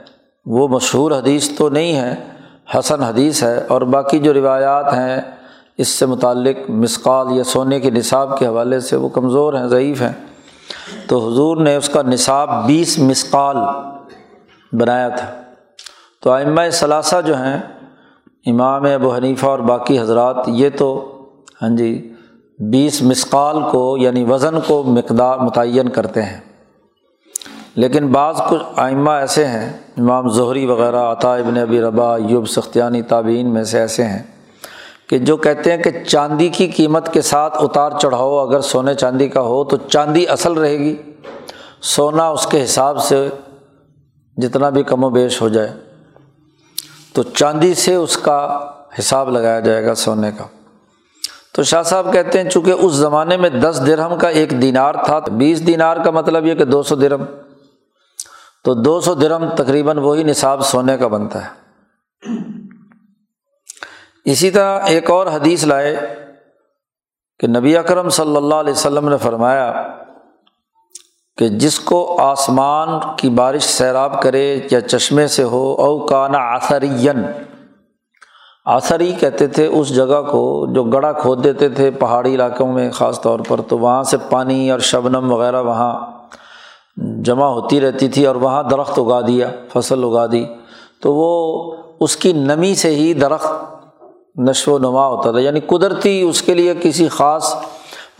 وہ 0.47 0.67
مشہور 0.67 1.11
حدیث 1.11 1.57
تو 1.57 1.69
نہیں 1.69 1.95
ہے، 1.95 2.15
حسن 2.79 3.03
حدیث 3.03 3.43
ہے، 3.43 3.63
اور 3.67 3.81
باقی 3.81 4.19
جو 4.19 4.33
روایات 4.33 4.93
ہیں، 4.93 5.21
اس 5.77 5.87
سے 5.87 6.05
متعلق 6.05 6.69
مسقال 6.69 7.27
یا 7.31 7.43
سونے 7.43 7.79
کے 7.79 7.89
نصاب 7.89 8.39
کے 8.39 8.47
حوالے 8.47 8.79
سے 8.79 8.95
وہ 8.95 9.09
کمزور 9.09 9.53
ہیں، 9.53 9.67
ضعیف 9.67 10.01
ہیں۔ 10.01 10.13
تو 11.07 11.29
حضور 11.29 11.57
نے 11.57 11.75
اس 11.75 11.89
کا 11.89 12.01
نصاب 12.01 12.65
بیس 12.65 12.99
مسقال 12.99 13.57
بنایا 14.71 15.09
تھا۔ 15.09 15.41
تو 16.21 16.31
آئمہ 16.31 16.61
ثلاثہ 16.71 17.15
جو 17.25 17.37
ہیں، 17.37 17.59
امام 18.45 18.83
ابو 18.83 19.15
حنیفہ 19.15 19.45
اور 19.45 19.59
باقی 19.59 19.99
حضرات، 19.99 20.35
یہ 20.47 20.69
تو 20.77 21.13
ہاں 21.61 21.69
جی 21.69 22.13
بیس 22.59 23.01
مسقال 23.01 23.57
کو 23.71 23.97
یعنی 23.97 24.23
وزن 24.23 24.59
کو 24.67 24.83
مقدار 24.83 25.37
متعین 25.37 25.89
کرتے 25.89 26.21
ہیں۔ 26.21 26.46
لیکن 27.77 28.07
بعض 28.07 28.41
کچھ 28.49 28.63
آئمہ 28.75 29.09
ایسے 29.09 29.45
ہیں، 29.47 29.73
امام 29.97 30.29
ظہری 30.29 30.65
وغیرہ، 30.65 30.95
عطا 30.95 31.35
ابن 31.35 31.57
ابی 31.57 31.81
ربا 31.81 32.17
یوب 32.17 32.49
سختیانی 32.49 33.01
تابعین 33.01 33.53
میں 33.53 33.63
سے 33.63 33.79
ایسے 33.79 34.03
ہیں 34.03 34.23
کہ 35.09 35.17
جو 35.17 35.37
کہتے 35.37 35.71
ہیں 35.71 35.77
کہ 35.77 36.03
چاندی 36.07 36.49
کی 36.49 36.67
قیمت 36.67 37.13
کے 37.13 37.21
ساتھ 37.21 37.57
اتار 37.63 37.91
چڑھاؤ 38.01 38.37
اگر 38.37 38.61
سونے 38.61 38.95
چاندی 38.95 39.27
کا 39.27 39.41
ہو 39.41 39.63
تو 39.63 39.77
چاندی 39.77 40.27
اصل 40.27 40.53
رہے 40.53 40.79
گی۔ 40.79 40.95
سونا 41.81 42.27
اس 42.27 42.47
کے 42.47 42.63
حساب 42.63 43.03
سے 43.03 43.29
جتنا 44.37 44.69
بھی 44.69 44.83
کم 44.83 45.03
و 45.03 45.09
بیش 45.09 45.41
ہو 45.41 45.47
جائے 45.47 45.71
تو 47.13 47.23
چاندی 47.23 47.73
سے 47.73 47.95
اس 47.95 48.17
کا 48.17 48.69
حساب 48.99 49.29
لگایا 49.29 49.59
جائے 49.59 49.85
گا 49.85 49.95
سونے 49.95 50.31
کا۔ 50.37 50.43
تو 51.51 51.63
شاہ 51.63 51.83
صاحب 51.83 52.13
کہتے 52.13 52.41
ہیں 52.41 52.49
چونکہ 52.49 52.71
اس 52.71 52.91
زمانے 52.93 53.37
میں 53.37 53.49
دس 53.49 53.81
درہم 53.87 54.17
کا 54.17 54.27
ایک 54.27 54.61
دینار 54.61 54.95
تھا، 55.05 55.19
بیس 55.19 55.67
دینار 55.67 55.97
کا 55.97 56.11
مطلب 56.11 56.45
یہ 56.45 56.53
کہ 56.53 56.65
دو 56.65 56.83
سو 56.83 56.95
درہم۔ 56.95 57.25
تو 58.67 58.73
دو 58.73 59.01
سو 59.01 59.13
درم 59.13 59.49
تقریباً 59.49 59.97
وہی 59.97 60.23
نصاب 60.23 60.61
سونے 60.61 60.97
کا 60.97 61.07
بنتا 61.07 61.45
ہے۔ 61.45 61.49
اسی 64.25 64.51
طرح 64.51 64.79
ایک 64.85 65.11
اور 65.11 65.27
حدیث 65.27 65.63
لائے 65.63 66.15
کہ 67.39 67.47
نبی 67.47 67.77
اکرم 67.77 68.09
صلی 68.09 68.35
اللہ 68.35 68.55
علیہ 68.55 68.71
وسلم 68.71 69.09
نے 69.09 69.17
فرمایا 69.17 69.87
کہ 71.37 71.47
جس 71.47 71.79
کو 71.79 72.21
آسمان 72.21 72.89
کی 73.17 73.29
بارش 73.29 73.63
سیراب 73.63 74.21
کرے 74.21 74.59
یا 74.71 74.81
چشمے 74.81 75.27
سے 75.27 75.43
ہو، 75.43 75.71
او 75.71 76.05
کانا 76.05 76.37
آثرین 76.37 77.25
آثری 78.65 79.11
کہتے 79.11 79.47
تھے 79.47 79.65
اس 79.65 79.95
جگہ 79.95 80.21
کو 80.31 80.73
جو 80.73 80.83
گڑھا 80.83 81.11
کھود 81.11 81.43
دیتے 81.43 81.69
تھے 81.69 81.91
پہاڑی 81.91 82.35
علاقوں 82.35 82.73
میں، 82.73 82.91
خاص 82.91 83.21
طور 83.21 83.39
پر 83.47 83.61
تو 83.61 83.79
وہاں 83.79 84.03
سے 84.03 84.17
پانی 84.29 84.71
اور 84.71 84.79
شبنم 84.79 85.31
وغیرہ 85.31 85.61
وہاں۔ 85.61 86.16
جمع 86.97 87.45
ہوتی 87.45 87.81
رہتی 87.81 88.07
تھی 88.07 88.25
اور 88.25 88.35
وہاں 88.35 88.63
درخت 88.63 88.99
اگا 88.99 89.21
دیا، 89.21 89.51
فصل 89.73 90.03
اگا 90.03 90.25
دی۔ 90.31 90.45
تو 91.01 91.13
وہ 91.13 91.73
اس 91.99 92.17
کی 92.17 92.33
نمی 92.33 92.75
سے 92.75 92.95
ہی 92.95 93.13
درخت 93.13 93.51
نشو 94.35 94.73
و 94.73 94.77
نما 94.77 95.07
ہوتا 95.07 95.31
تھا۔ 95.31 95.39
یعنی 95.39 95.59
قدرتی 95.59 96.21
اس 96.21 96.41
کے 96.41 96.53
لیے 96.53 96.73
کسی 96.81 97.07
خاص 97.07 97.55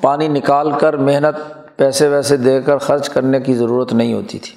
پانی 0.01 0.27
نکال 0.27 0.71
کر 0.71 0.97
محنت، 0.97 1.37
پیسے 1.77 2.07
ویسے 2.07 2.37
دے 2.37 2.61
کر 2.61 2.77
خرچ 2.77 3.09
کرنے 3.09 3.39
کی 3.39 3.53
ضرورت 3.53 3.93
نہیں 3.93 4.13
ہوتی 4.13 4.39
تھی۔ 4.39 4.53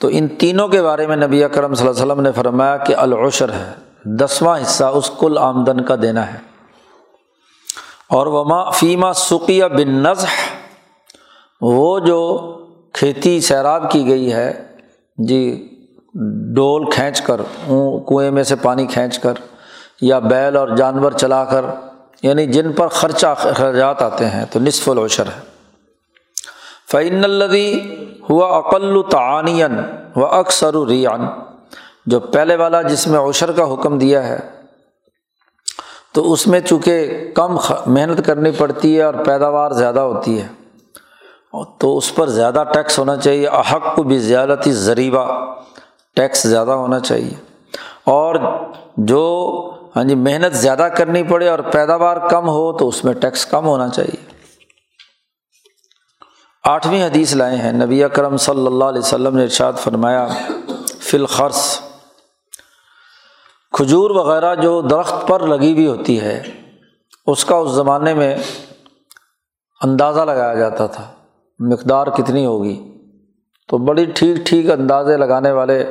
تو 0.00 0.08
ان 0.12 0.28
تینوں 0.28 0.68
کے 0.68 0.82
بارے 0.82 1.06
میں 1.06 1.16
نبی 1.16 1.44
اکرم 1.44 1.74
صلی 1.74 1.88
اللہ 1.88 2.02
علیہ 2.02 2.12
وسلم 2.12 2.22
نے 2.22 2.32
فرمایا 2.32 2.76
کہ 2.76 2.96
العشر 2.96 3.52
ہے، 3.52 3.72
دسواں 4.04 4.58
حصہ 4.62 4.84
اس 4.84 5.10
کل 5.18 5.38
آمدن 5.38 5.84
کا 5.84 5.94
دینا 6.02 6.32
ہے۔ 6.32 6.38
اور 8.08 8.26
وما 8.26 8.70
فیمہ 8.70 9.12
سقیہ 9.14 9.64
بن 9.64 9.88
نظح 9.88 10.26
وہ 11.60 11.98
جو 11.98 12.50
کھیتی 12.94 13.40
سیراب 13.40 13.90
کی 13.90 14.06
گئی 14.06 14.32
ہے 14.32 14.52
جی 15.18 15.68
ڈول 16.54 16.90
کھینچ 16.90 17.20
کر 17.20 17.40
کنویں 17.68 18.30
میں 18.30 18.42
سے 18.42 18.56
پانی 18.56 18.86
کھینچ 18.86 19.18
کر 19.18 19.32
یا 20.00 20.18
بیل 20.18 20.56
اور 20.56 20.68
جانور 20.68 21.12
چلا 21.12 21.44
کر 21.44 21.64
یعنی 22.22 22.46
جن 22.46 22.72
پر 22.72 22.88
خرچہ 22.88 23.26
اخراجات 23.26 24.02
آتے 24.02 24.26
ہیں، 24.26 24.44
تو 24.50 24.60
نصف 24.60 24.88
العشر 24.88 25.26
ہے۔ 25.26 25.40
فعین 26.92 27.24
الدی 27.24 27.80
ہوا 28.30 28.58
عقل 28.58 29.02
تعانی 29.10 29.62
و 30.16 30.24
اکثر 30.24 30.74
ریان 30.88 31.26
جو 32.06 32.20
پہلے 32.20 32.56
والا 32.56 32.82
جس 32.82 33.06
میں 33.06 33.20
عشر 33.20 33.52
کا 33.52 33.72
حکم 33.74 33.98
دیا 33.98 34.28
ہے، 34.28 34.38
تو 36.12 36.32
اس 36.32 36.46
میں 36.46 36.60
چونکہ 36.60 37.30
کم 37.34 37.56
محنت 37.86 38.26
کرنی 38.26 38.50
پڑتی 38.50 38.96
ہے 38.96 39.02
اور 39.02 39.14
پیداوار 39.14 39.70
زیادہ 39.70 40.00
ہوتی 40.00 40.40
ہے۔ 40.42 40.46
تو 41.62 41.98
اس 41.98 42.14
پر 42.14 42.26
زیادہ 42.26 42.64
ٹیکس 42.74 42.98
ہونا 42.98 43.16
چاہیے۔ 43.16 43.48
احق 43.48 43.96
کو 43.96 44.02
بھی 44.02 44.18
زیادتی 44.18 44.72
ذریعہ 44.72 45.54
ٹیکس 46.16 46.42
زیادہ 46.42 46.70
ہونا 46.70 47.00
چاہیے۔ 47.00 47.34
اور 48.04 48.36
جو 48.96 49.60
ہاں 49.96 50.04
جی 50.04 50.14
محنت 50.14 50.56
زیادہ 50.56 50.88
کرنی 50.96 51.22
پڑے 51.22 51.48
اور 51.48 51.58
پیداوار 51.58 52.16
کم 52.30 52.48
ہو 52.48 52.72
تو 52.72 52.88
اس 52.88 53.04
میں 53.04 53.14
ٹیکس 53.14 53.46
کم 53.46 53.66
ہونا 53.66 53.88
چاہیے۔ 53.88 54.32
آٹھویں 56.64 57.04
حدیث 57.04 57.34
لائے 57.34 57.56
ہیں۔ 57.56 57.72
نبی 57.72 58.04
اکرم 58.04 58.36
صلی 58.36 58.66
اللہ 58.66 58.84
علیہ 58.84 58.98
وسلم 58.98 59.36
نے 59.36 59.42
ارشاد 59.42 59.72
فرمایا 59.72 60.28
فلخرس 61.00 61.80
کھجور 63.72 64.10
وغیرہ 64.10 64.54
جو 64.54 64.82
درخت 64.82 65.28
پر 65.28 65.46
لگی 65.46 65.72
ہوئی 65.72 65.86
ہوتی 65.86 66.20
ہے، 66.20 66.42
اس 67.26 67.44
کا 67.44 67.56
اس 67.56 67.70
زمانے 67.70 68.14
میں 68.14 68.36
اندازہ 69.80 70.20
لگایا 70.20 70.54
جاتا 70.54 70.86
تھا۔ 70.86 71.10
مقدار 71.58 72.06
کتنی 72.06 72.46
ہوگی؟ 72.46 72.80
تو 73.68 73.78
بڑی 73.78 74.04
ٹھیک 74.04 74.36
ٹھیک 74.46 74.70
اندازے 74.70 75.16
لگانے 75.16 75.52
والے 75.52 75.84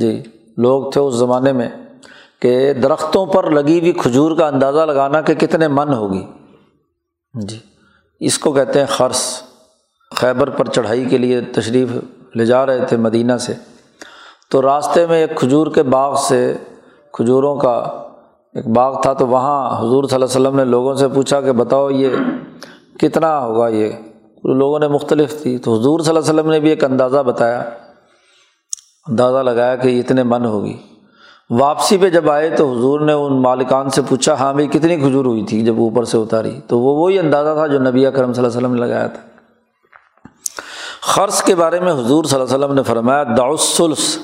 جی 0.00 0.22
لوگ 0.56 0.90
تھے 0.90 1.00
اس 1.00 1.14
زمانے 1.14 1.52
میں 1.52 1.68
کہ 2.40 2.72
درختوں 2.72 3.26
پر 3.26 3.50
لگی 3.50 3.80
ہوئی 3.80 3.92
کھجور 3.92 4.36
کا 4.36 4.46
اندازہ 4.46 4.80
لگانا 4.80 5.20
کہ 5.20 5.34
کتنے 5.34 5.68
من 5.68 5.94
ہوگی۔ 5.94 6.22
جی 7.34 7.58
اس 8.20 8.38
کو 8.38 8.52
کہتے 8.52 8.78
ہیں 8.78 8.86
خرص 8.86 9.42
خیبر 10.16 10.50
پر 10.50 10.68
چڑھائی 10.68 11.04
کے 11.04 11.18
لیے 11.18 11.40
تشریف 11.40 11.88
لے 12.34 12.44
جا 12.46 12.66
رہے 12.66 12.84
تھے 12.86 12.96
مدینہ 12.96 13.36
سے۔ 13.36 13.54
تو 14.50 14.62
راستے 14.62 15.06
میں 15.06 15.20
ایک 15.20 15.36
کھجور 15.36 15.66
کے 15.66 15.82
باغ 15.82 16.14
سے 16.16 16.56
کھجوروں 17.12 17.56
کا 17.56 17.74
ایک 18.54 18.66
باغ 18.66 19.00
تھا، 19.00 19.12
تو 19.12 19.26
وہاں 19.26 19.78
حضور 19.78 20.04
صلی 20.04 20.14
اللہ 20.14 20.24
علیہ 20.24 20.24
وسلم 20.24 20.56
نے 20.56 20.64
لوگوں 20.64 20.94
سے 20.94 21.08
پوچھا 21.08 21.40
کہ 21.40 21.52
بتاؤ 21.52 21.90
یہ 21.90 22.08
کتنا 23.00 23.38
ہوگا 23.44 23.68
یہ؟ 23.68 23.90
لوگوں 24.52 24.78
نے 24.78 24.88
مختلف 24.88 25.42
تھی، 25.42 25.58
تو 25.58 25.78
حضور 25.78 26.00
صلی 26.00 26.16
اللہ 26.16 26.30
علیہ 26.30 26.40
وسلم 26.40 26.50
نے 26.50 26.60
بھی 26.60 26.70
ایک 26.70 26.84
اندازہ 26.84 27.18
بتایا، 27.18 27.62
اندازہ 29.06 29.38
لگایا 29.38 29.76
کہ 29.76 30.00
اتنے 30.00 30.22
من 30.22 30.44
ہوگی۔ 30.44 30.76
واپسی 31.50 31.98
پہ 31.98 32.10
جب 32.10 32.30
آئے 32.30 32.50
تو 32.50 32.72
حضور 32.72 33.00
نے 33.00 33.12
ان 33.12 33.42
مالکان 33.42 33.90
سے 33.90 34.02
پوچھا 34.02 34.34
ہاں 34.34 34.52
بھائی، 34.52 34.66
کتنی 34.66 34.96
کھجور 34.96 35.24
ہوئی 35.24 35.44
تھی 35.44 35.64
جب 35.64 35.74
اوپر 35.78 36.04
سے 36.04 36.18
اتاری؟ 36.18 36.60
تو 36.66 36.78
وہ 36.78 36.94
وہی 36.96 37.18
اندازہ 37.18 37.54
تھا 37.54 37.66
جو 37.66 37.78
نبی 37.78 38.04
کرم 38.04 38.32
صلی 38.32 38.44
اللہ 38.44 38.58
علیہ 38.58 38.66
وسلم 38.66 38.74
نے 38.74 38.80
لگایا 38.80 39.06
تھا۔ 39.06 39.22
خرچ 41.00 41.42
کے 41.42 41.54
بارے 41.54 41.80
میں 41.80 41.92
حضور 41.92 42.24
صلی 42.24 42.40
اللہ 42.40 42.54
علیہ 42.54 42.64
وسلم 42.64 42.76
نے 42.76 42.82
فرمایا 42.82 43.22
داؤسلس 43.22 44.18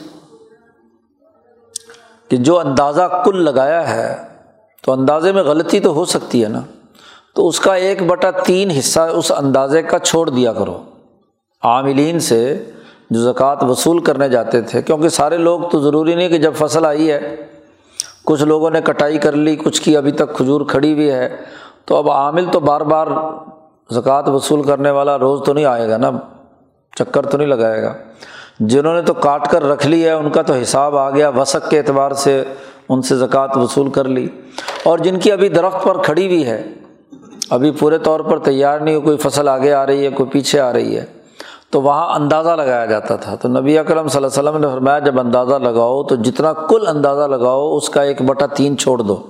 کہ 2.29 2.37
جو 2.37 2.59
اندازہ 2.59 3.23
کل 3.25 3.45
لگایا 3.45 3.91
ہے، 3.91 4.17
تو 4.83 4.93
اندازے 4.93 5.33
میں 5.33 5.43
غلطی 5.43 5.81
تو 5.81 5.93
ہو 5.93 6.05
سکتی 6.05 6.45
ہے 6.45 6.49
نا۔ 6.49 6.61
تو 7.41 7.47
اس 7.49 7.61
کا 7.61 7.75
ایک 7.75 8.03
بٹا 8.03 8.31
تین 8.31 8.71
حصہ 8.71 9.01
اس 9.01 9.33
اندازے 9.33 9.83
کا 9.83 9.99
چھوڑ 9.99 10.31
دیا 10.31 10.53
کرو۔ 10.53 10.77
عاملین 11.63 12.19
سے 12.21 12.65
جو 13.11 13.21
زکوٰۃ 13.21 13.63
وصول 13.63 13.99
کرنے 13.99 14.29
جاتے 14.29 14.61
تھے، 14.61 14.83
کیونکہ 14.83 15.09
سارے 15.09 15.37
لوگ 15.37 15.61
تو 15.73 15.81
ضروری 15.81 16.15
نہیں 16.15 16.29
کہ 16.29 16.39
جب 16.39 16.53
فصل 16.55 16.85
آئی 16.85 17.11
ہے، 17.11 17.37
کچھ 18.25 18.43
لوگوں 18.43 18.71
نے 18.71 18.81
کٹائی 18.81 19.19
کر 19.19 19.33
لی، 19.33 19.57
کچھ 19.57 19.83
کی 19.83 19.97
ابھی 19.97 20.13
تک 20.13 20.35
کھجور 20.37 20.61
کھڑی 20.69 20.93
ہوئی 20.93 21.11
ہے، 21.11 21.37
تو 21.85 21.97
اب 21.97 22.11
عامل 22.11 22.47
تو 22.53 22.61
بار 22.61 22.81
بار 22.81 23.07
زکوٰۃ 23.91 24.29
وصول 24.29 24.63
کرنے 24.63 24.91
والا 24.91 25.19
روز 25.19 25.41
تو 25.47 25.53
نہیں 25.53 25.65
آئے 25.65 25.89
گا 25.89 25.97
نا، 25.97 26.11
چکر 26.97 27.27
تو 27.27 27.39
نہیں 27.39 27.49
لگائے 27.49 27.83
گا۔ 27.83 27.93
جنہوں 28.61 28.95
نے 28.95 29.03
تو 29.03 29.15
کاٹ 29.15 29.49
کر 29.49 29.65
رکھ 29.65 29.87
لی 29.87 30.05
ہے، 30.05 30.11
ان 30.11 30.31
کا 30.31 30.43
تو 30.43 30.55
حساب 30.55 30.97
آ 30.97 31.11
گیا 31.11 31.29
وسق 31.29 31.71
کے 31.71 31.79
اعتبار 31.79 32.11
سے 32.11 32.45
ان 32.89 33.03
سے 33.03 33.17
زکوٰۃ 33.17 33.57
وصول 33.57 33.91
کر 33.91 34.05
لی۔ 34.05 34.29
اور 34.85 34.99
جن 34.99 35.19
کی 35.19 35.33
ابھی 35.33 35.49
درخت 35.49 35.85
پر 35.85 36.03
کھڑی 36.03 36.27
ہوئی 36.27 36.47
ہے 36.47 36.63
ابھی 37.51 37.71
پورے 37.71 37.99
طور 37.99 38.21
پر 38.21 38.39
تیار 38.39 38.81
نہیں 38.81 38.95
ہو 38.95 39.01
کوئی 39.01 39.17
فصل 39.17 39.49
آگے 39.49 39.73
آ 39.73 39.87
رہی 39.87 40.05
ہے، 40.05 40.11
کوئی 40.11 40.31
پیچھے 40.31 40.61
آ 40.61 40.73
رہی 40.73 40.97
ہے، 40.97 41.05
تو 41.71 41.83
وہاں 41.83 42.15
اندازہ 42.15 42.51
لگایا 42.51 42.87
جاتا 42.87 43.17
تھا۔ 43.17 43.35
تو 43.35 43.49
نبی 43.49 43.79
اکرم 43.79 44.09
صلی 44.09 44.25
اللہ 44.25 44.41
علیہ 44.41 44.51
وسلم 44.51 44.61
نے 44.61 44.75
فرمایا، 44.75 44.99
جب 44.99 45.21
اندازہ 45.21 45.55
لگاؤ 45.55 46.03
تو 46.03 46.15
جتنا 46.15 46.53
کل 46.53 46.87
اندازہ 46.87 47.29
لگاؤ، 47.29 47.77
اس 47.77 47.89
کا 47.89 48.03
ایک 48.03 48.23
بٹا 48.23 48.47
تین 48.47 48.79
چھوڑ 48.79 48.99
دو۔ 48.99 49.23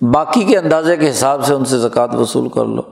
باقی 0.00 0.44
کے 0.44 0.58
اندازے 0.58 0.96
کے 0.96 1.10
حساب 1.10 1.44
سے 1.44 1.54
ان 1.54 1.64
سے 1.64 1.78
زکوٰۃ 1.78 2.14
وصول 2.14 2.48
کر 2.48 2.64
لو۔ 2.64 2.82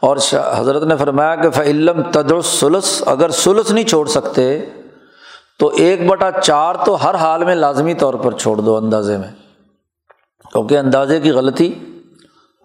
اور 0.00 0.16
حضرت 0.56 0.82
نے 0.82 0.96
فرمایا 0.96 1.34
کہ 1.34 1.50
فعلم 1.50 2.02
تدر 2.02 2.40
سلس 2.40 3.02
اگر 3.06 3.30
سلس 3.30 3.70
نہیں 3.70 3.84
چھوڑ 3.84 4.06
سکتے، 4.06 4.64
تو 5.58 5.70
ایک 5.76 6.06
بٹا 6.06 6.30
چار 6.30 6.74
تو 6.84 7.04
ہر 7.04 7.14
حال 7.14 7.44
میں 7.44 7.54
لازمی 7.54 7.94
طور 7.94 8.14
پر 8.14 8.32
چھوڑ 8.32 8.56
دو 8.56 8.76
اندازے 8.76 9.16
میں۔ 9.16 9.28
کیونکہ 10.52 10.78
اندازے 10.78 11.20
کی 11.20 11.30
غلطی 11.30 11.74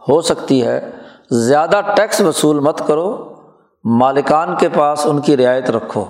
ہو 0.09 0.21
سکتی 0.21 0.63
ہے، 0.63 0.89
زیادہ 1.31 1.81
ٹیکس 1.95 2.21
وصول 2.21 2.59
مت 2.59 2.87
کرو، 2.87 3.35
مالکان 3.83 4.55
کے 4.55 4.69
پاس 4.69 5.05
ان 5.05 5.21
کی 5.21 5.37
رعایت 5.37 5.69
رکھو۔ 5.69 6.05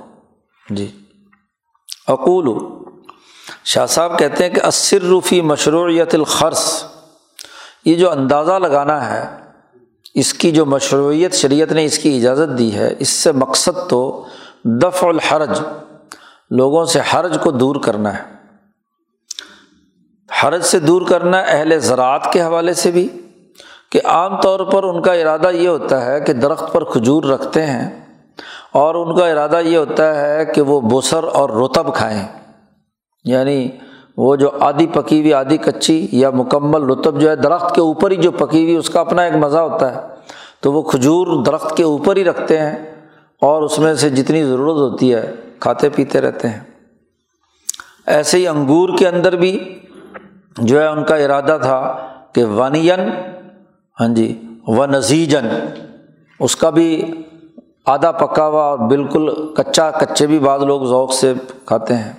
جی۔ 0.70 1.00
اقول 2.08 2.58
شاہ 3.66 3.86
صاحب 3.86 4.20
کہتے 4.20 4.48
ہیں 4.48 4.56
کہ 4.56 4.66
اسر 4.66 5.02
روفی 5.02 5.42
مشروعیت 5.42 6.16
الخرص 6.16 6.84
یہ 7.86 7.96
جو 7.96 8.12
اندازہ 8.12 8.52
لگانا 8.52 9.10
ہے، 9.10 9.26
اس 10.14 10.34
کی 10.34 10.52
جو 10.52 10.66
مشروعیت 10.66 11.34
شریعت 11.34 11.72
نے 11.72 11.86
اس 11.86 12.00
کی 12.00 12.18
اجازت 12.18 12.58
دی 12.58 12.76
ہے، 12.76 12.96
اس 13.00 13.10
سے 13.10 13.32
مقصد 13.32 13.90
تو 13.90 14.26
دفع 14.66 15.08
الحرج، 15.08 15.62
لوگوں 16.52 16.86
سے 16.86 17.00
حرج 17.14 17.38
کو 17.44 17.52
دور 17.52 17.76
کرنا 17.76 18.18
ہے۔ 18.18 18.24
حرج 20.44 20.62
سے 20.62 20.80
دور 20.80 21.02
کرنا 21.02 21.40
اہل 21.40 21.80
زراعت 21.80 22.34
کے 22.34 22.42
حوالے 22.42 22.74
سے 22.74 22.92
بھی 22.92 23.10
کہ 23.92 24.02
عام 24.06 24.42
طور 24.42 24.60
پر 24.60 24.84
ان 24.84 25.02
کا 25.02 25.14
ارادہ 25.14 25.52
یہ 25.52 25.68
ہوتا 25.68 26.06
ہے 26.06 26.20
کہ 26.20 26.34
درخت 26.34 26.74
پر 26.74 26.84
کھجور 26.84 27.24
رکھتے 27.24 27.66
ہیں 27.66 28.06
اور 28.72 28.96
ان 28.96 29.16
کا 29.16 29.28
ارادہ 29.28 29.60
یہ 29.62 29.78
ہوتا 29.78 30.22
ہے 30.22 30.46
کہ 30.46 30.62
وہ 30.62 30.82
بسر 30.82 31.24
اور 31.24 31.50
رتب 31.50 31.96
کھائیں۔ 31.96 32.28
یعنی 33.24 33.70
وہ 34.18 34.36
جو 34.36 34.50
آدھی 34.60 34.88
پکی 34.88 35.20
ہوئی 35.20 35.34
آدھی 35.34 35.58
کچی 35.58 36.08
یا 36.12 36.30
مکمل 36.30 36.90
رتب 36.90 37.22
جو 37.22 37.30
ہے، 37.30 37.36
درخت 37.36 37.76
کے 37.76 37.82
اوپر 37.82 38.12
ہی 38.12 38.16
جو 38.16 38.32
پکی 38.32 38.64
ہوئی، 38.64 38.76
اس 38.76 38.90
کا 38.90 39.00
اپنا 39.00 39.22
ایک 39.22 39.36
مزہ 39.36 39.58
ہوتا 39.58 39.96
ہے۔ 39.96 40.02
تو 40.60 40.74
وہ 40.74 40.82
کھجور 40.82 41.44
درخت 41.44 41.78
کے 41.78 41.84
اوپر 41.84 42.16
ہی 42.16 42.24
رکھتے 42.24 42.60
ہیں 42.60 42.78
اور 43.42 43.64
اس 43.64 43.80
میں 43.80 43.94
سے 43.94 44.10
جتنی 44.10 44.44
ضرورت 44.44 44.92
ہوتی 44.92 45.14
ہے، 45.14 45.34
کھاتے 45.60 45.90
پیتے 45.90 46.22
رہتے 46.22 46.48
ہیں۔ 46.48 46.60
ایسے 48.06 48.38
ہی 48.38 48.48
انگور 48.48 48.90
کے 49.00 49.08
اندر 49.08 49.36
بھی 49.36 49.80
جو 50.58 50.82
ہے، 50.82 50.88
ان 50.88 51.04
کا 51.04 51.16
ارادہ 51.16 51.58
تھا 51.62 52.08
کہ 52.34 52.46
ونین 52.46 53.00
ہاں 54.00 54.08
جی 54.08 54.42
و 54.68 54.86
نزیجن 54.86 55.48
اس 56.40 56.56
کا 56.56 56.70
بھی 56.70 57.12
آدھا 57.86 58.12
پکا 58.12 58.48
ہوا 58.48 58.64
اور 58.64 58.78
بالکل 58.78 59.54
کچا 59.56 59.92
کچے 59.92 60.28
بھی 60.28 60.40
بعض 60.40 60.64
لوگ 60.64 60.82
ذوق 60.86 61.14
سے 61.14 61.34
کھاتے 61.66 61.96
ہیں۔ 61.96 62.14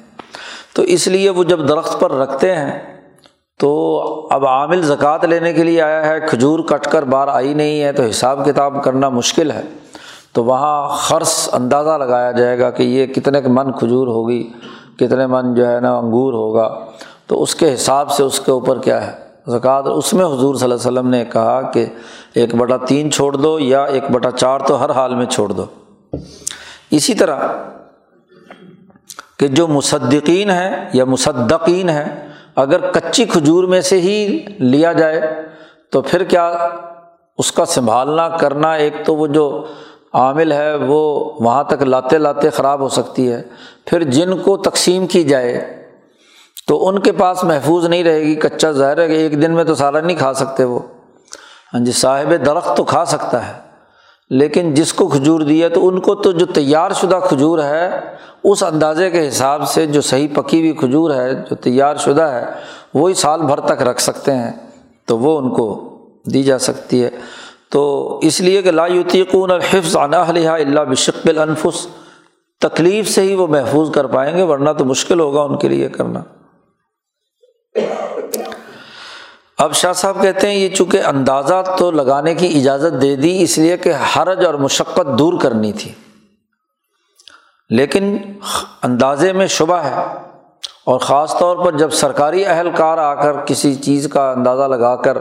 تو 0.74 0.82
اس 0.82 1.08
لیے 1.08 1.30
وہ 1.30 1.44
جب 1.44 1.68
درخت 1.68 2.00
پر 2.00 2.12
رکھتے 2.12 2.54
ہیں، 2.54 3.00
تو 3.58 4.28
اب 4.30 4.46
عامل 4.46 4.82
زکوٰۃ 4.82 5.18
لینے 5.22 5.52
کے 5.52 5.62
لیے 5.62 5.82
آیا 5.82 6.06
ہے، 6.06 6.20
کھجور 6.20 6.58
کٹ 6.58 6.84
کر 6.84 7.02
بار 7.02 7.28
آئی 7.28 7.54
نہیں 7.54 7.82
ہے، 7.82 7.92
تو 7.92 8.02
حساب 8.02 8.46
کتاب 8.46 8.84
کرنا 8.84 9.08
مشکل 9.08 9.50
ہے۔ 9.50 9.62
تو 10.32 10.44
وہاں 10.44 10.88
خرص 10.88 11.48
اندازہ 11.52 11.98
لگایا 11.98 12.32
جائے 12.32 12.58
گا 12.58 12.70
کہ 12.70 12.82
یہ 12.82 13.06
کتنے 13.06 13.40
من 13.40 13.72
کھجور 13.72 14.06
ہوگی، 14.06 14.48
کتنے 14.96 15.26
من 15.26 15.54
جو 15.54 15.68
ہے 15.68 15.80
نا 15.80 15.98
انگور 15.98 16.32
ہوگا۔ 16.32 16.80
تو 17.26 17.42
اس 17.42 17.54
کے 17.54 17.74
حساب 17.74 18.10
سے 18.10 18.22
اس 18.22 18.40
کے 18.40 18.50
اوپر 18.50 18.78
کیا 18.78 19.06
ہے؟ 19.06 19.21
زکوٰۃ۔ 19.46 19.82
اس 19.86 20.14
میں 20.14 20.24
حضور 20.24 20.54
صلی 20.54 20.64
اللہ 20.64 20.74
علیہ 20.74 20.74
وسلم 20.74 21.08
نے 21.08 21.24
کہا 21.24 21.62
کہ 21.62 21.86
ایک 22.34 22.54
بٹا 22.54 22.76
تین 22.76 23.10
چھوڑ 23.10 23.36
دو 23.36 23.58
یا 23.58 23.84
ایک 23.84 24.04
بٹا 24.10 24.30
چار 24.30 24.60
تو 24.60 24.84
ہر 24.84 24.90
حال 24.90 25.14
میں 25.14 25.26
چھوڑ 25.26 25.52
دو۔ 25.52 25.64
اسی 26.90 27.14
طرح 27.14 27.40
کہ 29.38 29.48
جو 29.48 29.68
مصدقین 29.68 30.50
ہیں 30.50 30.90
یا 30.92 31.04
مصدقین 31.04 31.88
ہیں، 31.88 32.30
اگر 32.56 32.90
کچی 32.90 33.24
کھجور 33.24 33.64
میں 33.64 33.80
سے 33.80 34.00
ہی 34.00 34.46
لیا 34.58 34.92
جائے 34.92 35.20
تو 35.90 36.02
پھر 36.02 36.24
کیا 36.24 36.68
اس 37.38 37.52
کا 37.52 37.64
سنبھالنا 37.64 38.28
کرنا 38.28 38.72
ایک 38.72 38.94
تو 39.04 39.16
وہ 39.16 39.26
جو 39.26 39.66
عامل 40.12 40.52
ہے 40.52 40.74
وہ 40.74 41.30
وہاں 41.40 41.64
تک 41.64 41.82
لاتے 41.82 42.18
لاتے 42.18 42.50
خراب 42.50 42.80
ہو 42.80 42.88
سکتی 42.88 43.32
ہے۔ 43.32 43.42
پھر 43.84 44.02
جن 44.02 44.38
کو 44.38 44.56
تقسیم 44.56 45.06
کی 45.06 45.24
جائے 45.24 45.81
تو 46.66 46.88
ان 46.88 46.98
کے 46.98 47.12
پاس 47.12 47.44
محفوظ 47.44 47.84
نہیں 47.86 48.04
رہے 48.04 48.20
گی، 48.20 48.34
کچا 48.34 48.70
ظاہر 48.70 48.98
ہے 48.98 49.06
کہ 49.08 49.12
ایک 49.12 49.42
دن 49.42 49.52
میں 49.52 49.64
تو 49.64 49.74
سارا 49.74 50.00
نہیں 50.00 50.16
کھا 50.16 50.32
سکتے 50.34 50.64
وہ۔ 50.64 50.78
ہاں 51.74 51.80
جی 51.80 51.92
صاحب 51.92 52.32
درخت 52.46 52.76
تو 52.76 52.84
کھا 52.84 53.04
سکتا 53.04 53.46
ہے، 53.48 53.52
لیکن 54.30 54.74
جس 54.74 54.92
کو 54.92 55.06
کھجور 55.08 55.40
دیا 55.40 55.68
تو 55.68 55.86
ان 55.88 56.00
کو 56.00 56.14
تو 56.14 56.32
جو 56.32 56.46
تیار 56.46 56.90
شدہ 56.90 57.18
کھجور 57.24 57.58
ہے، 57.58 57.88
اس 58.44 58.62
اندازے 58.62 59.10
کے 59.10 59.26
حساب 59.28 59.68
سے 59.68 59.86
جو 59.86 60.00
صحیح 60.00 60.28
پکی 60.34 60.60
ہوئی 60.60 60.72
کھجور 60.72 61.10
ہے، 61.10 61.32
جو 61.34 61.56
تیار 61.56 61.96
شدہ 61.96 62.22
ہے، 62.22 62.44
وہی 62.94 63.14
سال 63.14 63.42
بھر 63.42 63.60
تک 63.60 63.82
رکھ 63.82 64.02
سکتے 64.02 64.34
ہیں، 64.34 64.52
تو 65.06 65.18
وہ 65.18 65.38
ان 65.38 65.50
کو 65.50 65.66
دی 66.32 66.42
جا 66.42 66.58
سکتی 66.58 67.04
ہے۔ 67.04 67.10
تو 67.70 68.18
اس 68.22 68.40
لیے 68.40 68.62
کہ 68.62 68.70
لا 68.70 68.86
یوتیقون 68.86 69.50
الحفظ 69.50 69.96
عن 69.96 70.14
اہلہا 70.14 70.54
اللہ 70.54 70.80
بشق 70.80 71.26
الانفس، 71.26 71.86
تکلیف 72.60 73.08
سے 73.08 73.22
ہی 73.22 73.34
وہ 73.34 73.46
محفوظ 73.46 73.90
کر 73.90 74.06
پائیں 74.06 74.36
گے، 74.36 74.42
ورنہ 74.42 74.70
تو 74.70 74.84
مشکل 74.84 75.20
ہوگا 75.20 75.42
ان 75.42 75.58
کے 75.58 75.68
لیے 75.68 75.88
کرنا۔ 75.88 76.22
اب 79.58 79.74
شاہ 79.74 79.92
صاحب 79.92 80.22
کہتے 80.22 80.46
ہیں، 80.46 80.54
یہ 80.54 80.68
چونکہ 80.68 81.00
اندازہ 81.06 81.62
تو 81.78 81.90
لگانے 81.90 82.34
کی 82.34 82.58
اجازت 82.58 83.02
دے 83.02 83.16
دی، 83.16 83.42
اس 83.42 83.58
لیے 83.58 83.76
کہ 83.76 83.92
حرج 84.16 84.46
اور 84.46 84.54
مشقت 84.54 85.18
دور 85.18 85.40
کرنی 85.40 85.72
تھی۔ 85.72 85.92
لیکن 87.70 88.16
اندازے 88.82 89.32
میں 89.32 89.46
شبہ 89.46 89.76
ہے۔ 89.76 89.94
اور 90.86 90.98
خاص 90.98 91.38
طور 91.38 91.56
پر 91.56 91.76
جب 91.76 91.90
سرکاری 91.90 92.46
اہلکار 92.46 92.98
آ 92.98 93.14
کر 93.14 93.32
کسی 93.46 93.74
چیز 93.74 94.08
کا 94.08 94.30
اندازہ 94.30 94.62
لگا 94.62 94.96
کر 94.96 95.16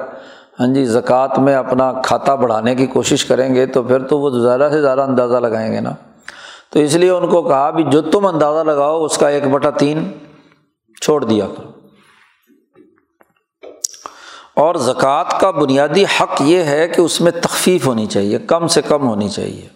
ہاں 0.59 0.73
جی 0.73 0.85
زکوٰۃ 0.85 1.37
میں 1.37 1.55
اپنا 1.55 1.93
کھاتا 2.05 2.35
بڑھانے 2.35 2.75
کی 2.75 2.85
کوشش 2.85 3.25
کریں 3.25 3.55
گے، 3.55 3.65
تو 3.65 3.83
پھر 3.83 4.07
تو 4.07 4.19
وہ 4.19 4.29
زیادہ 4.29 4.69
سے 4.71 4.81
زیادہ 4.81 5.01
اندازہ 5.01 5.37
لگائیں 5.37 5.73
گے 5.73 5.79
نا۔ 5.79 5.91
تو 6.69 6.79
اس 6.79 6.95
لیے 6.95 7.09
ان 7.09 7.29
کو 7.29 7.41
کہا 7.41 7.69
بھی، 7.69 7.83
جو 7.83 8.01
تم 8.01 8.25
اندازہ 8.25 8.63
لگاؤ، 8.63 9.05
اس 9.05 9.17
کا 9.17 9.29
ایک 9.29 9.47
بٹا 9.47 9.69
تین 9.69 10.11
چھوڑ 11.01 11.23
دیا 11.23 11.45
کرو۔ 11.57 11.80
اور 14.55 14.75
زکوٰۃ 14.75 15.39
کا 15.39 15.51
بنیادی 15.51 16.03
حق 16.03 16.41
یہ 16.41 16.63
ہے 16.63 16.87
کہ 16.87 17.01
اس 17.01 17.21
میں 17.21 17.31
تخفیف 17.31 17.87
ہونی 17.87 18.05
چاہیے، 18.05 18.39
کم 18.39 18.67
سے 18.67 18.81
کم 18.81 19.07
ہونی 19.07 19.29
چاہیے۔ 19.29 19.67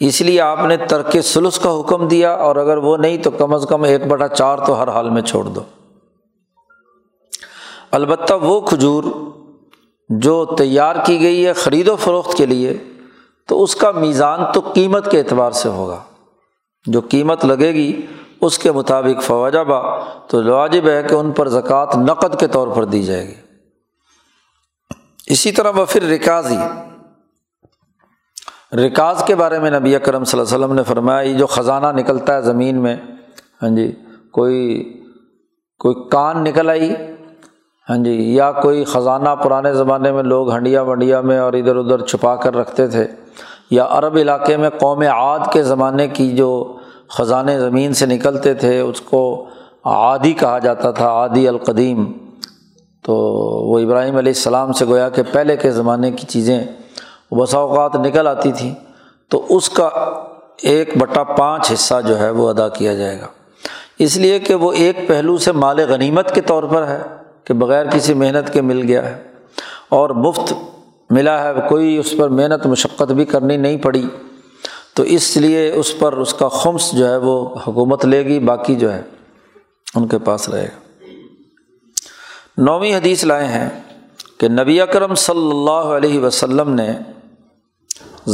اس 0.00 0.20
لیے 0.20 0.40
آپ 0.40 0.58
نے 0.64 0.76
ترک 0.76 1.16
سلس 1.24 1.58
کا 1.58 1.80
حکم 1.80 2.08
دیا 2.08 2.32
اور 2.32 2.56
اگر 2.56 2.76
وہ 2.76 2.96
نہیں 2.96 3.16
تو 3.16 3.30
کم 3.30 3.54
از 3.54 3.66
کم 3.68 3.82
ایک 3.82 4.06
بٹا 4.06 4.28
چار 4.28 4.58
تو 4.58 4.82
ہر 4.82 4.88
حال 4.88 5.10
میں 5.10 5.22
چھوڑ 5.22 5.44
دو۔ 5.44 5.60
البتہ 7.90 8.34
وہ 8.34 8.60
کھجور 8.60 9.04
جو 10.08 10.44
تیار 10.44 10.96
کی 11.04 11.20
گئی 11.20 11.46
ہے 11.46 11.52
خرید 11.52 11.88
و 11.88 11.96
فروخت 11.96 12.38
کے 12.38 12.46
لیے، 12.46 12.76
تو 13.48 13.62
اس 13.62 13.76
کا 13.76 13.90
میزان 13.90 14.40
تو 14.54 14.60
قیمت 14.60 15.10
کے 15.10 15.18
اعتبار 15.18 15.50
سے 15.50 15.68
ہوگا۔ 15.68 16.00
جو 16.86 17.00
قیمت 17.00 17.44
لگے 17.44 17.74
گی، 17.74 18.06
اس 18.40 18.58
کے 18.58 18.72
مطابق 18.72 19.22
فوجہ 19.22 19.64
با 19.64 20.00
تو 20.26 20.52
واجب 20.52 20.88
ہے 20.88 21.02
کہ 21.02 21.14
ان 21.14 21.30
پر 21.30 21.48
زکوٰۃ 21.48 21.86
نقد 21.96 22.40
کے 22.40 22.46
طور 22.46 22.68
پر 22.68 22.84
دی 22.84 23.02
جائے 23.02 23.28
گی۔ 23.28 23.45
اسی 25.28 25.52
طرح 25.52 25.70
وہ 25.76 25.84
پھر 25.88 26.02
رکازی 26.08 26.56
رکاز 28.76 29.22
کے 29.26 29.34
بارے 29.34 29.58
میں 29.58 29.70
نبی 29.70 29.94
اکرم 29.96 30.24
صلی 30.24 30.40
اللہ 30.40 30.54
علیہ 30.54 30.64
وسلم 30.64 30.74
نے 30.76 30.82
فرمایا، 30.82 31.20
یہ 31.20 31.36
جو 31.38 31.46
خزانہ 31.46 31.86
نکلتا 31.96 32.34
ہے 32.36 32.42
زمین 32.42 32.80
میں 32.82 32.96
ہاں 33.62 33.68
جی 33.76 33.90
کوئی 34.32 34.82
کوئی 35.80 35.94
کان 36.10 36.42
نکل 36.44 36.70
آئی 36.70 36.92
ہاں 37.88 37.96
جی 38.04 38.12
یا 38.34 38.50
کوئی 38.52 38.84
خزانہ 38.84 39.28
پرانے 39.42 39.72
زمانے 39.74 40.12
میں 40.12 40.22
لوگ 40.22 40.50
ہنڈیا 40.52 40.82
ونڈیا 40.82 41.20
میں 41.20 41.38
اور 41.38 41.52
ادھر 41.52 41.76
ادھر 41.76 42.04
چھپا 42.06 42.34
کر 42.36 42.56
رکھتے 42.56 42.86
تھے، 42.88 43.06
یا 43.70 43.86
عرب 43.90 44.16
علاقے 44.16 44.56
میں 44.56 44.70
قوم 44.80 45.02
عاد 45.12 45.52
کے 45.52 45.62
زمانے 45.62 46.08
کی 46.08 46.30
جو 46.36 46.50
خزانے 47.08 47.58
زمین 47.60 47.92
سے 47.94 48.06
نکلتے 48.06 48.54
تھے، 48.54 48.78
اس 48.80 49.00
کو 49.00 49.24
عادی 49.84 50.32
کہا 50.32 50.58
جاتا 50.58 50.90
تھا، 50.90 51.10
عادی 51.10 51.46
القدیم۔ 51.48 52.06
تو 53.06 53.14
وہ 53.66 53.78
ابراہیم 53.78 54.16
علیہ 54.16 54.32
السلام 54.32 54.72
سے 54.72 54.84
گویا 54.84 55.08
کہ 55.08 55.22
پہلے 55.32 55.56
کے 55.56 55.70
زمانے 55.70 56.10
کی 56.10 56.26
چیزیں 56.26 56.60
بسا 57.32 57.58
اوقات 57.58 57.96
نکل 57.96 58.26
آتی 58.26 58.52
تھیں، 58.52 58.74
تو 59.30 59.44
اس 59.48 59.68
کا 59.68 59.88
ایک 60.62 60.96
بٹا 60.98 61.22
پانچ 61.24 61.72
حصہ 61.72 62.00
جو 62.06 62.18
ہے 62.18 62.30
وہ 62.30 62.48
ادا 62.50 62.68
کیا 62.68 62.94
جائے 62.94 63.20
گا۔ 63.20 63.26
اس 63.98 64.16
لیے 64.16 64.38
کہ 64.38 64.54
وہ 64.54 64.72
ایک 64.74 64.96
پہلو 65.08 65.36
سے 65.38 65.52
مال 65.52 65.80
غنیمت 65.88 66.34
کے 66.34 66.40
طور 66.40 66.62
پر 66.62 66.86
ہے 66.88 67.00
کہ 67.44 67.54
بغیر 67.54 67.90
کسی 67.90 68.14
محنت 68.14 68.52
کے 68.52 68.60
مل 68.60 68.82
گیا 68.88 69.08
ہے، 69.08 69.16
اور 69.88 70.10
مفت 70.10 70.52
ملا 71.10 71.42
ہے، 71.42 71.52
کوئی 71.68 71.96
اس 71.96 72.14
پر 72.18 72.28
محنت 72.30 72.66
مشقت 72.66 73.12
بھی 73.12 73.24
کرنی 73.24 73.56
نہیں 73.56 73.76
پڑی۔ 73.78 74.04
تو 74.94 75.02
اس 75.02 75.36
لیے 75.36 75.70
اس 75.72 75.98
پر 75.98 76.12
اس 76.12 76.34
کا 76.34 76.48
خمس 76.48 76.90
جو 76.92 77.08
ہے 77.08 77.16
وہ 77.16 77.38
حکومت 77.66 78.04
لے 78.06 78.24
گی، 78.24 78.38
باقی 78.40 78.74
جو 78.74 78.92
ہے 78.92 79.02
ان 79.94 80.06
کے 80.08 80.18
پاس 80.18 80.48
رہے 80.48 80.64
گا۔ 80.64 80.85
نویں 82.58 82.94
حدیث 82.94 83.24
لائے 83.24 83.46
ہیں 83.46 83.68
کہ 84.38 84.48
نبی 84.48 84.80
اکرم 84.80 85.14
صلی 85.14 85.50
اللہ 85.50 85.94
علیہ 85.96 86.20
وسلم 86.20 86.72
نے 86.74 86.88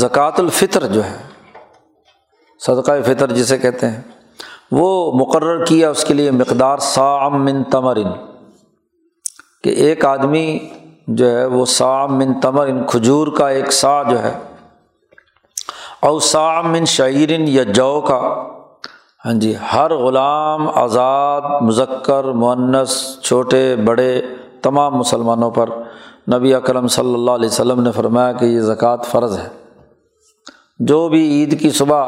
زکوٰۃ 0.01 0.39
الفطر 0.39 0.87
جو 0.87 1.05
ہے، 1.05 1.17
صدقہ 2.61 2.93
فطر 3.07 3.33
جسے 3.33 3.59
کہتے 3.59 3.91
ہیں، 3.91 4.01
وہ 4.73 4.91
مقرر 5.21 5.65
کیا 5.65 5.91
اس 5.91 6.05
کے 6.05 6.15
لیے 6.15 6.31
مقدار 6.31 6.79
سام 6.93 7.45
من 7.45 7.63
تمرن، 7.71 8.13
کہ 9.65 9.71
ایک 9.87 10.05
آدمی 10.05 10.59
جو 11.09 11.31
ہے 11.31 11.45
وہ 11.47 11.65
سام 11.67 12.17
من 12.19 12.41
تمرن 12.41 12.85
کھجور 12.91 13.37
کا 13.37 13.49
ایک 13.49 13.73
سا 13.73 14.03
جو 14.03 14.23
ہے 14.23 14.33
اور 16.09 16.21
سام 16.21 16.71
من 16.73 16.85
شعرن 16.95 17.49
یا 17.49 17.63
جو 17.75 18.01
کا 18.09 18.21
ہاں 19.25 19.33
جی 19.33 19.55
ہر 19.73 19.95
غلام، 19.95 20.69
آزاد، 20.69 21.41
مذکر 21.63 22.25
معنس 22.25 23.21
چھوٹے، 23.23 23.77
بڑے، 23.77 24.23
تمام 24.63 24.95
مسلمانوں 24.97 25.51
پر 25.51 25.71
نبی 26.33 26.55
اکرم 26.55 26.89
صلی 26.89 27.15
اللہ 27.15 27.31
علیہ 27.31 27.47
وسلم 27.47 27.81
نے 27.81 27.91
فرمایا 27.93 28.33
کہ 28.33 28.45
یہ 28.45 28.61
زکوٰۃ 28.61 28.97
فرض 29.05 29.39
ہے۔ 29.39 29.49
جو 30.79 31.09
بھی 31.09 31.29
عید 31.29 31.61
کی 31.61 31.71
صبح 31.71 32.05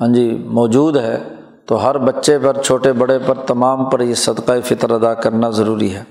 ہاں 0.00 0.14
جی 0.14 0.42
موجود 0.46 0.96
ہے، 0.96 1.28
تو 1.66 1.84
ہر 1.84 1.98
بچے 1.98 2.38
پر، 2.38 2.62
چھوٹے، 2.62 2.92
بڑے 2.92 3.18
پر، 3.26 3.34
تمام 3.34 3.84
پر 3.84 4.00
یہ 4.00 4.14
صدقہ 4.14 4.52
فطر 4.64 4.90
ادا 4.90 5.14
کرنا 5.14 5.50
ضروری 5.50 5.94
ہے۔ 5.94 6.02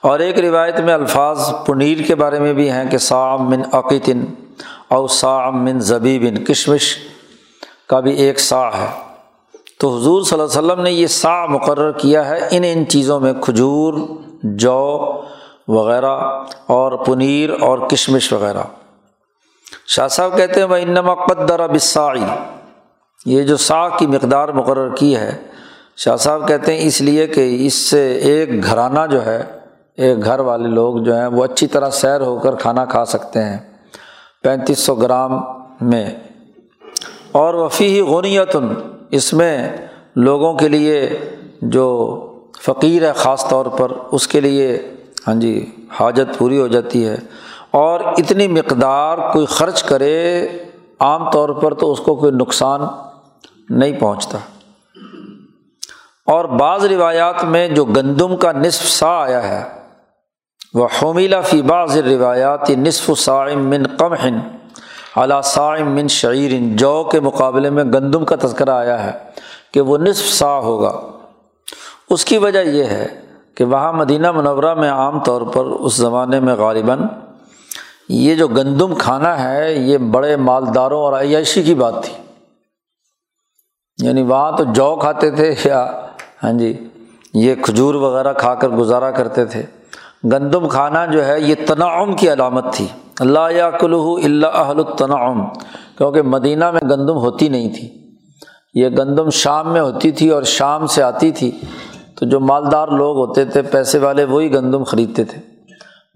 اور 0.00 0.18
ایک 0.18 0.38
روایت 0.38 0.80
میں 0.80 0.94
الفاظ 0.94 1.50
پنیر 1.66 1.98
کے 2.06 2.14
بارے 2.14 2.38
میں 2.38 2.52
بھی 2.52 2.70
ہیں 2.70 2.90
کہ 2.90 2.98
سام 2.98 3.50
من 3.50 3.62
عقیطن 3.72 4.24
او 4.88 5.06
سام 5.06 5.64
من 5.64 5.80
زبیبن، 5.80 6.44
کشمش 6.44 6.96
کا 7.88 8.00
بھی 8.00 8.12
ایک 8.12 8.40
سا 8.40 8.68
ہے۔ 8.68 9.07
تو 9.78 9.96
حضور 9.96 10.22
صلی 10.22 10.40
اللہ 10.40 10.58
علیہ 10.58 10.66
وسلم 10.66 10.84
نے 10.84 10.90
یہ 10.90 11.06
سا 11.06 11.46
مقرر 11.46 11.92
کیا 11.92 12.28
ہے، 12.28 12.48
ان 12.50 12.64
ان 12.72 12.88
چیزوں 12.88 13.20
میں 13.20 13.32
کھجور، 13.32 13.94
جو 14.42 15.12
وغیرہ 15.68 16.18
اور 16.66 16.92
پنیر 16.92 17.50
اور 17.60 17.78
کشمش 17.78 18.32
وغیرہ۔ 18.32 18.62
شاہ 19.86 20.08
صاحب 20.08 20.36
کہتے 20.36 20.60
ہیں 20.60 20.68
وہ 20.68 20.76
انما 20.76 21.14
قدر 21.14 21.68
بسائی 21.68 22.22
یہ 23.26 23.42
جو 23.42 23.56
سا 23.56 23.88
کی 23.88 24.06
مقدار 24.06 24.48
مقرر 24.48 24.94
کی 24.94 25.16
ہے، 25.16 25.36
شاہ 25.96 26.16
صاحب 26.16 26.48
کہتے 26.48 26.76
ہیں، 26.76 26.86
اس 26.86 27.00
لیے 27.00 27.26
کہ 27.26 27.66
اس 27.66 27.74
سے 27.74 28.12
ایک 28.12 28.64
گھرانہ 28.64 29.00
جو 29.10 29.26
ہے، 29.26 29.42
ایک 29.96 30.24
گھر 30.24 30.40
والے 30.40 30.68
لوگ 30.68 30.96
جو 30.96 31.16
ہیں، 31.16 31.26
وہ 31.26 31.44
اچھی 31.44 31.66
طرح 31.66 31.90
سیر 31.90 32.20
ہو 32.20 32.38
کر 32.38 32.54
کھانا 32.54 32.84
کھا 32.84 33.04
سکتے 33.04 33.42
ہیں۔ 33.42 33.58
پینتیس 34.42 34.78
سو 34.78 34.94
گرام 34.94 35.40
میں۔ 35.80 36.10
اور 37.32 37.54
وفی 37.54 37.86
ہی 37.86 38.00
غنیتن 38.00 38.68
اس 39.10 39.32
میں 39.32 39.76
لوگوں 40.16 40.54
کے 40.54 40.68
لیے 40.68 41.18
جو 41.62 42.24
فقیر 42.60 43.06
ہے، 43.06 43.12
خاص 43.12 43.48
طور 43.48 43.66
پر 43.66 43.92
اس 44.12 44.28
کے 44.28 44.40
لیے 44.40 44.94
ہاں 45.28 45.34
جی 45.34 45.70
حاجت 46.00 46.38
پوری 46.38 46.60
ہو 46.60 46.66
جاتی 46.66 47.08
ہے۔ 47.08 47.16
اور 47.70 48.00
اتنی 48.00 48.48
مقدار 48.48 49.18
کوئی 49.32 49.46
خرچ 49.46 49.82
کرے، 49.82 50.48
عام 51.00 51.30
طور 51.30 51.48
پر 51.48 51.74
تو 51.74 51.92
اس 51.92 51.98
کو 51.98 52.16
کوئی 52.16 52.32
نقصان 52.32 52.80
نہیں 53.70 53.92
پہنچتا۔ 53.92 54.38
اور 56.26 56.44
بعض 56.44 56.84
روایات 56.84 57.44
میں 57.44 57.68
جو 57.68 57.84
گندم 57.84 58.36
کا 58.36 58.52
نصف 58.52 58.88
سا 58.88 59.22
آیا 59.22 59.48
ہے، 59.48 59.64
وہ 60.74 60.88
حمیلا 61.02 61.40
فی 61.40 61.62
بعض 61.62 61.96
روایات 61.96 62.70
نصف 62.70 63.10
صائم 63.16 63.68
من 63.68 63.86
قم 63.86 64.14
ہن 64.14 64.38
اعلیٰ 65.18 65.42
صائم 65.42 65.90
من 65.90 66.08
شعیر، 66.08 66.50
جو 66.76 67.08
کے 67.12 67.20
مقابلے 67.20 67.70
میں 67.70 67.84
گندم 67.84 68.24
کا 68.24 68.36
تذکرہ 68.40 68.70
آیا 68.70 69.04
ہے 69.04 69.10
کہ 69.74 69.80
وہ 69.80 69.98
نصف 69.98 70.26
سا 70.26 70.58
ہوگا۔ 70.58 71.00
اس 72.10 72.24
کی 72.24 72.38
وجہ 72.38 72.58
یہ 72.58 72.84
ہے 72.84 73.20
کہ 73.54 73.64
وہاں 73.64 73.92
مدینہ 73.92 74.32
منورہ 74.32 74.74
میں 74.74 74.90
عام 74.90 75.24
طور 75.24 75.42
پر 75.42 75.64
اس 75.64 75.94
زمانے 75.94 76.40
میں 76.40 76.54
غالباً 76.54 76.98
یہ 78.08 78.34
جو 78.34 78.48
گندم 78.48 78.94
کھانا 78.94 79.44
ہے، 79.44 79.72
یہ 79.72 79.98
بڑے 79.98 80.36
مالداروں 80.36 81.00
اور 81.00 81.12
عیاشی 81.12 81.62
کی 81.62 81.74
بات 81.74 82.04
تھی۔ 82.04 82.22
یعنی 84.06 84.22
وہاں 84.22 84.52
تو 84.56 84.64
جو 84.64 84.96
کھاتے 85.00 85.30
تھے 85.30 85.54
یا 85.64 86.06
ہاں 86.44 86.52
جی 86.52 86.88
یہ 87.34 87.54
کھجور 87.54 87.94
وغیرہ 87.94 88.32
کھا 88.32 88.54
کر 88.54 88.68
گزارا 88.68 89.10
کرتے 89.10 89.44
تھے۔ 89.44 89.62
گندم 90.24 90.68
کھانا 90.68 91.06
جو 91.06 91.26
ہے، 91.26 91.40
یہ 91.40 91.54
تنعم 91.66 92.16
کی 92.16 92.32
علامت 92.32 92.64
تھی۔ 92.72 92.86
اللہ 93.20 93.52
یا 93.52 93.70
کلو 93.70 94.18
اللہ 94.24 94.46
اہل 94.46 94.78
التنعم، 94.78 95.48
کیونکہ 95.98 96.22
مدینہ 96.22 96.70
میں 96.70 96.80
گندم 96.90 97.16
ہوتی 97.16 97.48
نہیں 97.48 97.68
تھی۔ 97.68 97.98
یہ 98.74 98.88
گندم 98.88 99.30
شام 99.30 99.72
میں 99.72 99.80
ہوتی 99.80 100.10
تھی 100.10 100.28
اور 100.28 100.42
شام 100.42 100.86
سے 100.86 101.02
آتی 101.02 101.30
تھی۔ 101.30 101.60
تو 102.18 102.26
جو 102.26 102.40
مالدار 102.40 102.88
لوگ 102.88 103.16
ہوتے 103.16 103.44
تھے، 103.44 103.62
پیسے 103.62 103.98
والے 103.98 104.24
وہی 104.24 104.54
گندم 104.54 104.84
خریدتے 104.84 105.24
تھے۔ 105.24 105.42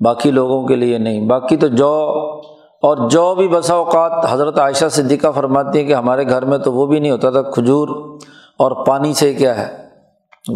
باقی 0.05 0.31
لوگوں 0.31 0.67
کے 0.67 0.77
لیے 0.77 0.99
نہیں۔ 0.99 1.29
باقی 1.29 1.57
تو 1.57 1.67
جو، 1.67 1.95
اور 2.83 3.09
جو 3.11 3.35
بھی 3.35 3.49
بسا 3.49 3.75
اوقات 3.75 4.27
حضرت 4.31 4.59
عائشہ 4.59 4.89
صدیقہ 4.91 5.27
فرماتی 5.35 5.81
ہیں 5.81 5.87
کہ 5.87 5.95
ہمارے 5.95 6.29
گھر 6.29 6.45
میں 6.45 6.59
تو 6.59 6.73
وہ 6.73 6.87
بھی 6.87 7.01
نہیں 7.01 7.11
ہوتا 7.11 7.31
تھا، 7.31 7.43
کھجور 7.43 7.89
اور 8.59 8.87
پانی 8.87 9.13
سے 9.13 9.35
کیا 9.35 9.59
ہے؟ 9.59 9.89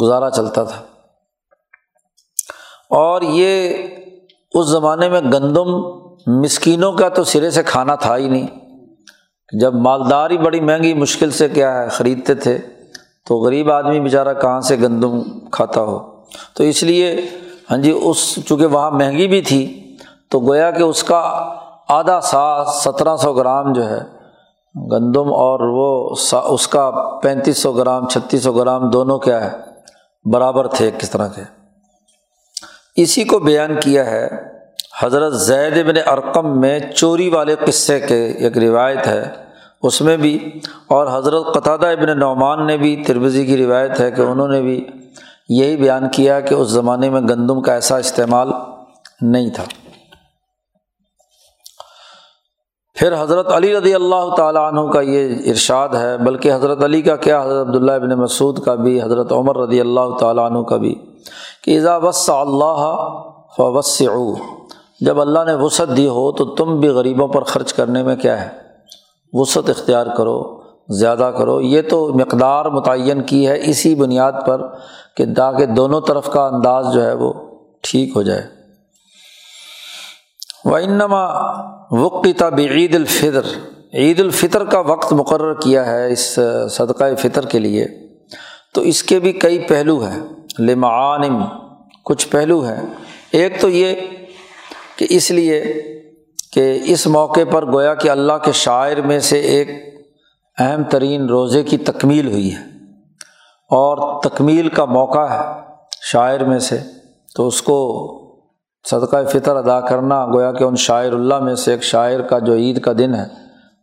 گزارا 0.03 0.30
چلتا 0.30 0.64
تھا۔ 0.64 0.82
اور 2.90 3.22
یہ 3.22 3.74
اس 4.55 4.66
زمانے 4.66 5.09
میں 5.09 5.20
گندم 5.20 5.74
مسکینوں 6.27 6.93
کا 6.93 7.09
تو 7.09 7.24
سرے 7.24 7.51
سے 7.51 7.62
کھانا 7.62 7.95
تھا 7.95 8.16
ہی 8.16 8.29
نہیں۔ 8.29 8.47
جب 9.61 9.74
مالداری 9.74 10.39
بڑی 10.39 10.61
مہنگی 10.61 10.95
مشکل 10.95 11.31
سے 11.31 11.49
کیا 11.49 11.83
ہے، 11.83 11.89
خریدتے 11.89 12.35
تھے، 12.35 12.59
تو 13.27 13.37
غریب 13.37 13.70
آدمی 13.70 14.01
بیچارہ 14.01 14.35
کہاں 14.35 14.61
سے 14.61 14.77
گندم 14.77 15.22
کھاتا 15.53 15.83
ہو؟ 15.83 15.99
تو 16.55 16.64
اس 16.64 16.83
لیے 16.83 17.31
ہاں 17.70 17.79
جی 17.79 17.99
اس 18.03 18.39
چونکہ 18.49 18.66
وہاں 18.66 18.91
مہنگی 18.91 19.29
بھی 19.29 19.43
تھی، 19.43 19.97
تو 20.29 20.41
گویا 20.41 20.70
کہ 20.70 20.83
اس 20.83 21.05
کا 21.05 21.51
آدھا 21.89 22.20
سا، 22.20 22.64
سترہ 22.64 23.16
سو 23.16 23.33
گرام 23.33 23.72
جو 23.72 23.89
ہے، 23.89 24.01
گندم 24.74 25.29
اور 25.29 25.61
وہ 25.61 26.14
سا، 26.14 26.39
اس 26.39 26.68
کا 26.68 26.91
پینتیس 27.22 27.59
سو 27.59 27.72
گرام، 27.72 28.09
چھتیس 28.09 28.43
سو 28.43 28.53
گرام 28.53 28.91
دونوں 28.91 29.18
کیا 29.18 29.45
ہے، 29.45 29.59
برابر 30.24 30.66
تھے 30.66 30.91
کس 30.99 31.11
طرح 31.11 31.29
کے۔ 31.29 31.43
اسی 32.97 33.24
کو 33.24 33.39
بیان 33.39 33.81
کیا 33.81 34.07
ہے 34.07 34.55
حضرت 35.03 35.32
زید 35.32 35.78
ابن 35.78 35.97
ارقم 36.07 36.61
میں 36.61 36.78
چوری 36.97 37.28
والے 37.28 37.55
قصے 37.66 38.01
کے 38.01 38.26
ایک 38.26 38.59
روایت 38.59 39.07
ہے، 39.07 39.28
اس 39.82 40.01
میں 40.01 40.16
بھی، 40.16 40.61
اور 40.86 41.07
حضرت 41.12 41.55
قطع 41.55 41.72
ابن 41.72 42.18
نعمان 42.18 42.66
نے 42.66 42.76
بھی 42.76 43.05
تربزی 43.07 43.47
کی 43.47 43.57
روایت 43.57 44.01
ہے 44.01 44.11
کہ 44.11 44.20
انہوں 44.20 44.49
نے 44.49 44.61
بھی 44.62 44.84
یہی 45.49 45.76
بیان 45.76 46.09
کیا 46.09 46.40
کہ 46.40 46.55
اس 46.55 46.68
زمانے 46.68 47.11
میں 47.11 47.20
گندم 47.20 47.61
کا 47.62 47.74
ایسا 47.74 47.97
استعمال 47.97 48.49
نہیں 49.20 49.51
تھا۔ 49.51 49.64
پھر 52.94 53.22
حضرت 53.22 53.53
علی 53.53 53.76
رضی 53.76 53.94
اللہ 53.94 54.34
تعالیٰ 54.36 54.72
عنہ 54.72 54.90
کا 54.92 55.01
یہ 55.01 55.51
ارشاد 55.51 55.88
ہے، 55.88 56.18
بلکہ 56.18 56.55
حضرت 56.55 56.84
علی 56.84 57.03
کا 57.03 57.16
کیا، 57.16 57.42
حضرت 57.42 57.68
عبداللہ 57.68 57.92
ابن 57.92 58.18
مسعود 58.18 58.64
کا 58.64 58.74
بھی، 58.74 59.03
حضرت 59.03 59.32
عمر 59.32 59.57
رضی 59.57 59.80
اللہ 59.80 60.16
تعالیٰ 60.20 60.51
عنہ 60.51 60.62
کا 60.62 60.76
بھی، 60.76 60.94
کہ 61.64 61.76
اذا 61.78 61.97
وس 61.97 62.30
اللہ 62.30 62.84
فوس 63.57 64.03
جب 65.01 65.20
اللہ 65.20 65.44
نے 65.47 65.55
وسعت 65.55 65.97
دی 65.97 66.07
ہو 66.07 66.32
تو 66.32 66.44
تم 66.44 66.80
بھی 66.80 66.88
غریبوں 66.88 67.28
پر 67.28 67.42
خرچ 67.42 67.72
کرنے 67.72 68.03
میں 68.03 68.16
کیا 68.16 68.44
ہے؟ 68.44 68.49
وسعت 69.32 69.70
اختیار 69.70 70.07
کرو، 70.16 70.62
زیادہ 70.88 71.32
کرو۔ 71.38 71.61
یہ 71.61 71.82
تو 71.82 72.12
مقدار 72.14 72.64
متعین 72.64 73.22
کی 73.22 73.49
ہے 73.49 73.61
اسی 73.64 73.94
بنیاد 73.94 74.32
پر 74.47 74.62
کہ 75.16 75.24
تاکہ 75.36 75.66
دونوں 75.66 76.01
طرف 76.01 76.30
کا 76.30 76.47
انداز 76.47 76.86
جو 76.94 77.03
ہے 77.03 77.14
وہ 77.14 77.32
ٹھیک 77.82 78.12
ہو 78.16 78.22
جائے۔ 78.22 78.42
و 80.64 80.74
انما 80.74 81.24
وقتا 81.90 82.49
بعید 82.49 82.94
الفطر۔ 82.94 83.42
عید 83.94 84.20
الفطر 84.20 84.64
کا 84.64 84.80
وقت 84.80 85.12
مقرر 85.12 85.55
کیا 85.55 85.86
ہے 85.86 86.12
اس 86.12 86.38
صدقۂ 86.70 87.05
فطر 87.18 87.47
کے 87.47 87.59
لیے۔ 87.59 87.86
تو 88.74 88.80
اس 88.80 89.03
کے 89.03 89.18
بھی 89.18 89.32
کئی 89.32 89.59
پہلو 89.59 90.05
ہیں۔ 90.05 90.20
لمعانم۔ 90.59 91.44
کچھ 92.05 92.28
پہلو 92.28 92.61
ہیں۔ 92.61 92.82
ایک 93.32 93.61
تو 93.61 93.68
یہ 93.68 93.94
کہ 94.97 95.07
اس 95.11 95.30
لیے 95.30 95.82
کہ 96.53 96.78
اس 96.84 97.07
موقع 97.07 97.40
پر 97.51 97.72
گویا 97.72 97.94
کہ 97.94 98.11
اللہ 98.11 98.32
کے 98.44 98.53
شاعر 98.53 98.97
میں 98.97 99.20
سے 99.20 99.40
ایک 99.40 99.68
اہم 100.59 100.82
ترین 100.82 101.26
روزے 101.26 101.62
کی 101.62 101.76
تکمیل 101.76 102.30
ہوئی 102.30 102.55
ہے 102.55 102.61
اور 103.70 104.22
تکمیل 104.22 104.68
کا 104.68 104.84
موقع 104.84 105.26
ہے 105.30 105.40
شاعر 106.03 106.40
میں 106.40 106.59
سے، 106.59 106.78
تو 107.34 107.47
اس 107.47 107.62
کو 107.62 107.76
صدقہ 108.84 109.16
فطر 109.28 109.57
ادا 109.57 109.80
کرنا، 109.80 110.26
گویا 110.26 110.53
کہ 110.53 110.64
ان 110.64 110.76
شاعر 110.76 111.12
اللہ 111.12 111.38
میں 111.38 111.55
سے 111.55 111.72
ایک 111.72 111.82
شاعر 111.82 112.20
کا 112.20 112.38
جو 112.38 112.55
عید 112.55 112.80
کا 112.80 112.92
دن 112.99 113.14
ہے، 113.14 113.24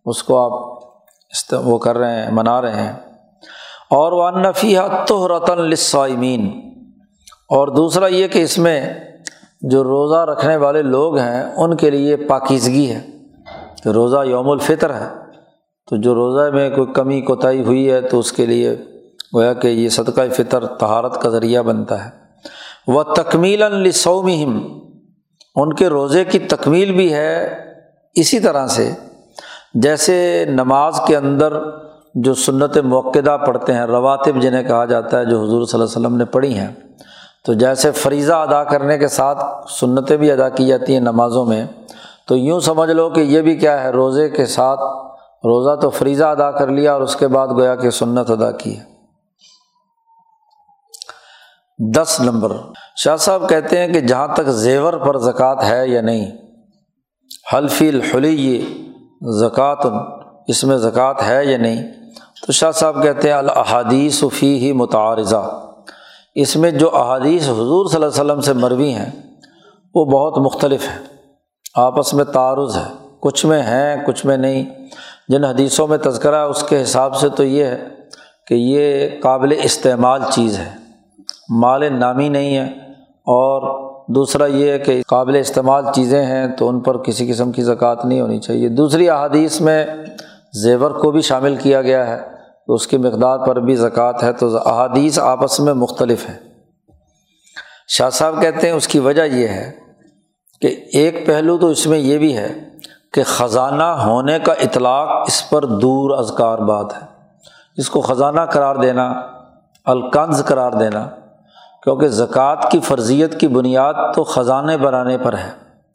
اس 0.06 0.24
کو 0.24 0.38
آپ 0.38 0.84
وہ 1.54 1.78
کر 1.78 1.98
رہے 1.98 2.24
ہیں، 2.24 2.32
منا 2.32 2.62
رہے 2.62 2.82
ہیں۔ 2.82 2.94
اور 3.90 4.12
وہ 4.12 4.24
انفی 4.24 4.76
تو 5.08 5.38
رتن 5.38 5.62
لسائمین 5.62 6.48
اور 7.50 7.68
دوسرا 7.68 8.08
یہ 8.08 8.28
کہ 8.28 8.40
اس 8.40 8.58
میں 8.58 8.94
جو 9.64 9.84
روزہ 9.84 10.32
رکھنے 10.32 10.56
والے 10.56 10.82
لوگ 10.82 11.18
ہیں، 11.18 11.44
ان 11.58 11.76
کے 11.76 11.90
لیے 11.90 12.16
پاکیزگی 12.16 12.92
ہے۔ 12.92 13.08
کہ 13.84 13.90
روزہ 13.90 14.18
یوم 14.26 14.50
الفطر 14.50 14.94
ہے۔ 14.94 15.08
تو 15.90 15.98
جو 15.98 16.16
روزہ 16.16 16.56
میں 16.56 16.70
کوئی 16.70 16.94
کمی 16.94 17.22
کوتاہی 17.22 17.64
ہوئی 17.64 17.92
ہے، 17.92 18.02
تو 18.02 18.20
اس 18.20 18.32
کے 18.32 18.46
لیے 18.46 18.78
گویا 19.36 19.54
کہ 19.54 19.68
یہ 19.68 19.90
صدقہ 19.90 20.22
فطر 20.34 20.66
تہارت 20.66 21.22
کا 21.22 21.30
ذریعہ 21.30 21.62
بنتا 21.62 22.06
ہے۔ 22.06 22.10
وہ 22.88 23.04
تکمیل 23.04 23.64
السومہم 23.64 24.80
ان 25.56 25.74
کے 25.74 25.88
روزے 25.88 26.26
کی 26.26 26.40
تکمیل 26.40 26.92
بھی 26.92 27.14
ہے 27.14 27.58
اسی 28.16 28.40
طرح 28.40 28.68
سے۔ 28.68 28.92
جیسے 29.74 30.46
نماز 30.48 31.00
کے 31.08 31.18
اندر 31.18 31.54
جو 32.16 32.34
سنت 32.34 32.78
موقعہ 32.78 33.38
پڑھتے 33.38 33.74
ہیں، 33.74 33.86
رواتب 33.86 34.42
جنہیں 34.42 34.64
کہا 34.64 34.86
جاتا 34.86 35.20
ہے، 35.20 35.26
جو 35.26 35.44
حضور 35.44 35.66
صلی 35.66 35.82
اللہ 35.82 35.92
علیہ 35.92 36.08
وسلم 36.08 36.18
نے 36.18 36.26
پڑھی 36.26 36.58
ہیں۔ 36.58 36.76
تو 37.46 37.54
جیسے 37.54 37.92
فریضہ 37.92 38.34
ادا 38.34 38.64
کرنے 38.64 38.98
کے 38.98 39.08
ساتھ 39.08 39.44
سنتیں 39.70 40.18
بھی 40.18 40.32
ادا 40.32 40.50
کی 40.50 40.66
جاتی 40.68 40.94
ہیں 40.94 41.00
نمازوں 41.00 41.46
میں، 41.46 41.66
تو 42.28 42.36
یوں 42.38 42.60
سمجھ 42.60 42.90
لو 42.92 43.10
کہ 43.10 43.20
یہ 43.20 43.42
بھی 43.42 43.56
کیا 43.56 43.84
ہے، 43.84 43.90
روزے 43.90 44.30
کے 44.30 44.46
ساتھ 44.46 44.80
روزہ 45.44 45.76
تو 45.76 45.90
فریضہ 45.90 46.24
ادا 46.24 46.52
کر 46.52 46.68
لیا 46.68 46.94
اور 46.94 47.02
اس 47.02 47.16
کے 47.16 47.28
بعد 47.28 47.48
گویا 47.48 47.76
کہ 47.76 47.90
سنت 47.90 48.32
ادا 48.32 48.52
کی 48.52 48.78
ہے۔ 48.78 48.84
دس 51.80 52.20
نمبر، 52.20 52.52
شاہ 52.96 53.16
صاحب 53.16 53.50
کہتے 53.50 53.80
ہیں 53.80 53.88
کہ 53.94 54.00
جہاں 54.00 54.28
تک 54.28 54.50
زیور 54.58 54.94
پر 54.94 55.18
زکوٰۃ 55.18 55.64
ہے 55.64 55.88
یا 55.88 56.02
نہیں 56.02 56.32
حلفی 57.54 57.90
الحلی 57.90 58.62
زکوٰۃ، 59.40 59.86
اس 60.48 60.64
میں 60.64 60.78
زکوٰۃ 60.78 61.22
ہے 61.28 61.44
یا 61.46 61.58
نہیں؟ 61.58 61.84
تو 62.46 62.52
شاہ 62.52 62.72
صاحب 62.72 63.04
کہتے 63.04 63.28
ہیں 63.28 63.36
الحادیث 63.36 64.24
فی 64.34 64.58
ہی 64.60 64.72
متعارضہ۔ 64.74 65.44
اس 66.36 66.56
میں 66.56 66.72
جو 66.72 66.96
احادیث 66.96 67.50
حضور 67.50 67.86
صلی 67.86 67.96
اللہ 67.96 68.06
علیہ 68.06 68.22
وسلم 68.22 68.42
سے 68.42 68.54
مروی 68.54 68.94
ہیں، 68.94 69.10
وہ 69.96 70.06
بہت 70.06 70.38
مختلف 70.38 70.88
ہیں۔ 70.88 71.00
آپس 71.76 72.14
میں 72.14 72.26
تعارض 72.26 72.78
ہے، 72.78 72.92
کچھ 73.20 73.46
میں 73.46 73.62
ہیں، 73.62 73.96
کچھ 74.08 74.26
میں 74.26 74.38
نہیں۔ 74.38 74.88
جن 75.28 75.46
حدیثوں 75.46 75.88
میں 75.88 75.98
تذکرہ 75.98 76.36
ہے، 76.36 76.50
اس 76.50 76.64
کے 76.64 76.82
حساب 76.82 77.16
سے 77.16 77.30
تو 77.30 77.44
یہ 77.44 77.66
ہے 77.66 77.88
کہ 78.48 78.54
یہ 78.54 79.10
قابل 79.22 79.54
استعمال 79.64 80.22
چیز 80.30 80.60
ہے۔ 80.60 80.70
مال 81.50 82.00
نامی 82.00 82.30
نہیں 82.30 82.58
ہے، 82.58 82.66
اور 83.28 83.82
دوسرا 84.16 84.46
یہ 84.46 84.72
ہے 84.72 84.80
کہ 84.80 85.02
قابل 85.08 85.36
استعمال 85.36 85.86
چیزیں 85.96 86.26
ہیں، 86.26 86.48
تو 86.48 86.70
ان 86.70 86.80
پر 86.80 86.98
کسی 86.98 87.32
قسم 87.32 87.52
کی 87.52 87.62
زکوٰۃ 87.62 88.06
نہیں 88.06 88.22
ہونی 88.22 88.40
چاہیے۔ 88.40 88.70
دوسری 88.70 89.10
احادیث 89.10 89.62
میں 89.62 89.86
زیور 90.54 90.92
کو 90.92 91.12
بھی 91.12 91.22
شامل 91.22 91.56
کیا 91.56 91.82
گیا 91.82 92.08
ہے۔ 92.08 92.33
تو 92.68 92.74
اس 92.74 92.88
کی 92.88 92.98
مقدار 92.98 93.38
پر 93.38 93.60
بھی 93.60 93.76
زکوٰۃ 93.76 94.24
ہے 94.24 94.34
تو 94.34 94.58
احادیث 94.58 95.20
آپس 95.20 95.60
میں 95.60 95.74
مختلف 95.74 96.30
ہیں۔ 96.30 96.38
شاہ 97.88 98.10
صاحب 98.10 98.42
کہتے 98.42 98.68
ہیں 98.68 98.76
اس 98.76 98.88
کی 98.88 99.00
وجہ 99.00 99.22
یہ 99.22 99.48
ہے 99.48 99.72
کہ 100.62 100.86
ایک 100.94 101.26
پہلو 101.26 101.58
تو 101.58 101.68
اس 101.68 101.88
میں 101.88 102.00
یہ 102.00 102.18
بھی 102.18 102.38
ہے 102.38 102.54
کہ 103.14 103.24
خزانہ 103.24 103.84
ہونے 103.84 104.40
کا 104.40 104.54
اطلاق 104.54 105.10
اس 105.28 105.50
پر 105.50 105.66
دور 105.66 106.18
ازکار 106.18 106.58
بات 106.58 106.94
ہے۔ 106.94 107.08
اس 107.78 107.90
کو 107.90 108.02
خزانہ 108.02 108.42
قرار 108.42 108.76
دینا، 108.76 109.22
القنز 109.86 110.46
قرار 110.46 110.72
دینا، 110.72 111.10
کیونکہ 111.84 112.08
زکوٰۃ 112.08 112.72
کی 112.72 112.80
فرضیت 112.80 113.40
کی 113.40 113.48
بنیاد 113.48 113.94
تو 114.16 114.24
خزانے 114.24 114.78
بنانے 114.78 115.18
پر 115.18 115.38
ہے، 115.38 115.52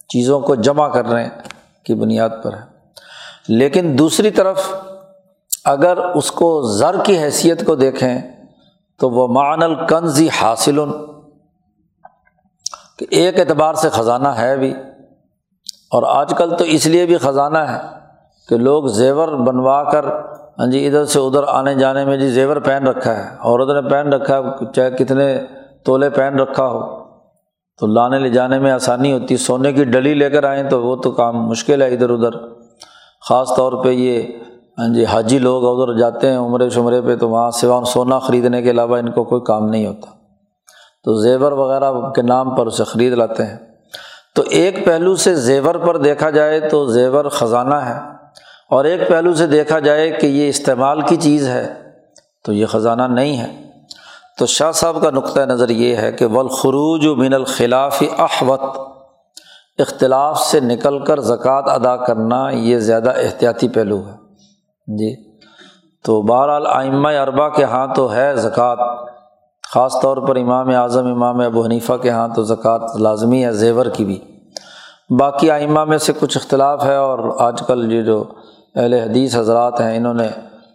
چیزوں 0.08 0.40
کو 0.40 0.54
جمع 0.54 0.88
کرنے 0.88 1.28
کی 1.82 1.94
بنیاد 1.94 2.28
پر 2.42 2.52
ہے۔ 2.52 2.78
لیکن 3.48 3.96
دوسری 3.98 4.30
طرف 4.30 4.74
اگر 5.68 5.98
اس 6.14 6.30
کو 6.32 6.48
زر 6.78 7.02
کی 7.04 7.18
حیثیت 7.18 7.64
کو 7.66 7.74
دیکھیں 7.76 8.18
تو 9.00 9.10
وہ 9.10 9.26
معن 9.34 9.62
القنزی 9.62 10.28
حاصل 10.40 10.78
کہ 12.98 13.06
ایک 13.10 13.38
اعتبار 13.40 13.74
سے 13.82 13.88
خزانہ 13.92 14.28
ہے 14.38 14.56
بھی، 14.58 14.72
اور 15.92 16.02
آج 16.08 16.32
کل 16.38 16.56
تو 16.56 16.64
اس 16.66 16.86
لیے 16.86 17.04
بھی 17.06 17.16
خزانہ 17.18 17.58
ہے 17.68 17.78
کہ 18.48 18.56
لوگ 18.58 18.86
زیور 18.94 19.28
بنوا 19.46 19.82
کر 19.90 20.04
ہاں 20.58 20.66
جی 20.66 20.86
ادھر 20.86 21.04
سے 21.04 21.18
ادھر 21.20 21.44
آنے 21.48 21.74
جانے 21.74 22.04
میں 22.04 22.16
جی 22.16 22.28
زیور 22.30 22.56
پہن 22.60 22.86
رکھا 22.86 23.16
ہے 23.16 23.26
عورت 23.40 23.68
نے 23.74 23.88
پہن 23.90 24.12
رکھا 24.12 24.38
ہے، 24.38 24.72
چاہے 24.74 24.90
کتنے 24.96 25.26
تولے 25.86 26.10
پہن 26.10 26.38
رکھا 26.40 26.66
ہو، 26.66 26.80
تو 27.78 27.86
لانے 27.86 28.18
لے 28.18 28.28
جانے 28.30 28.58
میں 28.58 28.72
آسانی 28.72 29.12
ہوتی 29.12 29.34
ہے 29.34 29.38
سونے 29.38 29.72
کی 29.72 29.84
ڈلی 29.86 30.14
لے 30.14 30.30
کر 30.30 30.44
آئیں 30.44 30.68
تو 30.70 30.82
وہ 30.82 30.96
تو 31.02 31.10
کام 31.12 31.46
مشکل 31.48 31.82
ہے 31.82 31.88
ادھر 31.94 32.10
ادھر۔ 32.10 32.38
خاص 33.22 33.48
طور 33.56 33.72
پہ 33.84 33.90
یہ 33.90 34.22
ہاں 34.78 34.94
جی 34.94 35.04
حاجی 35.04 35.38
لوگ 35.38 35.80
ادھر 35.80 35.98
جاتے 35.98 36.30
ہیں 36.30 36.38
عمرے 36.38 36.70
شمرے 36.70 37.00
پہ 37.00 37.16
تو 37.16 37.28
وہاں 37.28 37.50
سوا 37.50 37.84
سونا 37.84 38.18
خریدنے 38.18 38.62
کے 38.62 38.70
علاوہ 38.70 38.98
ان 38.98 39.10
کو 39.10 39.24
کوئی 39.24 39.42
کام 39.42 39.68
نہیں 39.68 39.86
ہوتا۔ 39.86 40.10
تو 41.04 41.14
زیور 41.14 41.52
وغیرہ 41.52 42.10
کے 42.10 42.22
نام 42.22 42.54
پر 42.54 42.66
اسے 42.66 42.84
خرید 42.84 43.12
لاتے 43.12 43.46
ہیں۔ 43.46 43.56
تو 44.34 44.42
ایک 44.50 44.86
پہلو 44.86 45.16
سے 45.16 45.34
زیور 45.34 45.74
پر 45.74 45.96
دیکھا 45.96 46.30
جائے 46.30 46.60
تو 46.60 46.86
زیور 46.86 47.24
خزانہ 47.24 47.74
ہے۔ 47.74 47.98
اور 48.70 48.84
ایک 48.84 49.08
پہلو 49.08 49.34
سے 49.34 49.46
دیکھا 49.46 49.78
جائے 49.78 50.10
کہ 50.10 50.26
یہ 50.26 50.48
استعمال 50.48 51.00
کی 51.00 51.16
چیز 51.16 51.48
ہے 51.48 51.74
تو 52.44 52.52
یہ 52.52 52.66
خزانہ 52.66 53.02
نہیں 53.02 53.38
ہے۔ 53.38 53.62
تو 54.38 54.46
شاہ 54.46 54.72
صاحب 54.72 55.02
کا 55.02 55.10
نقطۂ 55.10 55.40
نظر 55.40 55.68
یہ 55.68 55.96
ہے 55.96 56.12
کہ 56.12 56.26
ولخروج 56.26 57.06
و 57.06 57.16
من 57.16 57.34
الخلاف 57.34 58.02
احوت 58.18 58.60
اختلاف 59.78 60.40
سے 60.40 60.60
نکل 60.60 61.04
کر 61.04 61.20
زکوٰۃ 61.20 61.62
ادا 61.66 61.96
کرنا 61.96 62.50
یہ 62.50 62.78
زیادہ 62.78 63.10
احتیاطی 63.10 63.68
پہلو 63.68 63.98
ہے۔ 63.98 64.27
جی۔ 64.89 65.16
تو 66.05 66.22
بہرحال 66.22 66.66
آئمہ 66.66 67.09
اربا 67.09 67.49
کے 67.49 67.64
ہاں 67.64 67.86
تو 67.95 68.12
ہے 68.12 68.36
زکوٰۃ۔ 68.36 69.07
خاص 69.72 69.93
طور 70.03 70.16
پر 70.16 70.36
امام 70.36 70.68
اعظم، 70.68 71.07
امام 71.07 71.41
ابو 71.41 71.64
حنیفہ 71.64 71.93
کے 71.93 72.11
ہاں 72.11 72.28
تو 72.28 72.43
زکوٰۃ 72.43 72.80
لازمی 72.99 73.45
ہے، 73.45 73.53
زیور 73.53 73.86
کی 73.86 74.05
بھی۔ 74.05 74.18
باقی 75.18 75.51
آئمہ 75.51 75.84
میں 75.84 75.99
سے 75.99 76.12
کچھ 76.20 76.36
اختلاف 76.36 76.84
ہے 76.84 76.95
اور 76.95 77.18
آج 77.39 77.62
کل 77.66 77.93
یہ 77.93 78.03
جو 78.03 78.24
اہل 78.76 78.95
حدیث 78.95 79.36
حضرات 79.36 79.80
ہیں، 79.80 79.97
انہوں 79.97 80.14
نے 80.14 80.28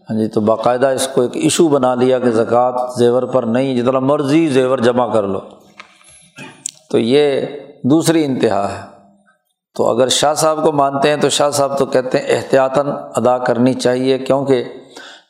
ہاں 0.09 0.17
جی 0.17 0.27
تو 0.27 0.41
باقاعدہ 0.41 0.87
اس 0.87 1.07
کو 1.07 1.21
ایک 1.21 1.31
ایشو 1.33 1.67
بنا 1.67 1.95
لیا 1.95 2.19
کہ 2.19 2.31
زکوٰۃ 2.31 2.95
زیور 2.97 3.23
پر 3.23 3.43
نہیں، 3.43 3.81
جتنا 3.81 3.99
مرضی 3.99 4.47
زیور 4.47 4.77
جمع 4.77 5.13
کر 5.13 5.23
لو۔ 5.23 5.39
تو 6.91 6.97
یہ 6.99 7.41
دوسری 7.83 8.25
انتہا 8.25 8.71
ہے۔ 8.71 8.92
تو 9.75 9.89
اگر 9.89 10.07
شاہ 10.07 10.33
صاحب 10.33 10.63
کو 10.63 10.71
مانتے 10.71 11.09
ہیں 11.09 11.17
تو 11.17 11.29
شاہ 11.29 11.49
صاحب 11.49 11.79
تو 11.79 11.85
کہتے 11.85 12.19
ہیں 12.19 12.25
احتیاطاً 12.27 12.87
ادا 13.15 13.37
کرنی 13.37 13.73
چاہیے 13.73 14.17
کیونکہ 14.17 14.63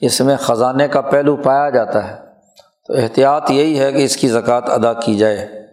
اس 0.01 0.21
میں 0.21 0.37
خزانے 0.37 0.87
کا 0.87 1.01
پہلو 1.01 1.35
پایا 1.35 1.69
جاتا 1.69 2.07
ہے۔ 2.07 2.15
تو 2.87 2.93
احتیاط 2.93 3.51
یہی 3.51 3.79
ہے 3.79 3.91
کہ 3.91 4.05
اس 4.05 4.17
کی 4.17 4.29
زکوٰۃ 4.29 4.61
ادا 4.65 4.93
کی 4.93 5.15
جائے۔ 5.15 5.67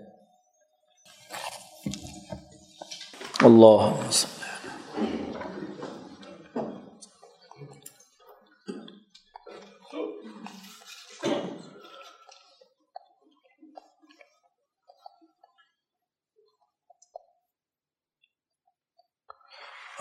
اللہ 3.43 3.93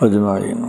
اجمعین۔ 0.02 0.64